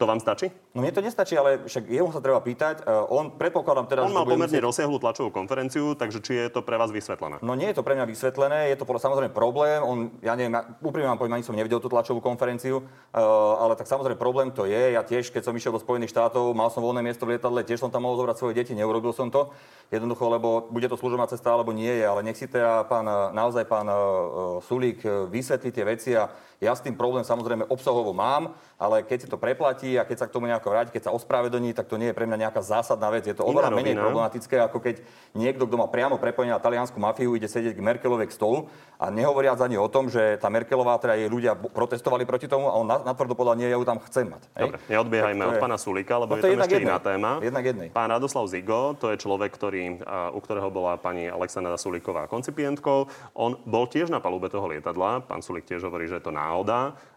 To 0.00 0.08
vám 0.08 0.16
stačí? 0.16 0.48
No 0.72 0.80
mne 0.80 0.96
to 0.96 1.04
nestačí, 1.04 1.36
ale 1.36 1.60
však 1.60 1.84
jemu 1.84 2.08
sa 2.08 2.24
treba 2.24 2.40
pýtať. 2.40 2.88
Uh, 2.88 3.04
on 3.12 3.36
predpokladám 3.36 3.84
teraz, 3.84 4.08
On 4.08 4.16
mal 4.16 4.24
pomerne 4.24 4.48
musieť- 4.48 4.64
rozsiahlu 4.64 4.96
tlačovú 4.96 5.28
konferenciu, 5.28 5.92
takže 5.92 6.24
či 6.24 6.40
je 6.40 6.46
to 6.48 6.64
pre 6.64 6.80
vás 6.80 6.88
vysvetlené? 6.88 7.36
No 7.44 7.52
nie 7.52 7.68
je 7.68 7.76
to 7.76 7.84
pre 7.84 7.92
mňa 7.92 8.08
vysvetlené, 8.08 8.72
je 8.72 8.80
to 8.80 8.88
samozrejme 8.88 9.28
problém. 9.36 9.84
On, 9.84 10.08
ja 10.24 10.32
neviem, 10.40 10.56
ja, 10.56 10.64
úprimne 10.80 11.12
vám 11.12 11.20
poviem, 11.20 11.36
ani 11.36 11.44
som 11.44 11.52
nevidel 11.52 11.84
tú 11.84 11.92
tlačovú 11.92 12.24
konferenciu, 12.24 12.80
uh, 12.80 13.20
ale 13.60 13.76
tak 13.76 13.92
samozrejme 13.92 14.16
problém 14.16 14.48
to 14.48 14.64
je. 14.64 14.96
Ja 14.96 15.04
tiež, 15.04 15.28
keď 15.28 15.44
som 15.44 15.52
išiel 15.52 15.76
do 15.76 15.84
Spojených 15.84 16.16
štátov, 16.16 16.56
mal 16.56 16.72
som 16.72 16.80
voľné 16.80 17.04
miesto 17.04 17.28
v 17.28 17.36
lietadle, 17.36 17.60
tiež 17.60 17.84
som 17.84 17.92
tam 17.92 18.08
mohol 18.08 18.24
zobrať 18.24 18.40
svoje 18.40 18.56
deti, 18.56 18.72
neurobil 18.72 19.12
som 19.12 19.28
to. 19.28 19.52
Jednoducho, 19.92 20.32
lebo 20.32 20.64
bude 20.72 20.88
to 20.88 20.96
služobná 20.96 21.28
cesta, 21.28 21.52
alebo 21.52 21.76
nie 21.76 21.92
je, 21.92 22.08
ale 22.08 22.24
nech 22.24 22.40
si 22.40 22.48
teda 22.48 22.88
pán, 22.88 23.04
naozaj 23.36 23.68
pán 23.68 23.84
uh, 23.84 24.64
Sulík 24.64 25.04
vysvetlí 25.28 25.68
tie 25.76 25.84
veci 25.84 26.16
a 26.16 26.32
ja 26.60 26.70
s 26.70 26.80
tým 26.80 26.92
problém 26.92 27.24
samozrejme 27.24 27.64
obsahovo 27.66 28.12
mám, 28.12 28.52
ale 28.76 29.00
keď 29.00 29.18
si 29.18 29.28
to 29.28 29.34
preplatí 29.34 29.96
a 29.96 30.04
keď 30.04 30.16
sa 30.18 30.26
k 30.28 30.32
tomu 30.32 30.44
nejako 30.44 30.68
vráti, 30.68 30.90
keď 30.90 31.08
sa 31.08 31.12
ospravedlní, 31.12 31.72
tak 31.72 31.84
to 31.84 31.96
nie 31.96 32.08
je 32.08 32.14
pre 32.14 32.24
mňa 32.24 32.46
nejaká 32.46 32.60
zásadná 32.60 33.08
vec. 33.08 33.24
Je 33.24 33.32
to 33.32 33.42
oveľa 33.42 33.68
menej 33.70 33.96
problematické, 33.96 34.60
ako 34.60 34.76
keď 34.78 35.00
niekto, 35.32 35.64
kto 35.64 35.76
má 35.76 35.86
priamo 35.86 36.16
prepojenie 36.16 36.52
na 36.52 36.60
taliansku 36.60 36.96
mafiu, 36.96 37.32
ide 37.32 37.44
sedieť 37.46 37.72
k 37.72 37.80
Merkelovej 37.80 38.28
k 38.28 38.34
stolu 38.34 38.68
a 38.94 39.08
nehovoriac 39.08 39.56
ani 39.58 39.74
o 39.74 39.88
tom, 39.88 40.06
že 40.06 40.36
tá 40.36 40.48
Merkelová, 40.48 40.96
teda 40.96 41.16
jej 41.16 41.26
ľudia 41.26 41.52
protestovali 41.56 42.22
proti 42.22 42.44
tomu 42.44 42.68
a 42.68 42.74
on 42.74 42.84
na- 42.84 43.00
natvrdo 43.02 43.32
povedal, 43.32 43.56
nie, 43.56 43.64
ja 43.64 43.74
ju 43.74 43.84
tam 43.84 43.96
chcem 44.02 44.28
mať. 44.28 44.42
hej? 44.54 44.64
Dobre, 44.66 44.78
neodbiehajme 44.86 45.42
od 45.42 45.54
je- 45.54 45.62
pána 45.62 45.76
Sulíka, 45.76 46.14
lebo 46.18 46.36
No 46.36 46.40
to 46.40 46.46
je 46.46 46.52
tam 46.52 46.60
ešte 46.62 46.76
jednej. 46.76 46.88
iná 46.88 46.98
téma. 46.98 47.30
Jednak 47.40 47.64
jednej. 47.66 47.88
Pán 47.88 48.08
Radoslav 48.10 48.44
Zigo, 48.46 48.92
to 48.94 49.08
je 49.08 49.16
človek, 49.16 49.48
ktorý, 49.50 50.04
u 50.30 50.38
ktorého 50.38 50.68
bola 50.68 50.96
pani 50.96 51.24
Alexandra 51.26 51.74
Sulíková 51.74 52.28
koncipientkou. 52.28 53.08
On 53.32 53.56
bol 53.64 53.86
tiež 53.86 54.08
na 54.08 54.18
palube 54.18 54.46
toho 54.46 54.66
lietadla. 54.66 55.22
Pán 55.22 55.40
Sulík 55.40 55.64
tiež 55.64 55.80
hovorí, 55.82 56.04
že 56.04 56.16
je 56.16 56.22
to 56.22 56.30
náhoda, 56.30 56.49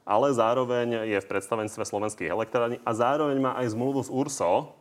ale 0.03 0.27
zároveň 0.31 1.09
je 1.09 1.17
v 1.19 1.27
predstavenstve 1.27 1.84
slovenských 1.84 2.29
elektrární 2.29 2.77
a 2.86 2.91
zároveň 2.93 3.38
má 3.41 3.51
aj 3.57 3.73
zmluvu 3.73 4.05
s 4.05 4.09
URSO 4.13 4.71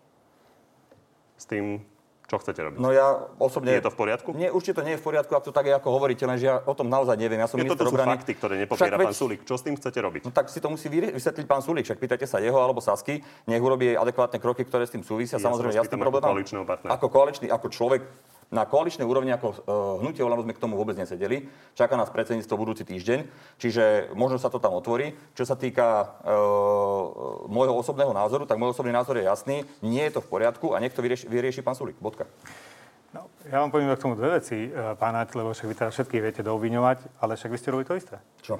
s 1.38 1.44
tým, 1.48 1.82
čo 2.30 2.40
chcete 2.40 2.64
robiť. 2.64 2.78
No 2.80 2.88
ja 2.94 3.28
osobne... 3.36 3.76
Je 3.76 3.84
to 3.84 3.92
v 3.92 3.98
poriadku? 3.98 4.32
Nie, 4.32 4.48
určite 4.48 4.80
to 4.80 4.82
nie 4.88 4.96
je 4.96 5.00
v 5.00 5.04
poriadku, 5.04 5.36
ak 5.36 5.44
to 5.44 5.52
tak 5.52 5.68
je, 5.68 5.74
ako 5.76 5.88
hovoríte, 5.92 6.24
lenže 6.24 6.48
ja 6.48 6.64
o 6.64 6.72
tom 6.72 6.88
naozaj 6.88 7.20
neviem. 7.20 7.36
Ja 7.36 7.50
som 7.50 7.60
Je, 7.60 7.68
minister 7.68 7.84
toto 7.84 7.92
sú 7.92 7.96
obrany. 7.98 8.08
fakty, 8.16 8.32
ktoré 8.38 8.54
nepopiera 8.56 8.96
Však 8.96 9.04
pán 9.04 9.12
Sulík. 9.12 9.40
Čo 9.44 9.60
s 9.60 9.62
tým 9.68 9.74
chcete 9.76 9.98
robiť? 10.00 10.22
No 10.24 10.32
tak 10.32 10.48
si 10.48 10.56
to 10.62 10.72
musí 10.72 10.88
vysvetliť 10.88 11.44
pán 11.44 11.60
Sulík, 11.60 11.84
však 11.84 12.00
pýtajte 12.00 12.24
sa 12.24 12.40
jeho 12.40 12.56
alebo 12.56 12.80
Sasky, 12.80 13.20
nech 13.44 13.60
urobí 13.60 13.92
adekvátne 13.92 14.40
kroky, 14.40 14.64
ktoré 14.64 14.88
s 14.88 14.96
tým 14.96 15.04
súvisia. 15.04 15.36
Ja 15.36 15.44
sa 15.44 15.52
Samozrejme, 15.52 15.76
ja 15.76 15.84
s 15.84 15.92
tým 15.92 16.00
pýtam 16.00 16.00
ako 16.00 16.08
problém 16.08 16.22
mám. 16.24 16.32
koaličného 16.32 16.64
partnera. 16.64 16.90
Ako 16.96 17.06
koaličný, 17.12 17.46
ako 17.52 17.66
človek 17.68 18.00
na 18.52 18.68
koaličnej 18.68 19.08
úrovni 19.08 19.32
ako 19.32 19.48
uh, 19.48 19.56
hnutie 20.04 20.20
Olano 20.20 20.44
sme 20.44 20.52
k 20.52 20.60
tomu 20.60 20.76
vôbec 20.76 20.92
nesedeli. 20.94 21.48
Čaká 21.72 21.96
nás 21.96 22.12
predsedníctvo 22.12 22.54
budúci 22.54 22.84
týždeň, 22.84 23.24
čiže 23.56 24.12
možno 24.12 24.36
sa 24.36 24.52
to 24.52 24.60
tam 24.60 24.76
otvorí. 24.76 25.16
Čo 25.32 25.48
sa 25.48 25.56
týka 25.56 26.20
uh, 26.20 27.48
môjho 27.48 27.72
osobného 27.72 28.12
názoru, 28.12 28.44
tak 28.44 28.60
môj 28.60 28.76
osobný 28.76 28.92
názor 28.92 29.16
je 29.16 29.24
jasný. 29.24 29.64
Nie 29.80 30.12
je 30.12 30.20
to 30.20 30.24
v 30.24 30.30
poriadku 30.30 30.76
a 30.76 30.80
nech 30.84 30.92
to 30.92 31.00
vyrieši, 31.00 31.26
vyrieši 31.26 31.64
pán 31.64 31.72
Sulík. 31.72 31.96
Bodka. 31.96 32.28
No, 33.12 33.28
ja 33.44 33.60
vám 33.60 33.68
poviem 33.68 33.92
k 33.92 34.00
tomu 34.00 34.16
dve 34.16 34.40
veci, 34.40 34.72
eh, 34.72 34.96
pán 34.96 35.12
Nať, 35.12 35.36
lebo 35.36 35.52
však 35.52 35.68
vy 35.68 35.76
teraz 35.76 35.92
všetkých 35.96 36.22
viete 36.24 36.40
doobviňovať, 36.40 37.20
ale 37.20 37.36
však 37.36 37.52
vy 37.52 37.58
ste 37.60 37.68
robili 37.68 37.88
to 37.88 37.96
isté. 38.00 38.16
Čo? 38.40 38.56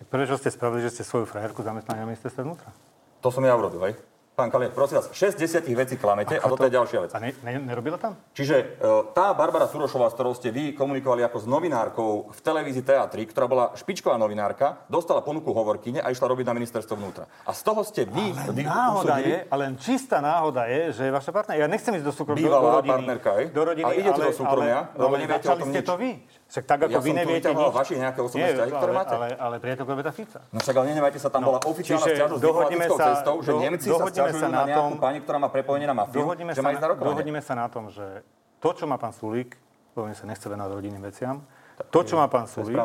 Však 0.00 0.06
prvé, 0.08 0.24
čo 0.24 0.40
ste 0.40 0.48
spravili, 0.48 0.80
že 0.88 0.94
ste 0.96 1.04
svoju 1.04 1.28
frajerku 1.28 1.60
zamestnali 1.60 2.00
na 2.00 2.08
ministerstve 2.08 2.48
vnútra. 2.48 2.72
To 3.20 3.28
som 3.28 3.44
ja 3.44 3.52
urobil, 3.52 3.92
hej? 3.92 3.94
Pán 4.38 4.54
Kaliak, 4.54 4.70
prosím 4.70 5.02
vás, 5.02 5.10
6 5.10 5.34
desiatich 5.34 5.74
vecí 5.74 5.98
klamete 5.98 6.38
a 6.38 6.46
toto 6.46 6.62
je 6.62 6.70
ďalšia 6.70 6.98
vec. 7.02 7.10
A 7.10 7.18
ne, 7.18 7.34
ne, 7.42 7.58
nerobila 7.58 7.98
tam? 7.98 8.14
Čiže 8.38 8.54
e, 8.54 8.64
tá 9.10 9.34
Barbara 9.34 9.66
Surošová, 9.66 10.06
s 10.06 10.14
ktorou 10.14 10.30
ste 10.30 10.54
vy 10.54 10.78
komunikovali 10.78 11.26
ako 11.26 11.42
s 11.42 11.46
novinárkou 11.50 12.30
v 12.30 12.38
televízii 12.38 12.86
Teatri, 12.86 13.26
ktorá 13.26 13.50
bola 13.50 13.74
špičková 13.74 14.14
novinárka, 14.14 14.86
dostala 14.86 15.26
ponuku 15.26 15.50
hovorkyne 15.50 15.98
a 15.98 16.14
išla 16.14 16.30
robiť 16.30 16.46
na 16.46 16.54
ministerstvo 16.54 16.94
vnútra. 16.94 17.26
A 17.42 17.50
z 17.50 17.66
toho 17.66 17.82
ste 17.82 18.06
vy... 18.06 18.30
vy 18.54 18.62
Náhoda 18.62 19.18
usúdili- 19.18 19.26
je, 19.26 19.38
ale 19.50 19.60
len 19.66 19.74
čistá 19.74 20.22
náhoda 20.22 20.70
je, 20.70 20.94
že 20.94 21.02
je 21.02 21.12
vaša 21.12 21.30
partnerka. 21.34 21.58
Ja 21.58 21.66
nechcem 21.66 21.98
ísť 21.98 22.06
do 22.06 22.14
súkromia, 22.14 22.38
do, 22.38 22.46
Bývalá 22.46 22.62
do 22.62 22.70
rodiny. 22.78 22.92
partnerka, 22.94 23.30
hej? 23.42 23.46
Do 23.50 23.62
rodiny, 23.66 23.86
Ale 23.90 23.94
idete 23.98 24.20
do 24.22 24.34
súkromia, 24.38 24.78
ale, 24.86 25.02
lebo 25.02 25.14
ale 25.18 25.22
neviete 25.26 25.46
o 25.50 25.56
tom 25.58 25.66
ste 25.66 25.82
nič. 25.82 25.88
to 25.90 25.94
vy. 25.98 26.10
Však 26.48 26.64
tak, 26.64 26.78
ako 26.82 26.90
Ja 26.90 26.98
vy 26.98 27.12
neviete 27.12 27.52
nič. 27.52 27.60
vaše 27.70 27.94
nejaké 27.94 28.18
osobné 28.18 28.48
vzťahy, 28.50 28.72
ktoré 28.72 28.92
máte. 28.94 29.12
Ale, 29.12 29.28
ale 29.36 29.54
priateľka 29.60 29.90
Roberta 29.92 30.12
Fica. 30.12 30.40
No 30.48 30.58
však 30.58 30.74
ale 30.74 30.86
nenevajte 30.88 31.18
sa, 31.18 31.28
tam 31.28 31.44
bola 31.44 31.60
oficiálna 31.60 32.00
čiže 32.00 32.16
stiažnosť 32.16 32.40
dohodneme 32.40 32.86
sa- 32.88 33.06
cestou, 33.12 33.34
že 33.38 33.50
do- 33.50 33.60
Nemci 33.60 33.86
sa 33.86 34.04
sa 34.08 34.48
na 34.48 34.48
na 34.48 34.60
nejakú 34.64 34.80
tom- 34.88 34.96
pani, 34.98 35.18
ktorá 35.20 35.36
má 35.36 35.48
prepojenie 35.48 35.84
na 35.84 35.92
mafiu, 35.94 36.24
Dohodneme 36.24 36.50
že 36.50 36.64
má 36.64 36.72
ísť 36.72 36.80
na 36.80 36.88
rokovanie. 36.88 37.08
dohodneme 37.12 37.40
sa 37.44 37.52
na 37.52 37.66
tom, 37.68 37.84
že 37.88 38.24
to, 38.58 38.68
čo 38.72 38.84
má 38.84 38.96
pán 38.96 39.12
Sulík, 39.12 39.60
lebo 39.92 40.08
sa 40.10 40.24
nechce 40.24 40.46
venovať 40.46 40.70
rodinným 40.72 41.04
veciam, 41.04 41.44
to, 41.86 42.00
čo 42.00 42.16
má 42.16 42.24
pán 42.26 42.48
Sulík, 42.48 42.80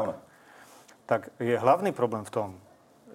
tak 1.06 1.32
je 1.38 1.56
hlavný 1.56 1.92
problém 1.92 2.22
v 2.22 2.32
tom, 2.32 2.50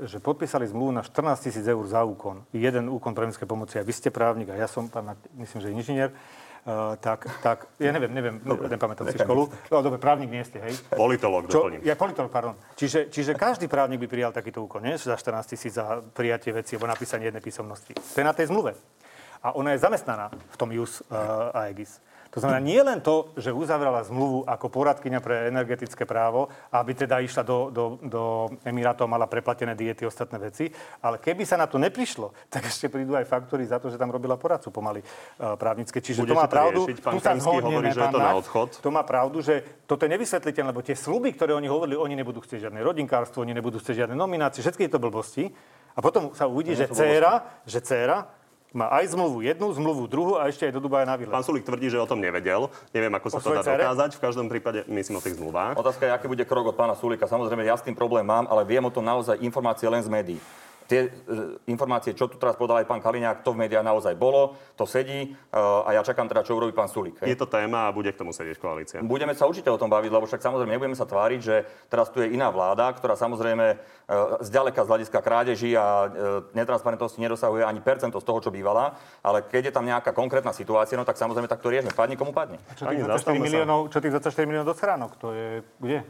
že 0.01 0.17
podpísali 0.17 0.65
zmluvu 0.65 0.93
na 0.93 1.03
14 1.03 1.43
tisíc 1.43 1.67
eur 1.67 1.83
za 1.83 2.01
úkon. 2.01 2.47
Jeden 2.53 2.87
úkon 2.87 3.13
právnickej 3.13 3.45
pomoci. 3.45 3.77
A 3.77 3.83
vy 3.83 3.91
ste 3.91 4.09
právnik 4.09 4.49
a 4.49 4.55
ja 4.55 4.65
som, 4.65 4.87
pán, 4.87 5.13
myslím, 5.35 5.59
že 5.59 5.69
inžinier. 5.69 6.11
Uh, 6.69 7.01
tak, 7.01 7.25
tak, 7.41 7.65
ja 7.81 7.89
neviem, 7.97 8.13
neviem, 8.13 8.37
dobre, 8.45 8.69
nepamätám 8.69 9.09
si 9.09 9.17
školu. 9.17 9.49
No 9.73 9.81
dobre, 9.81 9.97
právnik 9.97 10.29
nie 10.29 10.45
ste, 10.45 10.61
hej? 10.61 10.77
Politolog, 10.93 11.49
Čo, 11.49 11.65
doplním. 11.65 11.81
ja 11.81 11.97
politolog, 11.97 12.29
pardon. 12.29 12.61
Čiže, 12.77 13.09
čiže 13.09 13.33
každý 13.33 13.73
právnik 13.73 13.97
by 14.05 14.05
prijal 14.05 14.37
takýto 14.37 14.61
úkon, 14.61 14.85
nie? 14.85 15.01
Za 15.01 15.17
14 15.17 15.49
tisíc 15.49 15.81
za 15.81 16.05
prijatie 16.13 16.53
veci 16.53 16.77
alebo 16.77 16.93
napísanie 16.93 17.33
jednej 17.33 17.41
písomnosti. 17.41 17.97
To 17.97 18.19
je 18.21 18.27
na 18.27 18.37
tej 18.37 18.53
zmluve. 18.53 18.77
A 19.41 19.57
ona 19.57 19.73
je 19.73 19.81
zamestnaná 19.81 20.29
v 20.29 20.57
tom 20.61 20.69
JUS 20.69 21.01
uh, 21.09 21.57
AEGIS. 21.57 22.05
To 22.29 22.45
znamená 22.45 22.61
nie 22.61 22.81
len 22.85 23.01
to, 23.01 23.33
že 23.41 23.49
uzavrela 23.49 24.05
zmluvu 24.05 24.45
ako 24.45 24.67
poradkyňa 24.69 25.21
pre 25.25 25.49
energetické 25.49 26.05
právo, 26.05 26.53
aby 26.69 26.93
teda 26.93 27.25
išla 27.25 27.41
do, 27.41 27.73
do, 27.73 27.85
do 28.05 28.23
Emirátov, 28.69 29.09
mala 29.09 29.25
preplatené 29.25 29.73
diety, 29.73 30.05
ostatné 30.05 30.37
veci, 30.37 30.69
ale 31.01 31.17
keby 31.17 31.49
sa 31.49 31.57
na 31.57 31.65
to 31.65 31.81
neprišlo, 31.81 32.37
tak 32.53 32.69
ešte 32.69 32.93
prídu 32.93 33.17
aj 33.17 33.25
faktory 33.25 33.65
za 33.65 33.81
to, 33.81 33.89
že 33.89 33.97
tam 33.97 34.13
robila 34.13 34.37
poradcu 34.37 34.69
pomaly 34.69 35.01
uh, 35.01 35.57
právnické. 35.57 36.05
Čiže 36.05 36.29
Budete 36.29 36.37
to 36.37 36.41
má 36.41 36.47
to 36.47 36.53
pravdu. 36.53 36.81
riešiť? 36.85 36.97
Pán 37.01 37.13
tu 37.17 37.21
sa 37.25 37.33
hovorí, 37.35 37.89
že 37.91 38.01
je 38.05 38.13
to 38.13 38.21
na 38.21 38.35
odchod. 38.37 38.69
To 38.85 38.91
má 38.93 39.03
pravdu, 39.03 39.41
že 39.41 39.55
toto 39.89 40.05
je 40.05 40.11
nevysvetliteľné, 40.13 40.69
lebo 40.69 40.85
tie 40.85 40.97
sluby, 40.97 41.33
ktoré 41.33 41.57
oni 41.57 41.69
hovorili, 41.73 41.97
oni 41.97 42.15
nebudú 42.21 42.45
chcieť 42.45 42.69
žiadne 42.69 42.81
rodinkárstvo, 42.85 43.41
oni 43.41 43.57
nebudú 43.57 43.81
chcieť 43.81 44.05
žiadne 44.05 44.17
nominácie, 44.17 44.61
všetky 44.61 44.85
tieto 44.87 45.01
blbosti. 45.01 45.49
A 45.97 46.05
potom 46.05 46.31
sa 46.31 46.47
uvidí, 46.47 46.79
že 46.79 46.87
dcéra, 46.87 47.65
že 47.67 47.83
dcéra 47.83 48.38
má 48.77 48.93
aj 48.93 49.17
zmluvu 49.17 49.41
jednu, 49.41 49.73
zmluvu 49.73 50.05
druhú 50.05 50.33
a 50.37 50.45
ešte 50.53 50.69
aj 50.69 50.77
do 50.77 50.81
Dubaja 50.85 51.09
na 51.09 51.17
výlet. 51.17 51.33
Pán 51.33 51.41
Sulík 51.41 51.65
tvrdí, 51.65 51.89
že 51.89 51.97
o 51.97 52.05
tom 52.05 52.21
nevedel. 52.21 52.69
Neviem, 52.93 53.13
ako 53.17 53.27
sa 53.33 53.37
O 53.37 53.41
to 53.41 53.57
dá 53.57 53.65
dcere? 53.65 53.81
dokázať. 53.81 54.11
V 54.17 54.21
každom 54.21 54.47
prípade 54.53 54.85
myslím 54.93 55.17
o 55.17 55.25
tých 55.25 55.41
zmluvách. 55.41 55.81
Otázka 55.81 56.05
je, 56.05 56.13
aký 56.13 56.27
bude 56.29 56.45
krok 56.45 56.73
od 56.73 56.77
pána 56.77 56.93
Sulika. 56.93 57.25
Samozrejme, 57.25 57.65
ja 57.65 57.81
s 57.81 57.85
tým 57.85 57.97
problém 57.97 58.29
mám, 58.29 58.45
ale 58.45 58.69
viem 58.69 58.85
o 58.85 58.93
tom 58.93 59.05
naozaj 59.05 59.41
informácie 59.41 59.89
len 59.89 60.05
z 60.05 60.13
médií. 60.13 60.41
Tie 60.89 61.01
e, 61.05 61.09
informácie, 61.69 62.17
čo 62.17 62.27
tu 62.33 62.41
teraz 62.41 62.57
povedal 62.57 62.81
aj 62.81 62.89
pán 62.89 63.05
Kaliňák, 63.05 63.45
to 63.45 63.53
v 63.53 63.69
médiách 63.69 63.85
naozaj 63.85 64.17
bolo, 64.17 64.57
to 64.73 64.89
sedí 64.89 65.29
e, 65.29 65.55
a 65.61 65.93
ja 65.93 66.01
čakám 66.01 66.27
teda, 66.33 66.41
čo 66.43 66.57
urobí 66.57 66.73
pán 66.73 66.89
Sulik. 66.89 67.21
Je 67.21 67.37
to 67.37 67.45
téma 67.45 67.93
a 67.93 67.95
bude 67.95 68.09
k 68.09 68.17
tomu 68.17 68.33
sedieť 68.33 68.57
koalícia. 68.57 68.99
Budeme 69.05 69.37
sa 69.37 69.45
určite 69.45 69.69
o 69.69 69.77
tom 69.77 69.93
baviť, 69.93 70.09
lebo 70.09 70.25
však 70.25 70.41
samozrejme 70.41 70.73
nebudeme 70.73 70.97
sa 70.97 71.05
tváriť, 71.05 71.41
že 71.45 71.69
teraz 71.93 72.09
tu 72.09 72.25
je 72.25 72.33
iná 72.33 72.49
vláda, 72.49 72.89
ktorá 72.97 73.21
samozrejme 73.21 73.67
e, 73.69 73.77
zďaleka 74.49 74.81
z 74.83 74.89
hľadiska 74.89 75.19
krádeží 75.21 75.77
a 75.77 76.09
netransparentnosti 76.57 77.21
nedosahuje 77.21 77.69
ani 77.69 77.85
percento 77.85 78.17
z 78.17 78.25
toho, 78.25 78.49
čo 78.49 78.51
bývala, 78.51 78.97
ale 79.21 79.45
keď 79.45 79.69
je 79.69 79.73
tam 79.77 79.85
nejaká 79.85 80.17
konkrétna 80.17 80.57
situácia, 80.57 80.97
no 80.97 81.05
tak 81.05 81.21
samozrejme 81.21 81.53
tak 81.53 81.61
to 81.61 81.69
riešme. 81.69 81.93
Padne 81.93 82.17
komu 82.17 82.33
padne. 82.33 82.57
Čo 82.73 82.89
tých 82.89 83.05
24 83.05 83.37
miliónov, 83.37 83.93
čo 83.93 84.01
tých 84.01 84.17
24 84.17 84.49
miliónov 84.49 84.73
do 84.73 84.77
schránok? 84.79 85.13
To 85.21 85.37
je 85.37 85.61
kde? 85.77 86.01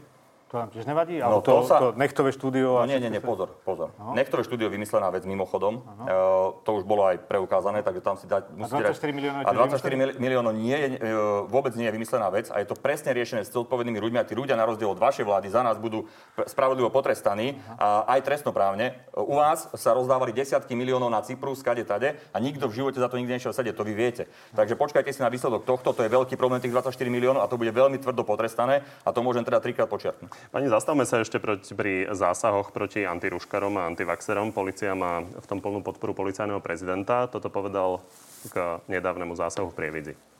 To 0.49 0.57
vám 0.57 0.73
tiež 0.73 0.89
nevadí? 0.89 1.21
No, 1.21 1.45
to, 1.45 1.61
to 1.61 1.69
sa- 1.69 1.77
to 1.77 1.87
nechtové 1.93 2.33
štúdio? 2.33 2.81
A 2.81 2.89
nie, 2.89 2.97
nie, 2.97 3.13
nie, 3.13 3.21
pozor, 3.21 3.53
pozor. 3.61 3.93
No. 4.01 4.17
Nektore 4.17 4.41
štúdio 4.41 4.65
vymyslená 4.73 5.13
vec 5.13 5.21
mimochodom. 5.21 5.77
Uh, 5.77 6.57
to 6.65 6.81
už 6.81 6.89
bolo 6.89 7.05
aj 7.05 7.21
preukázané, 7.21 7.85
takže 7.85 8.01
tam 8.01 8.17
si 8.17 8.25
dať... 8.25 8.49
musíte 8.57 8.81
24 8.81 8.97
dať- 8.97 9.13
miliónov 9.13 9.39
A 9.45 9.51
tiež 9.53 9.77
24 9.77 9.93
mili- 9.93 10.17
miliónov 10.17 10.53
nie 10.57 10.73
je, 10.73 10.87
uh, 10.97 11.45
vôbec 11.45 11.77
nie 11.77 11.85
je 11.85 11.93
vymyslená 11.93 12.33
vec 12.33 12.49
a 12.49 12.57
je 12.57 12.65
to 12.65 12.73
presne 12.73 13.13
riešené 13.13 13.45
s 13.45 13.53
zodpovednými 13.53 14.01
ľuďmi 14.01 14.17
a 14.17 14.25
tí 14.25 14.33
ľudia 14.33 14.57
na 14.57 14.65
rozdiel 14.65 14.89
od 14.89 14.97
vašej 14.97 15.21
vlády 15.21 15.53
za 15.53 15.61
nás 15.61 15.77
budú 15.77 16.09
pr- 16.33 16.49
spravodlivo 16.49 16.89
potrestaní 16.89 17.53
a 17.77 18.09
aj 18.09 18.25
trestnoprávne. 18.25 18.97
U 19.13 19.37
vás 19.37 19.69
sa 19.77 19.93
rozdávali 19.93 20.33
desiatky 20.33 20.73
miliónov 20.73 21.13
na 21.13 21.21
Cyprus, 21.21 21.61
kade 21.61 21.85
tade 21.85 22.17
a 22.33 22.37
nikto 22.41 22.65
v 22.65 22.73
živote 22.73 22.97
za 22.97 23.05
to 23.05 23.21
nikdy 23.21 23.37
nešiel 23.37 23.53
sedieť, 23.53 23.77
to 23.77 23.85
vy 23.85 23.93
viete. 23.93 24.25
Takže 24.57 24.73
počkajte 24.73 25.13
si 25.13 25.21
na 25.21 25.29
výsledok 25.29 25.61
tohto, 25.61 25.93
to 25.93 26.01
je 26.01 26.09
veľký 26.09 26.33
problém 26.41 26.57
tých 26.57 26.73
24 26.73 26.89
miliónov 27.05 27.45
a 27.45 27.47
to 27.47 27.53
bude 27.53 27.69
veľmi 27.69 28.01
tvrdo 28.01 28.25
potrestané 28.25 28.81
a 29.05 29.13
to 29.13 29.21
môžem 29.21 29.45
teda 29.45 29.61
trikrát 29.61 29.85
počiarknúť. 29.85 30.38
Pani, 30.49 30.65
zastavme 30.65 31.05
sa 31.05 31.21
ešte 31.21 31.37
pri 31.37 32.09
zásahoch 32.09 32.73
proti 32.73 33.05
antiruškarom 33.05 33.77
a 33.77 33.85
antivaxerom. 33.91 34.49
Polícia 34.49 34.97
má 34.97 35.21
v 35.21 35.45
tom 35.45 35.61
plnú 35.61 35.85
podporu 35.85 36.17
policajného 36.17 36.63
prezidenta. 36.63 37.29
Toto 37.29 37.53
povedal 37.53 38.01
k 38.49 38.81
nedávnemu 38.89 39.37
zásahu 39.37 39.69
v 39.69 39.77
Prievidzi. 39.77 40.38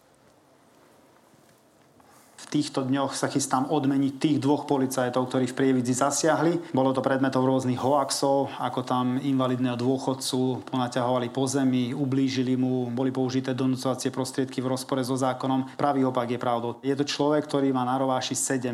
Týchto 2.50 2.82
dňoch 2.82 3.14
sa 3.14 3.30
chystám 3.30 3.70
odmeniť 3.70 4.18
tých 4.18 4.38
dvoch 4.42 4.66
policajtov, 4.66 5.30
ktorí 5.30 5.54
v 5.54 5.58
Prievidzi 5.58 5.94
zasiahli. 5.94 6.74
Bolo 6.74 6.98
to 6.98 7.06
predmetom 7.06 7.46
rôznych 7.46 7.78
hoaxov, 7.78 8.50
ako 8.58 8.82
tam 8.82 9.22
invalidného 9.22 9.78
dôchodcu 9.78 10.66
ponaťahovali 10.66 11.30
po 11.30 11.46
zemi, 11.46 11.94
ublížili 11.94 12.58
mu, 12.58 12.90
boli 12.90 13.14
použité 13.14 13.54
donúcovacie 13.54 14.10
prostriedky 14.10 14.66
v 14.66 14.74
rozpore 14.74 15.06
so 15.06 15.14
zákonom. 15.14 15.78
Pravý 15.78 16.10
opak 16.10 16.26
je 16.34 16.42
pravdou. 16.42 16.82
Je 16.82 16.98
to 16.98 17.06
človek, 17.06 17.46
ktorý 17.46 17.70
má 17.70 17.86
na 17.86 18.02
rováši 18.02 18.34
17 18.34 18.74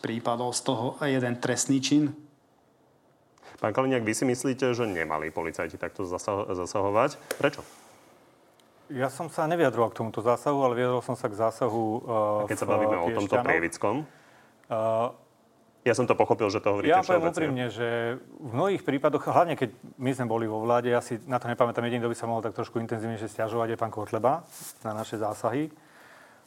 prípadov, 0.00 0.56
z 0.56 0.60
toho 0.64 0.96
jeden 1.04 1.36
trestný 1.36 1.76
čin. 1.84 2.16
Pán 3.60 3.76
Kaliňák, 3.76 4.00
vy 4.00 4.16
si 4.16 4.24
myslíte, 4.24 4.72
že 4.72 4.88
nemali 4.88 5.28
policajti 5.28 5.76
takto 5.76 6.08
zasaho- 6.08 6.48
zasahovať? 6.56 7.20
Prečo? 7.36 7.60
Ja 8.90 9.06
som 9.06 9.30
sa 9.30 9.46
nevyjadroval 9.46 9.94
k 9.94 10.02
tomuto 10.02 10.18
zásahu, 10.18 10.66
ale 10.66 10.74
vyjadroval 10.74 11.04
som 11.06 11.14
sa 11.14 11.30
k 11.30 11.34
zásahu 11.38 11.82
uh, 12.02 12.50
Keď 12.50 12.58
sa 12.58 12.66
v, 12.66 12.70
bavíme 12.74 12.96
o 12.98 13.08
tomto 13.14 13.36
prievickom. 13.38 13.94
Uh, 14.66 15.14
Ja 15.80 15.96
som 15.96 16.04
to 16.04 16.12
pochopil, 16.12 16.52
že 16.52 16.60
to 16.60 16.76
hovoríte 16.76 16.92
ja 16.92 17.00
poviem 17.00 17.32
úprimne, 17.32 17.66
že 17.72 18.20
v 18.20 18.52
mnohých 18.52 18.84
prípadoch, 18.84 19.24
hlavne 19.24 19.56
keď 19.56 19.72
my 19.96 20.12
sme 20.12 20.26
boli 20.28 20.44
vo 20.44 20.60
vláde, 20.60 20.92
ja 20.92 21.00
si 21.00 21.16
na 21.24 21.40
to 21.40 21.48
nepamätám, 21.48 21.80
jediný, 21.88 22.04
kto 22.04 22.12
by 22.12 22.18
sa 22.20 22.28
mohol 22.28 22.44
tak 22.44 22.52
trošku 22.52 22.76
intenzívnejšie 22.84 23.32
stiažovať, 23.32 23.72
je 23.72 23.80
pán 23.80 23.88
Kotleba 23.88 24.44
na 24.84 24.92
naše 24.92 25.16
zásahy. 25.16 25.72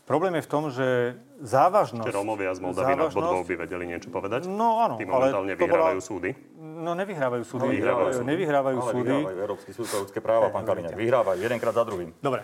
Problém 0.04 0.36
je 0.36 0.44
v 0.44 0.50
tom, 0.50 0.64
že 0.68 1.16
závažnosť... 1.40 2.04
Ešte 2.04 2.12
Rómovia 2.14 2.52
z 2.52 2.60
Moldavy 2.60 2.92
nad 2.92 3.08
závažnosť- 3.08 3.16
Bodvou 3.16 3.44
by 3.46 3.56
vedeli 3.58 3.84
niečo 3.88 4.10
povedať? 4.10 4.42
No 4.46 4.78
áno, 4.78 4.96
Tí 4.96 5.06
ale 5.06 5.12
momentálne 5.32 5.54
bola- 5.54 5.64
vyhrávajú 5.64 6.00
súdy. 6.02 6.30
No 6.60 6.92
nevyhrávajú 6.92 7.44
súdy. 7.44 7.66
vyhrávajú 7.72 8.12
súdy. 8.14 8.28
Nevyhrávajú 8.28 8.78
Ale 8.78 8.92
súdy. 8.92 9.08
vyhrávajú 9.10 9.38
Európsky 9.40 9.72
súd 9.72 9.88
pre 9.88 9.98
ľudské 10.02 10.20
práva, 10.20 10.52
pán 10.52 10.64
Kaliňák. 10.66 10.92
Vyhrávajú 10.94 11.40
jedenkrát 11.40 11.72
za 11.72 11.84
druhým. 11.84 12.12
Dobre, 12.20 12.44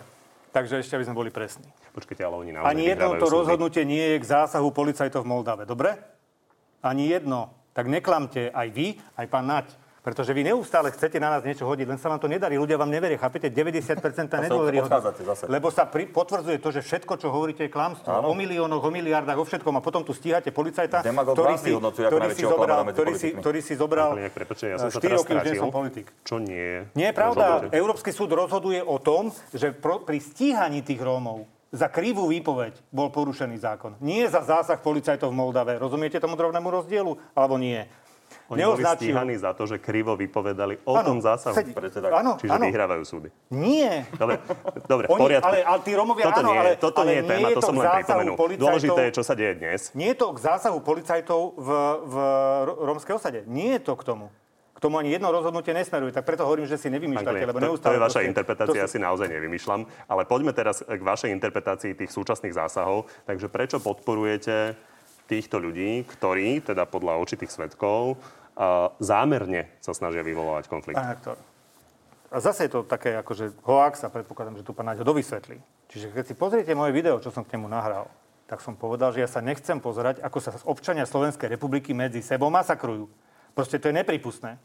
takže 0.50 0.80
ešte 0.80 0.96
aby 0.96 1.04
sme 1.04 1.12
boli 1.14 1.28
presní. 1.28 1.68
Počkajte, 1.90 2.22
ale 2.22 2.36
oni 2.38 2.50
naozaj 2.50 2.70
Ani 2.70 2.82
jedno 2.86 3.12
to 3.14 3.28
súdy. 3.28 3.36
rozhodnutie 3.36 3.82
nie 3.84 4.04
je 4.06 4.16
k 4.16 4.26
zásahu 4.26 4.68
policajtov 4.70 5.20
v 5.20 5.28
Moldave, 5.28 5.62
dobre? 5.64 6.00
Ani 6.80 7.06
jedno. 7.06 7.52
Tak 7.70 7.86
neklamte 7.86 8.48
aj 8.48 8.68
vy, 8.68 8.86
aj 9.14 9.26
pán 9.28 9.44
Naď. 9.46 9.68
Pretože 10.00 10.32
vy 10.32 10.48
neustále 10.48 10.88
chcete 10.96 11.20
na 11.20 11.28
nás 11.28 11.44
niečo 11.44 11.68
hodiť, 11.68 11.84
len 11.84 12.00
sa 12.00 12.08
vám 12.08 12.16
to 12.16 12.24
nedarí. 12.24 12.56
Ľudia 12.56 12.80
vám 12.80 12.88
neveria, 12.88 13.20
chápete? 13.20 13.52
90% 13.52 14.32
sa 14.32 14.40
nedôvery. 14.40 14.80
odchádzate 14.80 15.22
zase. 15.28 15.44
Lebo 15.44 15.68
sa 15.68 15.84
pri, 15.84 16.08
potvrdzuje 16.08 16.56
to, 16.56 16.72
že 16.72 16.80
všetko, 16.80 17.20
čo 17.20 17.28
hovoríte, 17.28 17.68
je 17.68 17.72
klamstvo. 17.72 18.08
Áno. 18.08 18.32
O 18.32 18.34
miliónoch, 18.34 18.80
o 18.80 18.88
miliardách, 18.88 19.36
o 19.36 19.44
všetkom. 19.44 19.76
A 19.76 19.84
potom 19.84 20.00
tu 20.00 20.16
stíhate 20.16 20.48
policajta, 20.56 21.04
ktorý 21.04 21.54
si, 21.60 21.76
ktorý 21.76 22.28
si 22.32 22.44
zobral, 22.48 22.80
ktorý 22.88 23.12
si, 23.12 23.28
ktorý 23.36 23.60
si 23.60 23.74
zobral 23.76 24.10
ja 24.60 24.78
som 24.80 24.88
sa 24.88 25.00
4 25.00 25.04
teraz 25.04 25.18
roky 25.20 25.32
už 25.36 25.42
nie 25.44 25.60
som 25.60 25.72
politik. 25.72 26.06
Čo 26.24 26.36
nie? 26.40 26.86
Nie 26.96 27.12
je 27.12 27.14
pravda. 27.14 27.44
Rozhodujte. 27.44 27.76
Európsky 27.76 28.10
súd 28.12 28.30
rozhoduje 28.32 28.80
o 28.80 28.96
tom, 29.00 29.28
že 29.52 29.76
pro, 29.76 30.00
pri 30.00 30.18
stíhaní 30.20 30.80
tých 30.80 31.00
Rómov 31.00 31.44
za 31.70 31.86
krivú 31.86 32.26
výpoveď 32.26 32.82
bol 32.90 33.14
porušený 33.14 33.56
zákon. 33.62 33.94
Nie 34.02 34.26
za 34.26 34.42
zásah 34.42 34.82
policajtov 34.82 35.30
v 35.30 35.38
Moldave. 35.38 35.78
Rozumiete 35.78 36.18
tomu 36.18 36.34
drobnému 36.34 36.66
rozdielu? 36.66 37.14
Alebo 37.30 37.54
nie? 37.62 37.86
Oni 38.50 38.60
boli 38.60 38.82
stíhaní 38.82 39.34
za 39.36 39.54
to, 39.54 39.62
že 39.62 39.78
krivo 39.78 40.12
vypovedali 40.12 40.82
o 40.82 40.92
Áno, 40.92 41.06
tom 41.06 41.18
zásahu. 41.18 41.54
sedí- 41.54 41.70
Predseda- 41.70 42.10
áno, 42.10 42.34
Čiže 42.34 42.50
áno. 42.50 42.66
vyhrávajú 42.66 43.02
súdy. 43.04 43.28
Nie. 43.48 44.10
Dobre, 44.12 44.42
dobre 44.84 45.06
Oni- 45.06 45.22
poriadku. 45.22 45.46
ale- 45.46 45.62
ale 45.62 45.78
tí 45.80 45.92
Rómovia, 45.92 46.24
toto 46.26 46.34
áno, 46.36 46.48
nie, 46.48 46.52
je- 46.52 46.60
ale- 46.60 46.72
toto 46.76 46.98
ale 46.98 47.06
nie 47.06 47.14
je 47.14 47.22
nie 47.22 47.30
téma, 47.30 47.38
je 47.40 47.54
to 47.54 47.54
to 47.56 47.62
som 47.64 47.74
len 47.76 47.86
pripomenul. 47.96 48.34
policajtov- 48.34 48.64
Dôležité 48.66 49.00
je, 49.00 49.12
čo 49.12 49.22
sa 49.22 49.34
deje 49.34 49.52
dnes. 49.56 49.80
Nie 49.94 50.08
je 50.08 50.18
to 50.18 50.26
k 50.32 50.38
zásahu 50.40 50.78
policajtov 50.80 51.40
v, 51.54 51.68
v 52.04 52.14
rómskej 52.82 53.14
osade. 53.14 53.40
Nie 53.46 53.78
je 53.78 53.82
to 53.82 53.94
k 53.94 54.02
tomu. 54.04 54.26
K 54.72 54.78
tomu 54.80 54.96
ani 54.96 55.12
jedno 55.12 55.28
rozhodnutie 55.28 55.70
nesmeruje. 55.70 56.10
Tak 56.10 56.24
preto 56.24 56.42
hovorím, 56.42 56.64
že 56.64 56.74
si 56.74 56.88
nevymýšľate, 56.88 57.44
lebo 57.44 57.54
to, 57.54 57.62
to 57.62 57.68
neustále... 57.70 57.94
je 57.94 58.00
vaša 58.00 58.10
proste- 58.16 58.26
interpretácia, 58.26 58.72
to 58.72 58.80
ja 58.80 58.88
si 58.88 58.98
naozaj 58.98 59.28
nevymýšľam. 59.28 59.80
Ale 60.06 60.24
poďme 60.24 60.50
teraz 60.50 60.80
k 60.80 60.98
vašej 60.98 61.30
interpretácii 61.30 61.92
tých 61.94 62.08
súčasných 62.08 62.50
zásahov. 62.50 63.06
Takže 63.22 63.46
prečo 63.46 63.76
podporujete 63.78 64.74
týchto 65.26 65.60
ľudí, 65.60 66.02
ktorí, 66.08 66.64
teda 66.64 66.82
podľa 66.84 67.20
očitých 67.20 67.52
svetkov, 67.52 68.18
zámerne 68.98 69.70
sa 69.78 69.92
snažia 69.92 70.24
vyvolávať 70.24 70.66
konflikt? 70.66 70.98
Pán 70.98 71.14
rektor. 71.14 71.36
A 72.30 72.38
zase 72.38 72.70
je 72.70 72.78
to 72.78 72.86
také 72.86 73.18
akože 73.18 73.58
hoax 73.66 74.06
a 74.06 74.08
predpokladám, 74.08 74.62
že 74.62 74.66
tu 74.66 74.70
pán 74.70 74.86
Naďo 74.86 75.02
dovysvetlí. 75.02 75.58
Čiže 75.90 76.14
keď 76.14 76.24
si 76.30 76.34
pozriete 76.38 76.70
moje 76.78 76.94
video, 76.94 77.18
čo 77.18 77.34
som 77.34 77.42
k 77.42 77.58
nemu 77.58 77.66
nahral, 77.66 78.06
tak 78.46 78.62
som 78.62 78.78
povedal, 78.78 79.10
že 79.10 79.22
ja 79.22 79.30
sa 79.30 79.42
nechcem 79.42 79.82
pozerať, 79.82 80.22
ako 80.22 80.38
sa 80.38 80.54
občania 80.66 81.06
Slovenskej 81.06 81.50
republiky 81.50 81.90
medzi 81.90 82.22
sebou 82.22 82.46
masakrujú. 82.50 83.10
Proste 83.54 83.82
to 83.82 83.90
je 83.90 83.98
nepripustné. 83.98 84.62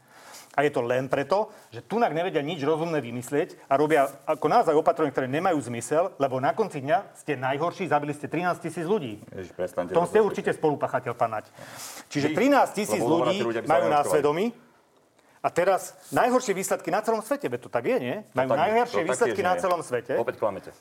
A 0.56 0.64
je 0.64 0.72
to 0.72 0.80
len 0.80 1.04
preto, 1.04 1.52
že 1.68 1.84
tunak 1.84 2.16
nevedia 2.16 2.40
nič 2.40 2.64
rozumné 2.64 3.04
vymyslieť 3.04 3.68
a 3.68 3.76
robia 3.76 4.08
ako 4.24 4.48
naozaj 4.48 4.72
opatrenia, 4.72 5.12
ktoré 5.12 5.28
nemajú 5.28 5.60
zmysel, 5.60 6.16
lebo 6.16 6.40
na 6.40 6.56
konci 6.56 6.80
dňa 6.80 7.12
ste 7.12 7.36
najhorší, 7.36 7.92
zabili 7.92 8.16
ste 8.16 8.24
13 8.24 8.64
tisíc 8.64 8.88
ľudí. 8.88 9.20
Ježiš, 9.36 9.52
prestaňte. 9.52 9.92
V 9.92 10.00
tom 10.00 10.08
to 10.08 10.10
ste 10.10 10.24
určite 10.24 10.50
spolupachateľ, 10.56 11.12
pán 11.12 11.36
Naď. 11.36 11.52
Čiže 12.08 12.32
Vy, 12.32 12.56
13 12.56 12.72
tisíc 12.72 13.02
ľudí 13.04 13.36
majú 13.68 13.86
na 13.92 14.00
svedomí 14.00 14.56
a 15.44 15.48
teraz 15.52 15.92
najhoršie 16.08 16.56
výsledky 16.56 16.88
na 16.88 17.04
celom 17.04 17.20
svete, 17.20 17.52
veď 17.52 17.60
to 17.60 17.68
tak 17.68 17.84
je, 17.84 17.96
nie? 18.00 18.16
Majú 18.32 18.48
tak- 18.48 18.60
najhoršie 18.64 19.00
to 19.04 19.06
výsledky 19.12 19.40
taktiež 19.44 19.52
na 19.52 19.54
celom 19.60 19.80
svete. 19.84 20.12
Opäť 20.16 20.40
klamete. 20.40 20.72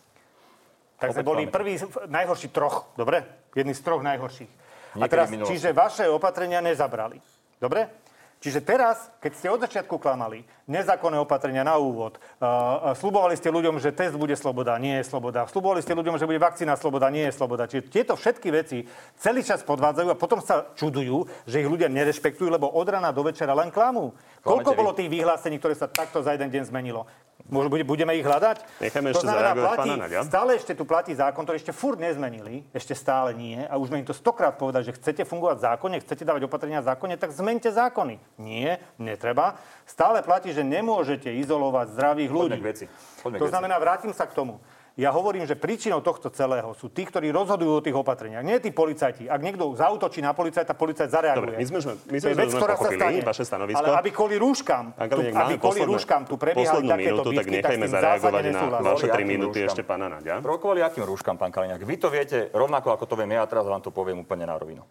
Tak 0.95 1.11
sme 1.11 1.19
opäť 1.19 1.27
boli 1.27 1.43
klamete. 1.43 1.55
prvý, 1.59 1.73
najhorší 2.07 2.47
troch, 2.47 2.87
dobre? 2.95 3.27
Jedný 3.51 3.75
z 3.75 3.81
troch 3.83 3.99
najhorších. 3.99 4.51
A 4.95 5.03
Niekedy 5.03 5.11
teraz, 5.11 5.27
v 5.27 5.31
minulosti. 5.35 5.51
čiže 5.51 5.69
vaše 5.75 6.07
opatrenia 6.07 6.63
nezabrali. 6.63 7.19
Dobre? 7.59 8.04
Čiže 8.45 8.61
teraz, 8.61 9.09
keď 9.17 9.31
ste 9.33 9.47
od 9.49 9.57
začiatku 9.65 9.97
klamali, 9.97 10.45
nezákonné 10.69 11.17
opatrenia 11.17 11.65
na 11.65 11.81
úvod, 11.81 12.21
uh, 12.37 12.93
slubovali 12.93 13.33
ste 13.33 13.49
ľuďom, 13.49 13.81
že 13.81 13.89
test 13.89 14.13
bude 14.13 14.37
sloboda, 14.37 14.77
nie 14.77 15.01
je 15.01 15.09
sloboda, 15.09 15.49
slubovali 15.49 15.81
ste 15.81 15.97
ľuďom, 15.97 16.21
že 16.21 16.29
bude 16.29 16.37
vakcína 16.37 16.77
sloboda, 16.77 17.09
nie 17.09 17.25
je 17.25 17.33
sloboda. 17.33 17.65
Čiže 17.65 17.89
tieto 17.89 18.13
všetky 18.13 18.53
veci 18.53 18.85
celý 19.17 19.41
čas 19.41 19.65
podvádzajú 19.65 20.13
a 20.13 20.21
potom 20.21 20.45
sa 20.45 20.69
čudujú, 20.77 21.25
že 21.49 21.65
ich 21.65 21.65
ľudia 21.65 21.89
nerešpektujú, 21.89 22.45
lebo 22.53 22.69
od 22.69 22.85
rana 22.85 23.09
do 23.09 23.25
večera 23.25 23.57
len 23.57 23.73
klamú. 23.73 24.13
Koľko 24.45 24.77
bolo 24.77 24.93
tých 24.93 25.09
vyhlásení, 25.09 25.57
ktoré 25.57 25.73
sa 25.73 25.89
takto 25.89 26.21
za 26.21 26.37
jeden 26.37 26.53
deň 26.53 26.69
zmenilo? 26.69 27.09
Budeme 27.45 28.17
ich 28.17 28.25
hľadať? 28.25 28.81
Necháme 28.81 29.13
To 29.13 29.21
ešte 29.21 29.29
znamená, 29.29 29.53
platí, 29.53 29.77
pána 29.85 29.95
Naďa. 30.01 30.19
Stále 30.25 30.51
ešte 30.57 30.73
tu 30.73 30.81
platí 30.81 31.13
zákon, 31.13 31.45
ktorý 31.45 31.61
ešte 31.61 31.73
furt 31.77 32.01
nezmenili, 32.01 32.65
ešte 32.73 32.97
stále 32.97 33.37
nie. 33.37 33.61
A 33.69 33.77
už 33.77 33.93
sme 33.93 34.01
im 34.01 34.07
to 34.09 34.17
stokrát 34.17 34.57
povedali, 34.57 34.81
že 34.81 34.97
chcete 34.97 35.29
fungovať 35.29 35.61
v 35.61 35.63
zákone, 35.69 35.95
chcete 36.01 36.25
dávať 36.25 36.41
opatrenia 36.49 36.81
v 36.81 36.89
zákone, 36.89 37.21
tak 37.21 37.29
zmente 37.37 37.69
zákony. 37.69 38.17
Nie, 38.41 38.81
netreba. 38.97 39.61
Stále 39.85 40.25
platí, 40.25 40.57
že 40.57 40.65
nemôžete 40.65 41.29
izolovať 41.37 41.93
zdravých 41.93 42.31
ľudí. 42.33 42.57
Poďme 42.57 42.65
k 42.65 42.69
veci. 42.73 42.85
Poďme 43.21 43.37
k 43.37 43.41
to 43.41 43.45
veci. 43.45 43.53
znamená, 43.53 43.75
vrátim 43.77 44.09
sa 44.09 44.25
k 44.25 44.33
tomu. 44.33 44.57
Ja 44.95 45.11
hovorím, 45.11 45.43
že 45.43 45.59
príčinou 45.59 45.99
tohto 45.99 46.31
celého 46.31 46.71
sú 46.71 46.87
tí, 46.87 47.03
ktorí 47.03 47.27
rozhodujú 47.27 47.67
o 47.67 47.81
tých 47.83 47.99
opatreniach. 47.99 48.39
Nie 48.47 48.63
tí 48.63 48.71
policajti. 48.71 49.27
Ak 49.27 49.43
niekto 49.43 49.75
zautočí 49.75 50.23
na 50.23 50.31
policajta, 50.31 50.71
policajt 50.71 51.11
zareaguje. 51.11 51.59
Dobre, 51.59 51.59
my 51.59 51.65
sme, 51.67 51.79
my 52.15 52.17
To 52.23 52.23
sme, 52.23 52.31
je 52.31 52.37
vec, 52.39 52.49
ktorá 52.55 52.75
sa 52.79 52.89
stane. 52.95 53.19
vaše 53.19 53.43
stanovisko. 53.43 53.83
Ale 53.83 53.99
aby 53.99 54.09
kvôli 54.15 54.39
rúškam, 54.39 54.95
tu, 54.95 55.19
aby 55.19 55.55
kvôli 55.59 55.81
rúškam 55.83 56.23
tu 56.23 56.39
prebiehali 56.39 56.87
takéto 56.87 57.27
minútu, 57.27 57.29
tak 57.35 57.43
bitky, 57.43 57.59
tak 57.59 57.75
nechajme 57.75 57.85
tým 57.85 57.91
zareagovať 57.91 58.43
na 58.47 58.61
vaše 58.79 59.07
Kvôli 59.11 59.11
3 59.11 59.19
akým 59.19 59.27
minúty 59.27 59.57
ešte 59.67 59.83
pána 59.83 60.07
Naďa. 60.07 60.39
Pro 60.39 60.55
kvôli 60.63 60.79
akým 60.79 61.03
rúškam, 61.03 61.35
pán 61.35 61.51
Kaliňák? 61.51 61.83
Vy 61.83 61.95
to 61.99 62.07
viete 62.07 62.47
rovnako, 62.55 62.95
ako 62.95 63.03
to 63.03 63.15
viem 63.19 63.35
ja, 63.35 63.43
a 63.43 63.51
teraz 63.51 63.67
vám 63.67 63.83
to 63.83 63.91
poviem 63.91 64.23
úplne 64.23 64.47
na 64.47 64.55
rovinu. 64.55 64.87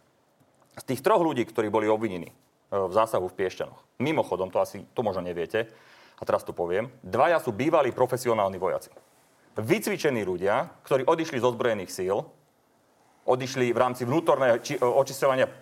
Z 0.77 0.85
tých 0.85 1.01
troch 1.01 1.25
ľudí, 1.25 1.49
ktorí 1.49 1.73
boli 1.73 1.89
obvinení, 1.89 2.29
v 2.69 2.93
zásahu 2.93 3.25
v 3.25 3.41
Piešťanoch. 3.41 3.81
Mimochodom, 4.05 4.53
to 4.53 4.61
asi, 4.61 4.85
to 4.93 5.01
možno 5.01 5.25
neviete, 5.25 5.65
a 6.21 6.23
teraz 6.29 6.45
to 6.45 6.53
poviem, 6.53 6.93
dvaja 7.01 7.41
sú 7.41 7.57
bývalí 7.57 7.89
profesionálni 7.89 8.61
vojaci. 8.61 8.93
Vycvičení 9.55 10.27
ľudia, 10.27 10.83
ktorí 10.83 11.07
odišli 11.07 11.39
z 11.39 11.47
ozbrojených 11.47 11.95
síl, 11.95 12.27
odišli 13.23 13.71
v 13.71 13.79
rámci 13.79 14.03
vnútorného 14.03 14.59
či, 14.59 14.75
očisťovania 14.83 15.47
e, 15.47 15.53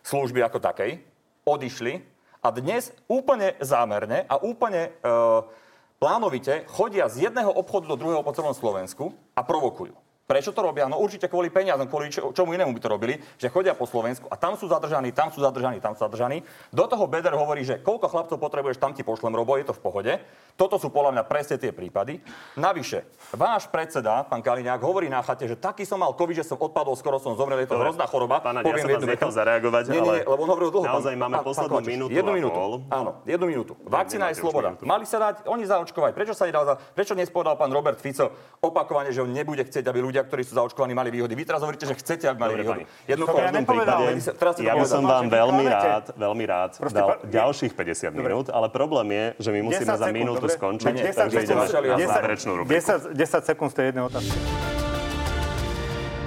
služby 0.00 0.40
ako 0.40 0.58
takej, 0.64 1.04
odišli 1.44 2.00
a 2.40 2.48
dnes 2.56 2.96
úplne 3.12 3.60
zámerne 3.60 4.24
a 4.24 4.40
úplne 4.40 4.88
e, 4.88 4.90
plánovite 6.00 6.64
chodia 6.72 7.12
z 7.12 7.28
jedného 7.28 7.52
obchodu 7.52 7.92
do 7.92 8.00
druhého 8.00 8.24
po 8.24 8.32
celom 8.32 8.56
Slovensku 8.56 9.12
a 9.36 9.44
provokujú. 9.44 10.05
Prečo 10.26 10.50
to 10.50 10.58
robia? 10.58 10.90
No 10.90 10.98
určite 10.98 11.30
kvôli 11.30 11.54
peniazom, 11.54 11.86
kvôli 11.86 12.10
čo, 12.10 12.34
čomu 12.34 12.50
inému 12.58 12.74
by 12.74 12.80
to 12.82 12.90
robili, 12.90 13.14
že 13.38 13.46
chodia 13.46 13.78
po 13.78 13.86
Slovensku 13.86 14.26
a 14.26 14.34
tam 14.34 14.58
sú 14.58 14.66
zadržaní, 14.66 15.14
tam 15.14 15.30
sú 15.30 15.38
zadržaní, 15.38 15.78
tam 15.78 15.94
sú 15.94 16.02
zadržaní. 16.02 16.42
Do 16.74 16.90
toho 16.90 17.06
Beder 17.06 17.30
hovorí, 17.38 17.62
že 17.62 17.78
koľko 17.78 18.10
chlapcov 18.10 18.38
potrebuješ, 18.42 18.82
tam 18.82 18.90
ti 18.90 19.06
pošlem 19.06 19.38
robo, 19.38 19.54
je 19.54 19.70
to 19.70 19.74
v 19.78 19.82
pohode. 19.86 20.12
Toto 20.58 20.82
sú 20.82 20.90
podľa 20.90 21.14
mňa 21.14 21.24
presne 21.30 21.62
tie 21.62 21.70
prípady. 21.70 22.18
Navyše, 22.58 23.06
váš 23.38 23.70
predseda, 23.70 24.26
pán 24.26 24.42
Kaliňák, 24.42 24.82
hovorí 24.82 25.06
na 25.06 25.22
chate, 25.22 25.46
že 25.46 25.54
taký 25.54 25.86
som 25.86 26.00
mal 26.00 26.16
COVID, 26.16 26.42
že 26.42 26.48
som 26.48 26.58
odpadol, 26.58 26.96
skoro 26.98 27.20
som 27.20 27.36
zomrel, 27.36 27.62
je 27.62 27.70
to 27.70 27.76
hrozná 27.76 28.08
choroba. 28.08 28.40
Pána, 28.40 28.64
ja 28.64 28.72
som 28.82 29.06
nechal 29.06 29.30
zareagovať, 29.30 29.92
nie, 29.92 30.00
nie, 30.00 30.24
lebo 30.24 30.42
on 30.42 30.48
hovoril 30.48 30.72
dlho. 30.72 30.86
Naozaj 30.88 31.12
pán, 31.12 31.22
máme 31.28 31.36
pán, 31.38 31.46
poslednú 31.46 31.76
pán, 31.76 31.84
minútu 31.84 32.16
jednu 32.16 32.32
minútu. 32.32 32.58
Áno, 32.88 33.10
jednu 33.28 33.46
minútu. 33.52 33.72
Vakcína 33.84 34.32
je 34.32 34.40
sloboda. 34.40 34.80
Mali 34.80 35.04
sa 35.04 35.20
dať 35.20 35.44
oni 35.44 35.68
zaočkovať. 35.68 36.16
Prečo 36.16 36.32
sa 36.32 36.48
nedal, 36.48 36.80
prečo 36.96 37.12
nespovedal 37.12 37.60
pán 37.60 37.68
Robert 37.68 38.00
Fico 38.00 38.32
opakovane, 38.64 39.12
že 39.12 39.20
on 39.20 39.28
nebude 39.28 39.60
chcieť, 39.60 39.84
aby 39.92 40.00
ľudia, 40.00 40.15
ktorí 40.22 40.42
sú 40.46 40.56
zaočkovaní, 40.56 40.96
mali 40.96 41.10
výhody. 41.10 41.34
Vy 41.34 41.44
teraz 41.44 41.60
hovoríte, 41.60 41.84
že 41.84 41.98
chcete, 41.98 42.24
aby 42.30 42.38
mali 42.38 42.54
výhody. 42.62 42.82
Jedno 43.04 43.24
v 43.26 43.34
každom 43.36 43.64
prípade, 43.66 44.04
ja 44.62 44.74
by 44.78 44.86
som 44.86 45.02
vám 45.04 45.26
veľmi 45.28 45.64
rád, 45.66 46.04
veľmi 46.16 46.44
rád 46.46 46.72
dal 46.94 47.20
ďalších 47.26 47.74
50 47.74 48.14
minút, 48.16 48.46
ale 48.48 48.70
problém 48.70 49.08
je, 49.12 49.24
že 49.42 49.50
my 49.50 49.60
musíme 49.66 49.94
za 49.98 50.08
minútu 50.14 50.46
skončiť, 50.46 50.94
takže 51.12 51.36
ideme 51.42 51.66
na 51.68 51.98
záverečnú 51.98 52.52
rubriku. 52.62 53.12
10 53.12 53.50
sekúnd 53.50 53.70
z 53.72 53.74
tej 53.76 53.84
jednej 53.92 54.04
otázky. 54.06 54.36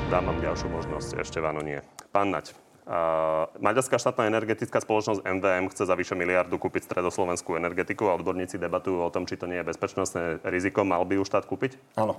Dám 0.10 0.26
vám 0.26 0.42
ďalšiu 0.42 0.68
možnosť, 0.74 1.22
ešte 1.22 1.38
váno 1.38 1.62
nie. 1.62 1.78
Pán 2.10 2.34
Nať, 2.34 2.58
Uh, 2.90 3.46
Maďarská 3.62 4.02
štátna 4.02 4.34
energetická 4.34 4.82
spoločnosť 4.82 5.22
MVM 5.22 5.70
chce 5.70 5.86
za 5.86 5.94
vyše 5.94 6.18
miliardu 6.18 6.58
kúpiť 6.58 6.90
stredoslovenskú 6.90 7.54
energetiku 7.54 8.10
a 8.10 8.18
odborníci 8.18 8.58
debatujú 8.58 9.06
o 9.06 9.14
tom, 9.14 9.30
či 9.30 9.38
to 9.38 9.46
nie 9.46 9.62
je 9.62 9.70
bezpečnostné 9.70 10.42
riziko. 10.42 10.82
Mal 10.82 11.06
by 11.06 11.22
ju 11.22 11.24
štát 11.30 11.46
kúpiť? 11.46 11.78
Áno. 11.94 12.18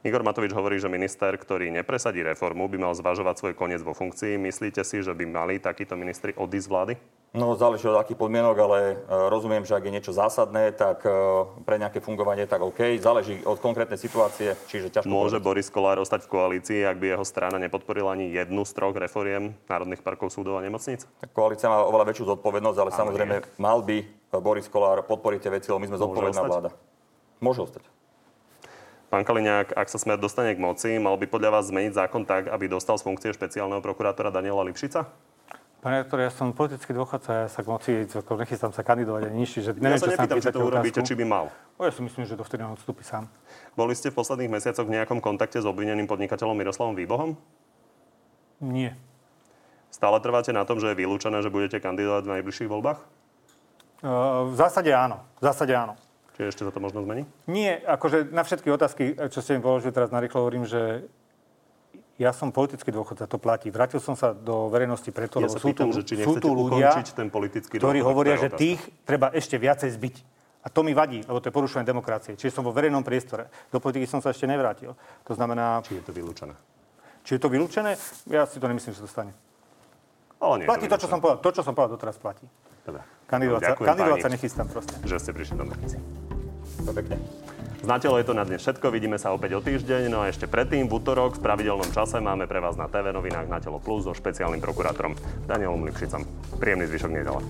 Igor 0.00 0.24
Matovič 0.24 0.56
hovorí, 0.56 0.80
že 0.80 0.88
minister, 0.88 1.28
ktorý 1.36 1.68
nepresadí 1.68 2.24
reformu, 2.24 2.64
by 2.72 2.88
mal 2.88 2.96
zvažovať 2.96 3.36
svoj 3.36 3.52
koniec 3.52 3.84
vo 3.84 3.92
funkcii. 3.92 4.40
Myslíte 4.40 4.80
si, 4.80 5.04
že 5.04 5.12
by 5.12 5.28
mali 5.28 5.60
takíto 5.60 5.92
ministri 5.92 6.32
odísť 6.40 6.64
z 6.64 6.72
vlády? 6.72 6.94
No, 7.36 7.52
záleží 7.54 7.84
od 7.84 8.00
akých 8.00 8.16
podmienok, 8.16 8.56
ale 8.58 8.78
e, 8.80 8.94
rozumiem, 9.28 9.62
že 9.62 9.76
ak 9.76 9.86
je 9.86 9.92
niečo 9.92 10.10
zásadné, 10.16 10.72
tak 10.72 11.04
e, 11.04 11.12
pre 11.62 11.76
nejaké 11.76 12.00
fungovanie 12.00 12.48
tak 12.48 12.64
OK. 12.64 12.96
Záleží 12.96 13.44
od 13.44 13.60
konkrétnej 13.60 14.00
situácie, 14.00 14.56
čiže 14.66 14.88
ťažko 14.88 15.06
Môže 15.06 15.36
povedať. 15.38 15.46
Boris 15.46 15.68
Kolár 15.68 16.00
ostať 16.02 16.26
v 16.26 16.32
koalícii, 16.32 16.80
ak 16.82 16.96
by 16.96 17.14
jeho 17.14 17.22
strana 17.28 17.60
nepodporila 17.60 18.16
ani 18.16 18.32
jednu 18.34 18.64
z 18.64 18.72
troch 18.72 18.96
reforiem 18.96 19.54
národných 19.68 20.02
parkov, 20.02 20.32
súdov 20.32 20.58
a 20.58 20.64
nemocníc? 20.64 21.06
Tak 21.20 21.30
koalícia 21.30 21.70
má 21.70 21.86
oveľa 21.86 22.08
väčšiu 22.10 22.34
zodpovednosť, 22.34 22.78
ale, 22.82 22.90
ale 22.90 22.98
samozrejme 22.98 23.34
nie. 23.36 23.46
mal 23.62 23.78
by 23.84 23.98
Boris 24.42 24.66
Kolár 24.66 25.04
podporiť 25.06 25.38
tie 25.44 25.52
veci, 25.54 25.68
lebo 25.70 25.84
my 25.84 25.88
sme 25.92 26.02
zodpovedná 26.02 26.42
vláda. 26.48 26.70
Môže 27.38 27.62
ostať. 27.62 27.99
Pán 29.10 29.26
Kaliňák, 29.26 29.74
ak 29.74 29.90
sa 29.90 29.98
Smer 29.98 30.22
dostane 30.22 30.54
k 30.54 30.62
moci, 30.62 30.94
mal 31.02 31.18
by 31.18 31.26
podľa 31.26 31.58
vás 31.58 31.66
zmeniť 31.66 31.98
zákon 31.98 32.22
tak, 32.22 32.46
aby 32.46 32.70
dostal 32.70 32.94
z 32.94 33.10
funkcie 33.10 33.34
špeciálneho 33.34 33.82
prokurátora 33.82 34.30
Daniela 34.30 34.62
Lipšica? 34.62 35.10
Pán 35.82 35.98
rektor, 35.98 36.22
ja 36.22 36.30
som 36.30 36.54
politický 36.54 36.94
dôchodca, 36.94 37.42
ja 37.42 37.48
sa 37.50 37.66
k 37.66 37.66
moci 37.66 37.90
nechystám 38.06 38.70
sa 38.70 38.86
kandidovať 38.86 39.26
ani 39.26 39.42
nič, 39.42 39.66
že 39.66 39.74
neviem, 39.74 39.98
ja 39.98 40.06
sa 40.06 40.14
nepýtam, 40.14 40.38
či 40.38 40.54
to 40.54 40.62
urobíte, 40.62 41.00
či 41.02 41.18
by 41.18 41.24
mal. 41.26 41.50
O, 41.74 41.82
ja 41.82 41.90
si 41.90 42.06
myslím, 42.06 42.22
že 42.22 42.38
dovtedy 42.38 42.62
on 42.62 42.78
odstúpi 42.78 43.02
sám. 43.02 43.26
Boli 43.74 43.98
ste 43.98 44.14
v 44.14 44.20
posledných 44.20 44.46
mesiacoch 44.46 44.86
v 44.86 44.94
nejakom 44.94 45.18
kontakte 45.18 45.58
s 45.58 45.66
obvineným 45.66 46.06
podnikateľom 46.06 46.54
Miroslavom 46.54 46.94
Výbohom? 46.94 47.34
Nie. 48.62 48.94
Stále 49.90 50.22
trváte 50.22 50.54
na 50.54 50.62
tom, 50.62 50.78
že 50.78 50.92
je 50.92 51.00
vylúčené, 51.00 51.42
že 51.42 51.50
budete 51.50 51.82
kandidovať 51.82 52.30
v 52.30 52.32
najbližších 52.38 52.70
voľbách? 52.70 53.02
Uh, 54.06 54.52
v 54.52 54.54
zásade 54.54 54.94
áno. 54.94 55.24
V 55.40 55.50
zásade 55.50 55.74
áno. 55.74 55.98
Čiže 56.40 56.56
ešte 56.56 56.64
sa 56.64 56.72
to 56.72 56.80
možno 56.80 57.04
zmení? 57.04 57.28
Nie, 57.44 57.84
akože 57.84 58.32
na 58.32 58.40
všetky 58.40 58.72
otázky, 58.72 59.12
čo 59.28 59.44
ste 59.44 59.60
mi 59.60 59.60
položili 59.60 59.92
teraz 59.92 60.08
narýchlo, 60.08 60.40
hovorím, 60.40 60.64
že 60.64 61.04
ja 62.16 62.32
som 62.32 62.48
politický 62.48 62.88
dôchodca, 62.88 63.28
to 63.28 63.36
platí. 63.36 63.68
Vrátil 63.68 64.00
som 64.00 64.16
sa 64.16 64.32
do 64.32 64.72
verejnosti 64.72 65.12
preto, 65.12 65.36
ja 65.36 65.52
lebo 65.52 65.60
sú 65.60 65.76
tu, 65.76 65.84
že 65.92 66.00
či 66.00 66.16
sú 66.24 66.40
tu 66.40 66.48
ľudia, 66.48 66.96
ten 67.12 67.28
politický 67.28 67.76
ktorí 67.76 68.00
hovoria, 68.00 68.40
že 68.40 68.56
tých 68.56 68.80
treba 69.04 69.28
ešte 69.36 69.60
viacej 69.60 69.92
zbiť. 70.00 70.16
A 70.64 70.72
to 70.72 70.80
mi 70.80 70.96
vadí, 70.96 71.20
lebo 71.28 71.44
to 71.44 71.52
je 71.52 71.54
porušovanie 71.56 71.84
demokracie. 71.84 72.40
Čiže 72.40 72.56
som 72.56 72.64
vo 72.64 72.72
verejnom 72.72 73.04
priestore. 73.04 73.52
Do 73.68 73.76
politiky 73.76 74.08
som 74.08 74.24
sa 74.24 74.32
ešte 74.32 74.48
nevrátil. 74.48 74.96
To 75.28 75.32
znamená... 75.36 75.84
Či 75.84 76.00
je 76.00 76.04
to 76.08 76.12
vylúčené? 76.16 76.56
Či 77.24 77.36
je 77.36 77.40
to 77.40 77.48
vylúčené? 77.52 78.00
Ja 78.32 78.48
si 78.48 78.56
to 78.56 78.64
nemyslím, 78.64 78.96
že 78.96 79.04
to 79.04 79.08
stane. 79.08 79.36
Ale 80.40 80.64
nie 80.64 80.68
platí 80.68 80.88
to, 80.88 80.96
to, 80.96 81.04
čo 81.04 81.08
som 81.12 81.20
povedal. 81.20 81.40
To, 81.44 81.50
čo 81.52 81.62
som 81.64 81.72
povedal, 81.76 82.00
doteraz 82.00 82.16
platí. 82.16 82.44
Teda. 82.84 83.04
Kandidovať, 83.28 83.60
sa, 83.60 83.72
kandidovať 83.76 84.18
sa 84.20 84.28
nechystám 84.32 84.66
proste. 84.68 84.96
Že 85.04 85.16
ste 85.20 85.30
prišli 85.32 85.54
do 85.56 85.64
Matici. 85.64 85.96
To 86.86 86.92
pekne. 86.96 87.16
Z 87.80 87.88
je 87.88 88.26
to 88.28 88.36
na 88.36 88.44
dnes 88.44 88.60
všetko, 88.60 88.92
vidíme 88.92 89.16
sa 89.16 89.32
opäť 89.32 89.56
o 89.56 89.64
týždeň, 89.64 90.12
no 90.12 90.20
a 90.20 90.28
ešte 90.28 90.44
predtým 90.44 90.84
v 90.84 91.00
útorok 91.00 91.40
v 91.40 91.44
pravidelnom 91.48 91.88
čase 91.96 92.20
máme 92.20 92.44
pre 92.44 92.60
vás 92.60 92.76
na 92.76 92.92
TV 92.92 93.08
novinách 93.08 93.48
na 93.48 93.56
Telo 93.56 93.80
Plus 93.80 94.04
so 94.04 94.12
špeciálnym 94.12 94.60
prokurátorom 94.60 95.16
Danielom 95.48 95.88
Lipšicom. 95.88 96.20
Príjemný 96.60 96.84
zvyšok 96.92 97.08
nedela. 97.08 97.40